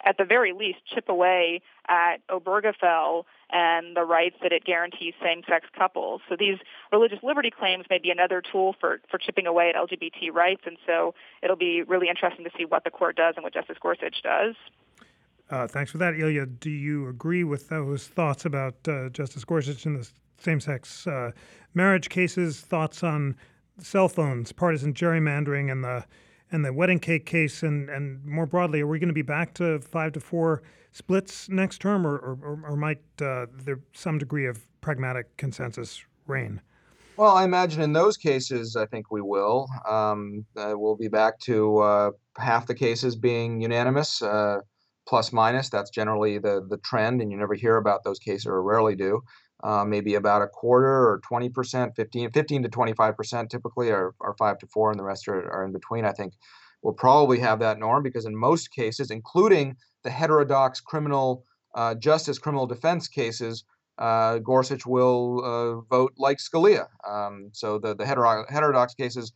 at 0.04 0.18
the 0.18 0.24
very 0.24 0.52
least, 0.52 0.78
chip 0.92 1.08
away 1.08 1.62
at 1.88 2.18
Obergefell 2.28 3.24
and 3.50 3.96
the 3.96 4.02
rights 4.02 4.36
that 4.42 4.52
it 4.52 4.64
guarantees 4.64 5.14
same-sex 5.22 5.66
couples. 5.76 6.20
So 6.28 6.36
these 6.38 6.58
religious 6.92 7.18
liberty 7.22 7.50
claims 7.50 7.84
may 7.88 7.98
be 7.98 8.10
another 8.10 8.42
tool 8.42 8.74
for, 8.80 9.00
for 9.10 9.18
chipping 9.18 9.46
away 9.46 9.70
at 9.70 9.76
LGBT 9.76 10.32
rights, 10.32 10.62
and 10.66 10.76
so 10.86 11.14
it'll 11.42 11.56
be 11.56 11.82
really 11.82 12.08
interesting 12.08 12.44
to 12.44 12.50
see 12.56 12.64
what 12.64 12.84
the 12.84 12.90
court 12.90 13.16
does 13.16 13.34
and 13.36 13.44
what 13.44 13.54
Justice 13.54 13.78
Gorsuch 13.80 14.22
does. 14.22 14.54
Uh, 15.48 15.66
thanks 15.68 15.92
for 15.92 15.98
that, 15.98 16.18
Ilya. 16.18 16.46
Do 16.46 16.70
you 16.70 17.08
agree 17.08 17.44
with 17.44 17.68
those 17.68 18.08
thoughts 18.08 18.44
about 18.44 18.74
uh, 18.88 19.08
Justice 19.10 19.44
Gorsuch 19.44 19.86
in 19.86 19.94
the 19.94 20.08
same-sex 20.38 21.06
uh, 21.06 21.30
marriage 21.72 22.08
cases? 22.08 22.60
Thoughts 22.60 23.04
on 23.04 23.36
cell 23.78 24.08
phones, 24.08 24.50
partisan 24.50 24.92
gerrymandering, 24.92 25.70
and 25.70 25.84
the 25.84 26.04
and 26.52 26.64
the 26.64 26.72
wedding 26.72 26.98
cake 26.98 27.26
case, 27.26 27.62
and, 27.62 27.88
and 27.90 28.24
more 28.24 28.46
broadly, 28.46 28.80
are 28.80 28.86
we 28.86 28.98
going 28.98 29.08
to 29.08 29.14
be 29.14 29.22
back 29.22 29.54
to 29.54 29.80
five 29.80 30.12
to 30.12 30.20
four 30.20 30.62
splits 30.92 31.48
next 31.48 31.78
term, 31.78 32.06
or, 32.06 32.16
or, 32.16 32.60
or 32.64 32.76
might 32.76 33.02
uh, 33.20 33.46
there 33.52 33.80
some 33.92 34.18
degree 34.18 34.46
of 34.46 34.66
pragmatic 34.80 35.36
consensus 35.36 36.04
reign? 36.26 36.60
Well, 37.16 37.34
I 37.34 37.44
imagine 37.44 37.82
in 37.82 37.92
those 37.92 38.16
cases, 38.16 38.76
I 38.76 38.86
think 38.86 39.10
we 39.10 39.22
will. 39.22 39.68
Um, 39.88 40.44
uh, 40.56 40.74
we'll 40.76 40.96
be 40.96 41.08
back 41.08 41.38
to 41.40 41.78
uh, 41.78 42.10
half 42.36 42.66
the 42.66 42.74
cases 42.74 43.16
being 43.16 43.60
unanimous, 43.60 44.20
uh, 44.20 44.58
plus 45.08 45.32
minus. 45.32 45.70
That's 45.70 45.90
generally 45.90 46.38
the 46.38 46.66
the 46.68 46.76
trend, 46.78 47.22
and 47.22 47.30
you 47.30 47.38
never 47.38 47.54
hear 47.54 47.76
about 47.76 48.04
those 48.04 48.18
cases, 48.18 48.46
or 48.46 48.62
rarely 48.62 48.96
do 48.96 49.22
uh, 49.64 49.84
maybe 49.84 50.14
about 50.14 50.42
a 50.42 50.46
quarter 50.46 50.86
or 50.86 51.20
20%, 51.30 51.96
15, 51.96 52.30
15 52.30 52.62
to 52.62 52.68
25% 52.68 53.48
typically 53.48 53.90
are, 53.90 54.14
are 54.20 54.34
five 54.38 54.58
to 54.58 54.66
four, 54.66 54.90
and 54.90 54.98
the 54.98 55.04
rest 55.04 55.28
are, 55.28 55.50
are 55.50 55.64
in 55.64 55.72
between. 55.72 56.04
I 56.04 56.12
think 56.12 56.34
we'll 56.82 56.94
probably 56.94 57.40
have 57.40 57.58
that 57.60 57.78
norm 57.78 58.02
because 58.02 58.26
in 58.26 58.36
most 58.36 58.70
cases, 58.70 59.10
including 59.10 59.76
the 60.04 60.10
heterodox 60.10 60.80
criminal 60.80 61.44
uh, 61.74 61.94
justice, 61.94 62.38
criminal 62.38 62.66
defense 62.66 63.08
cases, 63.08 63.64
uh, 63.98 64.38
Gorsuch 64.38 64.84
will 64.84 65.42
uh, 65.44 65.80
vote 65.88 66.12
like 66.18 66.38
Scalia. 66.38 66.86
Um, 67.08 67.50
so 67.52 67.78
the, 67.78 67.94
the 67.94 68.04
heterodox, 68.04 68.52
heterodox 68.52 68.94
cases 68.94 69.32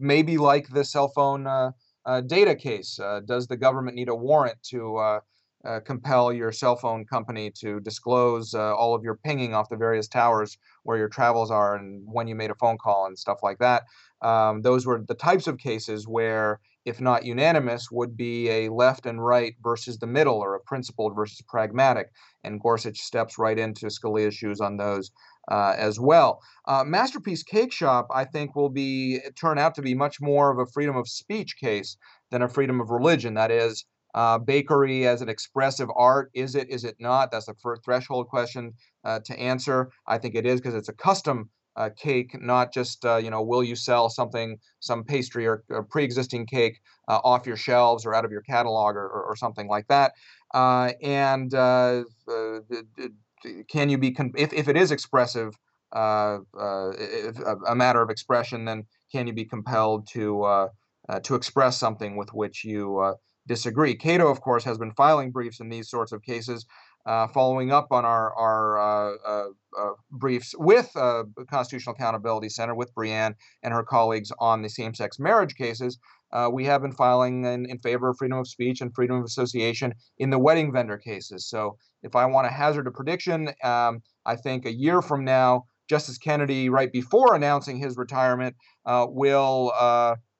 may 0.00 0.22
be 0.22 0.38
like 0.38 0.68
the 0.68 0.84
cell 0.84 1.08
phone 1.08 1.46
uh, 1.46 1.70
uh, 2.04 2.20
data 2.20 2.56
case. 2.56 2.98
does 3.26 3.46
the 3.46 3.56
government 3.56 3.96
need 3.96 4.08
a 4.08 4.14
warrant 4.14 4.60
to 4.64 5.20
uh, 5.66 5.80
compel 5.80 6.32
your 6.32 6.52
cell 6.52 6.76
phone 6.76 7.04
company 7.04 7.50
to 7.60 7.80
disclose 7.80 8.54
uh, 8.54 8.74
all 8.74 8.94
of 8.94 9.04
your 9.04 9.16
pinging 9.24 9.54
off 9.54 9.68
the 9.68 9.76
various 9.76 10.08
towers 10.08 10.58
where 10.82 10.98
your 10.98 11.08
travels 11.08 11.50
are 11.50 11.76
and 11.76 12.02
when 12.06 12.26
you 12.26 12.34
made 12.34 12.50
a 12.50 12.54
phone 12.56 12.78
call 12.78 13.06
and 13.06 13.18
stuff 13.18 13.38
like 13.42 13.58
that. 13.58 13.84
Um, 14.22 14.62
those 14.62 14.86
were 14.86 15.02
the 15.06 15.14
types 15.14 15.46
of 15.46 15.58
cases 15.58 16.06
where, 16.06 16.60
if 16.84 17.00
not 17.00 17.24
unanimous, 17.24 17.90
would 17.90 18.16
be 18.16 18.48
a 18.48 18.68
left 18.68 19.06
and 19.06 19.24
right 19.24 19.54
versus 19.62 19.98
the 19.98 20.06
middle 20.06 20.36
or 20.36 20.54
a 20.54 20.60
principled 20.60 21.14
versus 21.14 21.42
pragmatic. 21.48 22.08
And 22.44 22.60
Gorsuch 22.60 22.98
steps 22.98 23.38
right 23.38 23.58
into 23.58 23.86
Scalia's 23.86 24.34
shoes 24.34 24.60
on 24.60 24.76
those. 24.76 25.10
Uh, 25.50 25.74
as 25.76 25.98
well. 25.98 26.40
Uh, 26.68 26.84
Masterpiece 26.84 27.42
Cake 27.42 27.72
Shop, 27.72 28.06
I 28.14 28.24
think, 28.24 28.54
will 28.54 28.68
be 28.68 29.18
turn 29.34 29.58
out 29.58 29.74
to 29.74 29.82
be 29.82 29.92
much 29.92 30.20
more 30.20 30.52
of 30.52 30.60
a 30.60 30.70
freedom 30.70 30.96
of 30.96 31.08
speech 31.08 31.56
case 31.60 31.96
than 32.30 32.42
a 32.42 32.48
freedom 32.48 32.80
of 32.80 32.90
religion. 32.90 33.34
That 33.34 33.50
is, 33.50 33.84
uh, 34.14 34.38
bakery 34.38 35.06
as 35.06 35.22
an 35.22 35.28
expressive 35.28 35.88
art. 35.96 36.30
Is 36.34 36.54
it? 36.54 36.68
Is 36.70 36.84
it 36.84 36.96
not? 36.98 37.30
That's 37.30 37.48
a 37.48 37.54
first 37.54 37.84
threshold 37.84 38.28
question 38.28 38.72
uh, 39.04 39.20
to 39.24 39.38
answer. 39.38 39.90
I 40.06 40.18
think 40.18 40.34
it 40.34 40.46
is 40.46 40.60
because 40.60 40.74
it's 40.74 40.88
a 40.88 40.94
custom 40.94 41.50
uh, 41.76 41.90
cake, 41.96 42.36
not 42.40 42.72
just 42.72 43.04
uh, 43.04 43.16
you 43.16 43.30
know, 43.30 43.42
will 43.42 43.64
you 43.64 43.74
sell 43.74 44.10
something, 44.10 44.58
some 44.80 45.02
pastry 45.02 45.46
or, 45.46 45.64
or 45.70 45.82
pre-existing 45.82 46.46
cake 46.46 46.80
uh, 47.08 47.20
off 47.24 47.46
your 47.46 47.56
shelves 47.56 48.04
or 48.04 48.14
out 48.14 48.24
of 48.24 48.30
your 48.30 48.42
catalog 48.42 48.94
or, 48.94 49.06
or, 49.06 49.24
or 49.24 49.36
something 49.36 49.68
like 49.68 49.86
that. 49.88 50.12
Uh, 50.52 50.92
and 51.02 51.52
can 51.52 52.04
you 53.88 53.98
be 53.98 54.14
if 54.36 54.52
if 54.52 54.68
it 54.68 54.76
is 54.76 54.90
expressive? 54.90 55.56
A 55.94 56.40
matter 57.74 58.02
of 58.02 58.10
expression, 58.10 58.64
then 58.64 58.84
can 59.10 59.26
you 59.26 59.32
be 59.32 59.44
compelled 59.44 60.06
to 60.08 60.68
to 61.22 61.34
express 61.34 61.78
something 61.78 62.16
with 62.16 62.34
which 62.34 62.64
you 62.64 63.14
disagree. 63.46 63.94
Cato, 63.94 64.28
of 64.28 64.40
course, 64.40 64.64
has 64.64 64.78
been 64.78 64.92
filing 64.92 65.30
briefs 65.30 65.60
in 65.60 65.68
these 65.68 65.88
sorts 65.88 66.12
of 66.12 66.22
cases, 66.22 66.66
uh, 67.06 67.26
following 67.28 67.72
up 67.72 67.88
on 67.90 68.04
our, 68.04 68.32
our 68.34 68.78
uh, 68.78 69.16
uh, 69.26 69.48
uh 69.80 69.92
briefs 70.10 70.54
with 70.56 70.90
uh, 70.96 71.24
Constitutional 71.50 71.94
Accountability 71.94 72.48
Center, 72.48 72.74
with 72.74 72.94
Brianne 72.94 73.34
and 73.62 73.74
her 73.74 73.82
colleagues 73.82 74.30
on 74.38 74.62
the 74.62 74.68
same 74.68 74.94
sex 74.94 75.18
marriage 75.18 75.56
cases. 75.56 75.98
Uh, 76.32 76.48
we 76.50 76.64
have 76.64 76.80
been 76.80 76.92
filing 76.92 77.44
in, 77.44 77.66
in, 77.68 77.78
favor 77.80 78.08
of 78.08 78.16
freedom 78.16 78.38
of 78.38 78.48
speech 78.48 78.80
and 78.80 78.94
freedom 78.94 79.16
of 79.16 79.24
association 79.24 79.92
in 80.18 80.30
the 80.30 80.38
wedding 80.38 80.72
vendor 80.72 80.96
cases. 80.96 81.46
So, 81.46 81.76
if 82.02 82.16
I 82.16 82.24
want 82.26 82.46
to 82.46 82.52
hazard 82.52 82.86
a 82.86 82.90
prediction, 82.90 83.50
um, 83.62 84.02
I 84.24 84.36
think 84.36 84.64
a 84.64 84.72
year 84.72 85.02
from 85.02 85.24
now, 85.24 85.66
Justice 85.90 86.16
Kennedy, 86.16 86.70
right 86.70 86.90
before 86.90 87.34
announcing 87.34 87.78
his 87.78 87.96
retirement, 87.96 88.56
will 88.86 89.72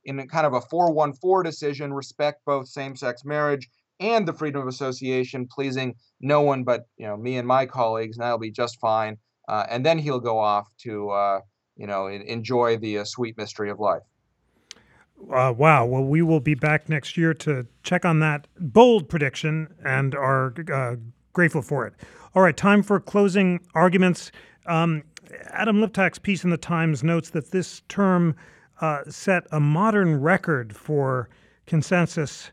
in 0.05 0.27
kind 0.29 0.47
of 0.47 0.55
a 0.55 0.61
414 0.61 1.49
decision, 1.49 1.93
respect 1.93 2.41
both 2.45 2.69
same 2.69 2.97
sex 2.97 3.25
marriage 3.25 3.69
and 4.01 4.27
the 4.27 4.33
freedom 4.33 4.61
of 4.61 4.69
association, 4.69 5.47
pleasing 5.47 5.95
no 6.21 6.41
one 6.41 6.65
but 6.65 6.87
you 6.97 7.07
know 7.07 7.17
me 7.17 7.37
and 7.37 7.47
my 7.47 7.67
colleagues, 7.67 8.17
and 8.17 8.25
that'll 8.25 8.39
be 8.39 8.51
just 8.51 8.81
fine. 8.81 9.17
Uh, 9.49 9.67
and 9.69 9.85
then 9.85 9.99
he'll 9.99 10.21
go 10.21 10.39
off 10.39 10.69
to 10.79 11.11
uh, 11.11 11.41
you 11.77 11.87
know 11.87 12.07
enjoy 12.07 12.77
the 12.77 12.99
uh, 12.99 13.05
sweet 13.05 13.37
mystery 13.37 13.71
of 13.71 13.79
life. 13.79 14.03
Uh, 15.33 15.53
wow. 15.57 15.87
Well, 15.87 16.05
we 16.05 16.21
will 16.21 16.41
be 16.41 16.55
back 16.55 16.89
next 16.89 17.17
year 17.17 17.33
to 17.35 17.67
check 17.85 18.05
on 18.05 18.19
that 18.21 18.49
bold 18.59 19.09
prediction 19.09 19.73
and 19.85 20.15
are 20.17 20.53
uh, 20.73 20.97
grateful 21.33 21.63
for 21.63 21.87
it. 21.87 21.95
All 22.35 22.43
right, 22.43 22.57
time 22.57 22.83
for 22.83 22.99
closing 22.99 23.61
arguments. 23.75 24.33
Um, 24.67 25.05
Adam 25.51 25.77
Liptak's 25.77 26.19
piece 26.19 26.45
in 26.45 26.51
the 26.51 26.57
Times 26.57 27.05
notes 27.05 27.31
that 27.31 27.51
this 27.53 27.83
term 27.89 28.35
uh, 28.81 29.03
set 29.09 29.47
a 29.51 29.61
modern 29.61 30.21
record 30.21 30.75
for 30.75 31.29
consensus, 31.67 32.51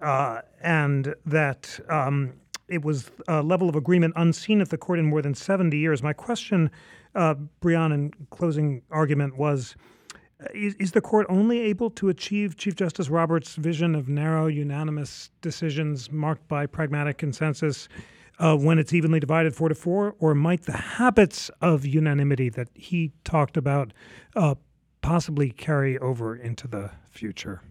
uh, 0.00 0.40
and 0.60 1.14
that 1.26 1.78
um, 1.88 2.34
it 2.68 2.84
was 2.84 3.10
a 3.28 3.42
level 3.42 3.68
of 3.68 3.76
agreement 3.76 4.14
unseen 4.16 4.60
at 4.60 4.70
the 4.70 4.78
court 4.78 4.98
in 4.98 5.06
more 5.06 5.22
than 5.22 5.34
70 5.34 5.76
years. 5.76 6.02
My 6.02 6.12
question, 6.12 6.70
uh, 7.14 7.34
Brianne, 7.60 7.92
in 7.92 8.12
closing 8.30 8.82
argument 8.90 9.36
was. 9.36 9.74
Is, 10.54 10.74
is, 10.74 10.92
the 10.92 11.00
court 11.00 11.26
only 11.28 11.58
able 11.58 11.90
to 11.90 12.10
achieve 12.10 12.56
Chief 12.56 12.76
Justice 12.76 13.08
Roberts' 13.08 13.56
vision 13.56 13.96
of 13.96 14.08
narrow, 14.08 14.46
unanimous 14.46 15.30
decisions 15.42 16.12
marked 16.12 16.46
by 16.46 16.64
pragmatic 16.64 17.18
consensus 17.18 17.88
uh, 18.38 18.56
when 18.56 18.78
it's 18.78 18.92
evenly 18.92 19.18
divided 19.18 19.54
four 19.54 19.68
to 19.68 19.74
four, 19.74 20.14
or 20.20 20.34
might 20.34 20.62
the 20.62 20.76
habits 20.76 21.50
of 21.60 21.84
unanimity 21.84 22.48
that 22.50 22.68
he 22.74 23.12
talked 23.24 23.56
about 23.56 23.92
uh, 24.36 24.54
possibly 25.08 25.48
carry 25.48 25.98
over 25.98 26.36
into 26.36 26.68
the 26.68 26.90
future? 27.10 27.62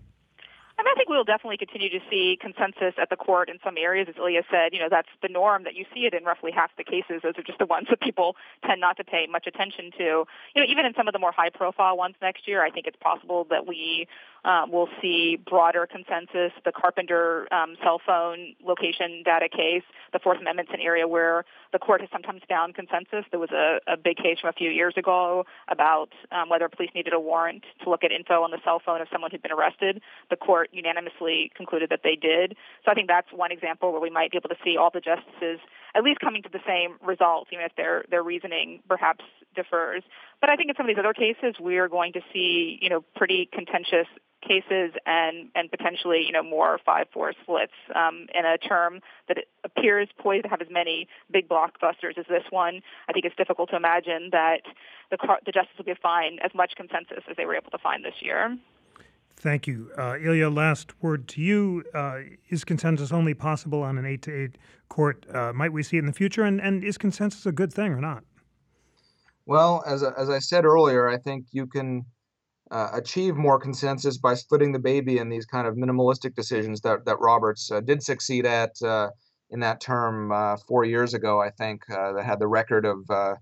I, 0.79 0.81
mean, 0.81 0.91
I 0.91 0.95
think 0.95 1.07
we'll 1.07 1.23
definitely 1.23 1.57
continue 1.57 1.89
to 1.89 1.99
see 2.09 2.35
consensus 2.41 2.95
at 2.99 3.11
the 3.11 3.15
court 3.15 3.47
in 3.47 3.59
some 3.63 3.77
areas. 3.77 4.07
As 4.09 4.15
Ilya 4.17 4.41
said, 4.49 4.73
you 4.73 4.79
know, 4.79 4.89
that's 4.89 5.09
the 5.21 5.27
norm 5.27 5.63
that 5.63 5.75
you 5.75 5.85
see 5.93 6.07
it 6.07 6.15
in 6.15 6.23
roughly 6.23 6.51
half 6.51 6.71
the 6.77 6.83
cases. 6.83 7.21
Those 7.21 7.37
are 7.37 7.43
just 7.43 7.59
the 7.59 7.65
ones 7.77 7.87
that 7.91 8.01
people 8.01 8.35
tend 8.65 8.81
not 8.81 8.97
to 8.97 9.03
pay 9.03 9.27
much 9.29 9.45
attention 9.45 9.91
to. 9.99 10.25
You 10.55 10.61
know, 10.61 10.65
even 10.67 10.85
in 10.85 10.95
some 10.95 11.07
of 11.07 11.13
the 11.13 11.19
more 11.19 11.31
high 11.31 11.51
profile 11.51 11.95
ones 11.95 12.15
next 12.23 12.47
year, 12.47 12.63
I 12.63 12.71
think 12.71 12.87
it's 12.87 12.97
possible 12.99 13.45
that 13.51 13.67
we 13.67 14.07
um, 14.43 14.71
we'll 14.71 14.89
see 14.99 15.35
broader 15.35 15.85
consensus. 15.85 16.53
The 16.65 16.71
Carpenter 16.71 17.51
um, 17.53 17.75
cell 17.83 18.01
phone 18.03 18.55
location 18.63 19.21
data 19.23 19.49
case, 19.49 19.83
the 20.13 20.19
Fourth 20.19 20.39
Amendment's 20.39 20.71
an 20.73 20.79
area 20.79 21.07
where 21.07 21.45
the 21.71 21.79
court 21.79 22.01
has 22.01 22.09
sometimes 22.11 22.41
found 22.47 22.75
consensus. 22.75 23.25
There 23.31 23.39
was 23.39 23.51
a, 23.51 23.79
a 23.87 23.97
big 23.97 24.17
case 24.17 24.39
from 24.39 24.49
a 24.49 24.53
few 24.53 24.69
years 24.69 24.93
ago 24.97 25.45
about 25.67 26.09
um, 26.31 26.49
whether 26.49 26.67
police 26.69 26.91
needed 26.95 27.13
a 27.13 27.19
warrant 27.19 27.63
to 27.83 27.89
look 27.89 28.03
at 28.03 28.11
info 28.11 28.43
on 28.43 28.51
the 28.51 28.59
cell 28.63 28.81
phone 28.83 29.01
of 29.01 29.07
someone 29.11 29.31
who'd 29.31 29.41
been 29.41 29.51
arrested. 29.51 30.01
The 30.29 30.35
court 30.35 30.69
unanimously 30.71 31.51
concluded 31.55 31.89
that 31.89 32.01
they 32.03 32.15
did. 32.15 32.55
So 32.85 32.91
I 32.91 32.93
think 32.93 33.07
that's 33.07 33.27
one 33.31 33.51
example 33.51 33.91
where 33.91 34.01
we 34.01 34.09
might 34.09 34.31
be 34.31 34.37
able 34.37 34.49
to 34.49 34.57
see 34.63 34.77
all 34.77 34.89
the 34.93 35.01
justices 35.01 35.59
at 35.95 36.03
least 36.03 36.19
coming 36.19 36.43
to 36.43 36.49
the 36.49 36.59
same 36.65 36.97
result, 37.05 37.47
even 37.51 37.65
if 37.65 37.75
their 37.75 38.05
their 38.09 38.23
reasoning 38.23 38.81
perhaps 38.87 39.23
differs. 39.55 40.03
But 40.39 40.49
I 40.49 40.55
think 40.55 40.69
in 40.69 40.75
some 40.75 40.85
of 40.85 40.95
these 40.95 40.99
other 40.99 41.13
cases, 41.13 41.59
we 41.59 41.77
are 41.77 41.87
going 41.87 42.13
to 42.13 42.21
see 42.33 42.77
you 42.81 42.89
know 42.89 43.03
pretty 43.15 43.49
contentious 43.51 44.07
cases 44.41 44.91
and 45.05 45.49
and 45.55 45.69
potentially 45.71 46.23
you 46.25 46.31
know 46.31 46.43
more 46.43 46.79
five 46.85 47.07
four 47.13 47.33
splits 47.41 47.73
um, 47.95 48.27
in 48.33 48.45
a 48.45 48.57
term 48.57 48.99
that 49.27 49.37
appears 49.63 50.07
poised 50.17 50.43
to 50.43 50.49
have 50.49 50.61
as 50.61 50.67
many 50.69 51.07
big 51.31 51.47
blockbusters 51.49 52.17
as 52.17 52.25
this 52.29 52.43
one. 52.49 52.81
I 53.09 53.13
think 53.13 53.25
it's 53.25 53.35
difficult 53.35 53.69
to 53.71 53.75
imagine 53.75 54.29
that 54.31 54.61
the 55.11 55.17
the 55.45 55.51
justice 55.51 55.77
will 55.77 55.85
be 55.85 55.93
find 56.01 56.39
as 56.43 56.51
much 56.53 56.73
consensus 56.75 57.23
as 57.29 57.35
they 57.37 57.45
were 57.45 57.55
able 57.55 57.71
to 57.71 57.77
find 57.77 58.03
this 58.03 58.15
year. 58.21 58.57
Thank 59.39 59.67
you, 59.67 59.91
uh, 59.97 60.17
Ilya. 60.19 60.49
Last 60.49 61.01
word 61.01 61.27
to 61.29 61.41
you: 61.41 61.83
uh, 61.93 62.19
Is 62.49 62.63
consensus 62.63 63.11
only 63.11 63.35
possible 63.35 63.83
on 63.83 63.97
an 63.97 64.05
eight 64.05 64.23
to 64.23 64.33
eight 64.33 64.57
court? 64.89 65.25
Uh, 65.33 65.53
might 65.53 65.71
we 65.71 65.83
see 65.83 65.97
it 65.97 65.99
in 65.99 66.07
the 66.07 66.13
future? 66.13 66.43
And 66.43 66.59
and 66.59 66.83
is 66.83 66.97
consensus 66.97 67.45
a 67.45 67.51
good 67.51 67.71
thing 67.71 67.91
or 67.91 68.01
not? 68.01 68.23
Well, 69.45 69.83
as 69.85 70.03
as 70.03 70.29
I 70.29 70.39
said 70.39 70.65
earlier, 70.65 71.07
I 71.07 71.17
think 71.17 71.45
you 71.51 71.67
can 71.67 72.05
uh, 72.71 72.89
achieve 72.93 73.35
more 73.35 73.59
consensus 73.59 74.17
by 74.17 74.33
splitting 74.33 74.71
the 74.71 74.79
baby 74.79 75.17
in 75.17 75.29
these 75.29 75.45
kind 75.45 75.67
of 75.67 75.75
minimalistic 75.75 76.35
decisions 76.35 76.81
that 76.81 77.05
that 77.05 77.19
Roberts 77.19 77.71
uh, 77.71 77.81
did 77.81 78.03
succeed 78.03 78.45
at 78.45 78.71
uh, 78.81 79.09
in 79.49 79.61
that 79.61 79.79
term 79.79 80.31
uh, 80.31 80.57
four 80.67 80.83
years 80.83 81.13
ago. 81.13 81.41
I 81.41 81.49
think 81.49 81.81
uh, 81.89 82.13
that 82.13 82.25
had 82.25 82.39
the 82.39 82.47
record 82.47 82.85
of 82.85 82.97
uh, 83.09 83.35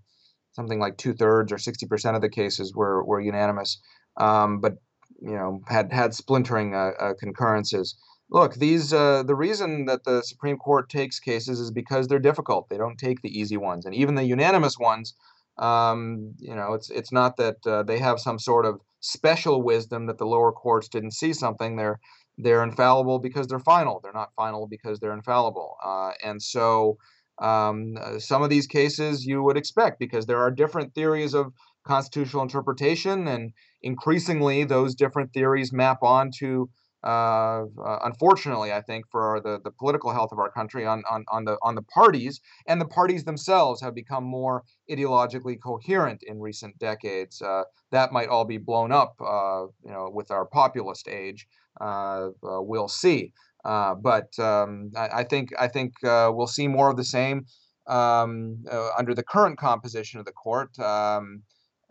something 0.52 0.80
like 0.80 0.98
two 0.98 1.14
thirds 1.14 1.52
or 1.52 1.58
sixty 1.58 1.88
percent 1.88 2.16
of 2.16 2.22
the 2.22 2.30
cases 2.30 2.74
were 2.76 3.04
were 3.04 3.20
unanimous, 3.20 3.82
um, 4.18 4.62
but 4.62 4.74
you 5.22 5.36
know 5.36 5.62
had 5.68 5.92
had 5.92 6.14
splintering 6.14 6.74
concurrences. 7.20 7.96
Look, 8.30 8.56
these 8.56 8.90
the 8.92 9.36
reason 9.36 9.86
that 9.86 10.04
the 10.04 10.22
Supreme 10.22 10.58
Court 10.58 10.90
takes 10.90 11.20
cases 11.20 11.60
is 11.60 11.72
because 11.72 12.08
they're 12.08 12.20
difficult. 12.20 12.70
They 12.70 12.78
don't 12.78 12.98
take 12.98 13.22
the 13.22 13.40
easy 13.40 13.58
ones, 13.58 13.86
and 13.86 13.96
even 13.96 14.16
the 14.16 14.24
unanimous 14.24 14.78
ones. 14.78 15.16
Um, 15.58 16.34
you 16.39 16.56
know, 16.56 16.74
it's 16.74 16.89
it's 16.89 17.12
not 17.12 17.38
that 17.38 17.66
uh, 17.66 17.84
they 17.84 17.99
have 17.99 18.20
some 18.20 18.39
sort 18.39 18.66
of 18.66 18.80
special 18.99 19.62
wisdom 19.62 20.08
that 20.08 20.18
the 20.18 20.26
lower 20.26 20.51
courts 20.51 20.89
didn't 20.89 21.12
see 21.14 21.34
something. 21.34 21.76
They're 21.76 21.99
they're 22.38 22.64
infallible 22.64 23.20
because 23.20 23.47
they're 23.47 23.60
final. 23.60 23.99
They're 24.03 24.14
not 24.14 24.34
final 24.36 24.68
because 24.68 24.99
they're 24.99 25.14
infallible. 25.14 25.78
Uh, 25.84 26.12
and 26.24 26.41
so 26.41 26.97
um, 27.41 27.95
uh, 28.01 28.20
some 28.20 28.43
of 28.43 28.49
these 28.49 28.68
cases 28.68 29.26
you 29.26 29.41
would 29.43 29.58
expect 29.58 29.99
because 29.99 30.26
there 30.26 30.39
are 30.39 30.51
different 30.51 30.93
theories 30.93 31.34
of 31.34 31.53
constitutional 31.86 32.43
interpretation, 32.43 33.28
and 33.28 33.51
increasingly 33.82 34.64
those 34.64 34.95
different 34.95 35.32
theories 35.34 35.72
map 35.72 35.99
onto 36.01 36.68
uh, 37.06 37.99
unfortunately, 38.03 38.72
I 38.74 38.82
think 38.82 39.06
for 39.12 39.39
the, 39.43 39.60
the 39.64 39.72
political 39.72 40.12
health 40.12 40.32
of 40.32 40.39
our 40.39 40.51
country 40.51 40.86
on, 40.86 41.03
on, 41.10 41.24
on 41.30 41.45
the 41.45 41.58
on 41.62 41.76
the 41.76 41.84
parties, 41.84 42.41
and 42.68 42.82
the 42.82 42.88
parties 42.88 43.24
themselves 43.24 43.82
have 43.82 43.93
become 43.93 44.24
more 44.24 44.64
ideologically 44.89 45.58
coherent 45.62 46.24
in 46.24 46.39
recent 46.39 46.78
decades. 46.80 47.41
Uh, 47.41 47.64
that 47.91 48.12
might 48.12 48.30
all 48.30 48.45
be 48.45 48.58
blown 48.58 48.91
up, 48.91 49.16
uh, 49.22 49.66
you 49.84 49.91
know, 49.91 50.10
with 50.12 50.32
our 50.32 50.45
populist 50.45 51.08
age. 51.08 51.47
Uh, 51.80 52.30
uh, 52.43 52.62
we'll 52.62 52.88
see. 52.88 53.34
but 53.64 54.38
um, 54.39 54.91
I, 54.95 55.20
I, 55.20 55.24
think 55.24 55.49
I 55.60 55.68
think 55.68 55.93
we'll 56.03 56.47
see 56.47 56.68
more 56.68 56.89
of 56.89 56.97
the 56.97 57.03
same 57.03 57.45
um, 57.88 58.64
under 58.97 59.14
the 59.14 59.24
current 59.24 59.60
composition 59.60 60.20
of 60.20 60.26
the 60.26 60.32
court. 60.32 60.78
Um, 60.80 61.43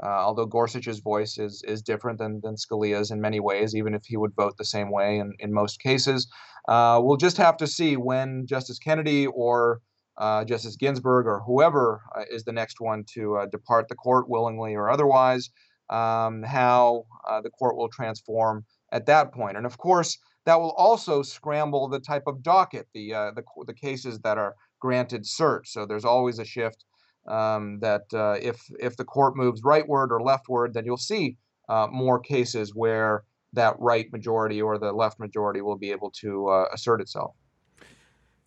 uh, 0.03 0.07
although 0.07 0.47
Gorsuch's 0.47 0.99
voice 0.99 1.39
is 1.39 1.63
is 1.67 1.83
different 1.83 2.19
than, 2.19 2.41
than 2.43 2.57
Scalia's 2.57 3.11
in 3.11 3.21
many 3.21 3.41
ways, 3.41 3.75
even 3.75 3.95
if 3.95 4.03
he 4.05 4.17
would 4.17 4.35
vote 4.35 4.57
the 4.59 4.65
same 4.65 4.91
way 4.91 5.19
in, 5.19 5.33
in 5.39 5.53
most 5.53 5.81
cases. 5.81 6.27
Uh, 6.69 7.01
we'll 7.03 7.17
just 7.17 7.37
have 7.37 7.57
to 7.59 7.67
see 7.67 7.97
when 7.97 8.47
Justice 8.47 8.79
Kennedy 8.79 9.27
or 9.27 9.81
uh, 10.17 10.45
Justice 10.45 10.77
Ginsburg 10.77 11.27
or 11.27 11.43
whoever 11.47 12.03
uh, 12.17 12.25
is 12.31 12.45
the 12.45 12.53
next 12.53 12.81
one 12.81 13.05
to 13.15 13.37
uh, 13.37 13.47
depart 13.47 13.89
the 13.89 13.95
court 13.95 14.29
willingly 14.29 14.75
or 14.75 14.91
otherwise, 14.91 15.51
um, 15.91 16.43
how 16.43 17.05
uh, 17.29 17.41
the 17.41 17.51
court 17.51 17.77
will 17.77 17.89
transform 17.89 18.65
at 18.93 19.07
that 19.07 19.33
point. 19.33 19.57
And 19.57 19.67
of 19.67 19.79
course, 19.79 20.19
that 20.47 20.61
will 20.61 20.73
also 20.73 21.23
scramble 21.23 21.89
the 21.89 22.01
type 22.01 22.25
of 22.27 22.43
docket, 22.43 22.87
the 22.95 23.11
the, 23.35 23.43
the 23.67 23.75
cases 23.75 24.21
that 24.21 24.39
are 24.39 24.55
granted 24.81 25.25
cert. 25.25 25.61
So 25.67 25.87
there's 25.87 26.05
always 26.05 26.39
a 26.39 26.45
shift 26.45 26.85
um, 27.27 27.79
that 27.81 28.03
uh, 28.13 28.37
if 28.41 28.61
if 28.79 28.97
the 28.97 29.05
court 29.05 29.37
moves 29.37 29.63
rightward 29.63 30.11
or 30.11 30.23
leftward, 30.23 30.75
then 30.75 30.85
you'll 30.85 30.97
see 30.97 31.37
uh, 31.69 31.87
more 31.91 32.19
cases 32.19 32.75
where 32.75 33.25
that 33.53 33.77
right 33.79 34.11
majority 34.13 34.61
or 34.61 34.79
the 34.79 34.93
left 34.93 35.19
majority 35.19 35.61
will 35.61 35.77
be 35.77 35.91
able 35.91 36.11
to 36.11 36.49
uh, 36.49 36.67
assert 36.73 37.01
itself. 37.01 37.35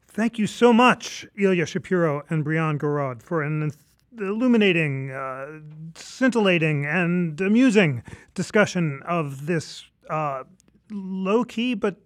Thank 0.08 0.40
you 0.40 0.48
so 0.48 0.74
much, 0.74 1.26
Ilya 1.38 1.66
Shapiro 1.66 2.24
and 2.30 2.44
Brianne 2.44 2.80
Gorod, 2.80 3.22
for 3.22 3.44
an 3.44 3.72
illuminating, 4.18 5.12
uh, 5.12 5.60
scintillating, 5.96 6.86
and 6.86 7.40
amusing 7.40 8.04
discussion 8.34 9.02
of 9.08 9.46
this 9.46 9.86
uh, 10.10 10.44
low 10.90 11.44
key 11.44 11.76
but 11.76 11.98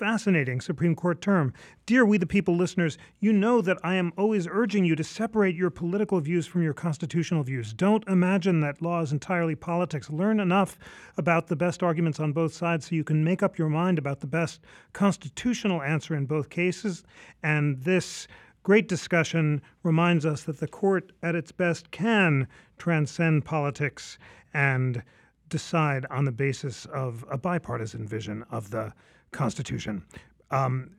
fascinating 0.00 0.62
Supreme 0.62 0.94
Court 0.94 1.20
term. 1.20 1.52
Dear 1.84 2.06
We 2.06 2.16
the 2.16 2.24
People 2.24 2.56
listeners, 2.56 2.96
you 3.18 3.34
know 3.34 3.60
that 3.60 3.76
I 3.84 3.96
am 3.96 4.14
always 4.16 4.48
urging 4.50 4.86
you 4.86 4.96
to 4.96 5.04
separate 5.04 5.54
your 5.54 5.68
political 5.68 6.20
views 6.20 6.46
from 6.46 6.62
your 6.62 6.72
constitutional 6.72 7.42
views. 7.42 7.74
Don't 7.74 8.08
imagine 8.08 8.60
that 8.60 8.80
law 8.80 9.02
is 9.02 9.12
entirely 9.12 9.54
politics. 9.54 10.08
Learn 10.08 10.40
enough 10.40 10.78
about 11.18 11.48
the 11.48 11.54
best 11.54 11.82
arguments 11.82 12.18
on 12.18 12.32
both 12.32 12.54
sides 12.54 12.88
so 12.88 12.94
you 12.94 13.04
can 13.04 13.22
make 13.22 13.42
up 13.42 13.58
your 13.58 13.68
mind 13.68 13.98
about 13.98 14.20
the 14.20 14.26
best 14.26 14.62
constitutional 14.94 15.82
answer 15.82 16.14
in 16.14 16.24
both 16.24 16.48
cases. 16.48 17.04
And 17.42 17.82
this 17.82 18.26
great 18.62 18.88
discussion 18.88 19.60
reminds 19.82 20.24
us 20.24 20.44
that 20.44 20.60
the 20.60 20.66
court, 20.66 21.12
at 21.22 21.34
its 21.34 21.52
best, 21.52 21.90
can 21.90 22.48
transcend 22.78 23.44
politics 23.44 24.16
and 24.54 25.02
decide 25.50 26.06
on 26.08 26.24
the 26.24 26.32
basis 26.32 26.86
of 26.86 27.22
a 27.30 27.36
bipartisan 27.36 28.08
vision 28.08 28.46
of 28.50 28.70
the 28.70 28.94
Constitution. 29.32 30.04
Um, 30.50 30.90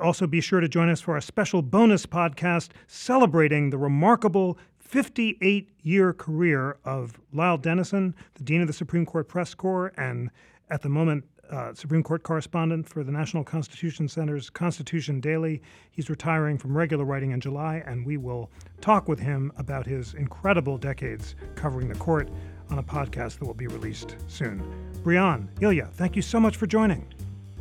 also, 0.00 0.26
be 0.26 0.40
sure 0.40 0.60
to 0.60 0.68
join 0.68 0.88
us 0.88 1.00
for 1.00 1.16
a 1.16 1.22
special 1.22 1.62
bonus 1.62 2.06
podcast 2.06 2.70
celebrating 2.86 3.70
the 3.70 3.78
remarkable 3.78 4.58
58 4.78 5.70
year 5.82 6.12
career 6.12 6.76
of 6.84 7.20
Lyle 7.32 7.58
Denniston, 7.58 8.14
the 8.34 8.44
Dean 8.44 8.60
of 8.60 8.66
the 8.66 8.72
Supreme 8.72 9.06
Court 9.06 9.28
Press 9.28 9.54
Corps, 9.54 9.92
and 9.96 10.30
at 10.68 10.82
the 10.82 10.88
moment, 10.88 11.24
uh, 11.50 11.74
Supreme 11.74 12.02
Court 12.02 12.22
correspondent 12.22 12.88
for 12.88 13.02
the 13.02 13.10
National 13.10 13.42
Constitution 13.42 14.08
Center's 14.08 14.50
Constitution 14.50 15.20
Daily. 15.20 15.60
He's 15.90 16.08
retiring 16.08 16.58
from 16.58 16.76
regular 16.76 17.04
writing 17.04 17.32
in 17.32 17.40
July, 17.40 17.82
and 17.86 18.06
we 18.06 18.16
will 18.16 18.50
talk 18.80 19.08
with 19.08 19.18
him 19.18 19.52
about 19.56 19.86
his 19.86 20.14
incredible 20.14 20.78
decades 20.78 21.34
covering 21.56 21.88
the 21.88 21.98
court 21.98 22.30
on 22.70 22.78
a 22.78 22.82
podcast 22.82 23.38
that 23.38 23.46
will 23.46 23.54
be 23.54 23.66
released 23.66 24.16
soon. 24.28 24.62
Brianne, 25.02 25.48
Ilya, 25.60 25.88
thank 25.94 26.14
you 26.14 26.22
so 26.22 26.38
much 26.38 26.56
for 26.56 26.66
joining. 26.66 27.06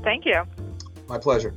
Thank 0.03 0.25
you. 0.25 0.43
My 1.07 1.17
pleasure. 1.17 1.53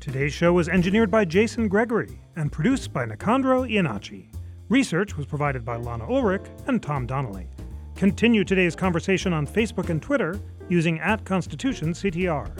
Today's 0.00 0.32
show 0.32 0.52
was 0.52 0.68
engineered 0.68 1.10
by 1.10 1.24
Jason 1.24 1.68
Gregory 1.68 2.20
and 2.36 2.52
produced 2.52 2.92
by 2.92 3.06
Nicandro 3.06 3.70
Iannacci. 3.70 4.28
Research 4.68 5.16
was 5.16 5.26
provided 5.26 5.64
by 5.64 5.76
Lana 5.76 6.06
Ulrich 6.10 6.44
and 6.66 6.82
Tom 6.82 7.06
Donnelly. 7.06 7.48
Continue 7.94 8.44
today's 8.44 8.74
conversation 8.76 9.32
on 9.32 9.46
Facebook 9.46 9.88
and 9.88 10.02
Twitter 10.02 10.38
using 10.68 10.98
at 11.00 11.24
Constitution 11.24 11.92
CTR. 11.92 12.50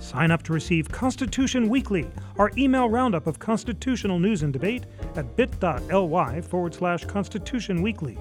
Sign 0.00 0.30
up 0.30 0.42
to 0.44 0.52
receive 0.52 0.88
Constitution 0.88 1.68
Weekly, 1.68 2.08
our 2.38 2.50
email 2.56 2.88
roundup 2.88 3.26
of 3.26 3.38
constitutional 3.38 4.18
news 4.18 4.42
and 4.42 4.52
debate 4.52 4.86
at 5.16 5.36
bit.ly 5.36 6.40
forward 6.40 6.74
slash 6.74 7.04
Constitution 7.04 7.82
Weekly. 7.82 8.16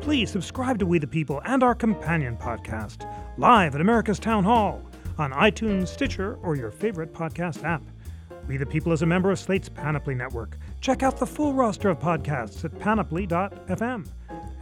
Please 0.00 0.30
subscribe 0.30 0.78
to 0.78 0.86
We 0.86 0.98
the 0.98 1.06
People 1.06 1.42
and 1.44 1.62
our 1.62 1.74
companion 1.74 2.36
podcast, 2.36 3.10
live 3.38 3.74
at 3.74 3.80
America's 3.80 4.20
Town 4.20 4.44
Hall 4.44 4.80
on 5.18 5.32
iTunes, 5.32 5.88
Stitcher, 5.88 6.38
or 6.42 6.56
your 6.56 6.70
favorite 6.70 7.12
podcast 7.12 7.64
app. 7.64 7.82
We 8.48 8.56
the 8.56 8.66
People 8.66 8.92
is 8.92 9.02
a 9.02 9.06
member 9.06 9.30
of 9.30 9.38
Slate's 9.38 9.68
Panoply 9.68 10.14
Network. 10.14 10.58
Check 10.80 11.02
out 11.02 11.18
the 11.18 11.26
full 11.26 11.52
roster 11.52 11.88
of 11.88 11.98
podcasts 11.98 12.64
at 12.64 12.78
panoply.fm. 12.78 14.06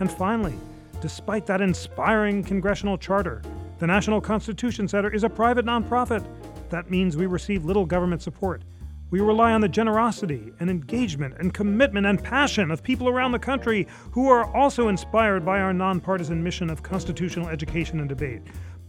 And 0.01 0.11
finally, 0.11 0.55
despite 1.01 1.47
that 1.47 1.61
inspiring 1.61 2.43
congressional 2.43 2.97
charter, 2.97 3.43
the 3.79 3.87
National 3.87 4.21
Constitution 4.21 4.89
Center 4.89 5.13
is 5.13 5.25
a 5.25 5.29
private 5.29 5.67
nonprofit. 5.67 6.25
That 6.71 6.91
means 6.91 7.17
we 7.17 7.27
receive 7.27 7.65
little 7.65 7.85
government 7.85 8.23
support. 8.23 8.63
We 9.11 9.21
rely 9.21 9.53
on 9.53 9.61
the 9.61 9.69
generosity 9.69 10.53
and 10.59 10.71
engagement 10.71 11.35
and 11.39 11.53
commitment 11.53 12.07
and 12.07 12.23
passion 12.23 12.71
of 12.71 12.83
people 12.83 13.09
around 13.09 13.33
the 13.33 13.39
country 13.39 13.87
who 14.11 14.29
are 14.29 14.53
also 14.57 14.89
inspired 14.89 15.45
by 15.45 15.61
our 15.61 15.73
nonpartisan 15.73 16.43
mission 16.43 16.71
of 16.71 16.83
constitutional 16.83 17.49
education 17.49 18.01
and 18.01 18.09
debate 18.09 18.43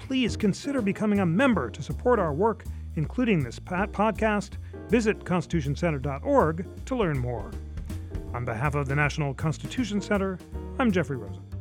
please 0.05 0.37
consider 0.37 0.83
becoming 0.83 1.19
a 1.19 1.25
member 1.25 1.67
to 1.71 1.81
support 1.81 2.19
our 2.19 2.31
work, 2.31 2.63
including 2.95 3.43
this 3.43 3.59
podcast. 3.59 4.51
Visit 4.87 5.19
constitutioncenter.org 5.25 6.85
to 6.85 6.95
learn 6.95 7.17
more. 7.17 7.49
On 8.35 8.45
behalf 8.45 8.75
of 8.75 8.87
the 8.87 8.95
National 8.95 9.33
Constitution 9.33 9.99
Center, 9.99 10.37
I'm 10.77 10.91
Jeffrey 10.91 11.17
Rosen. 11.17 11.54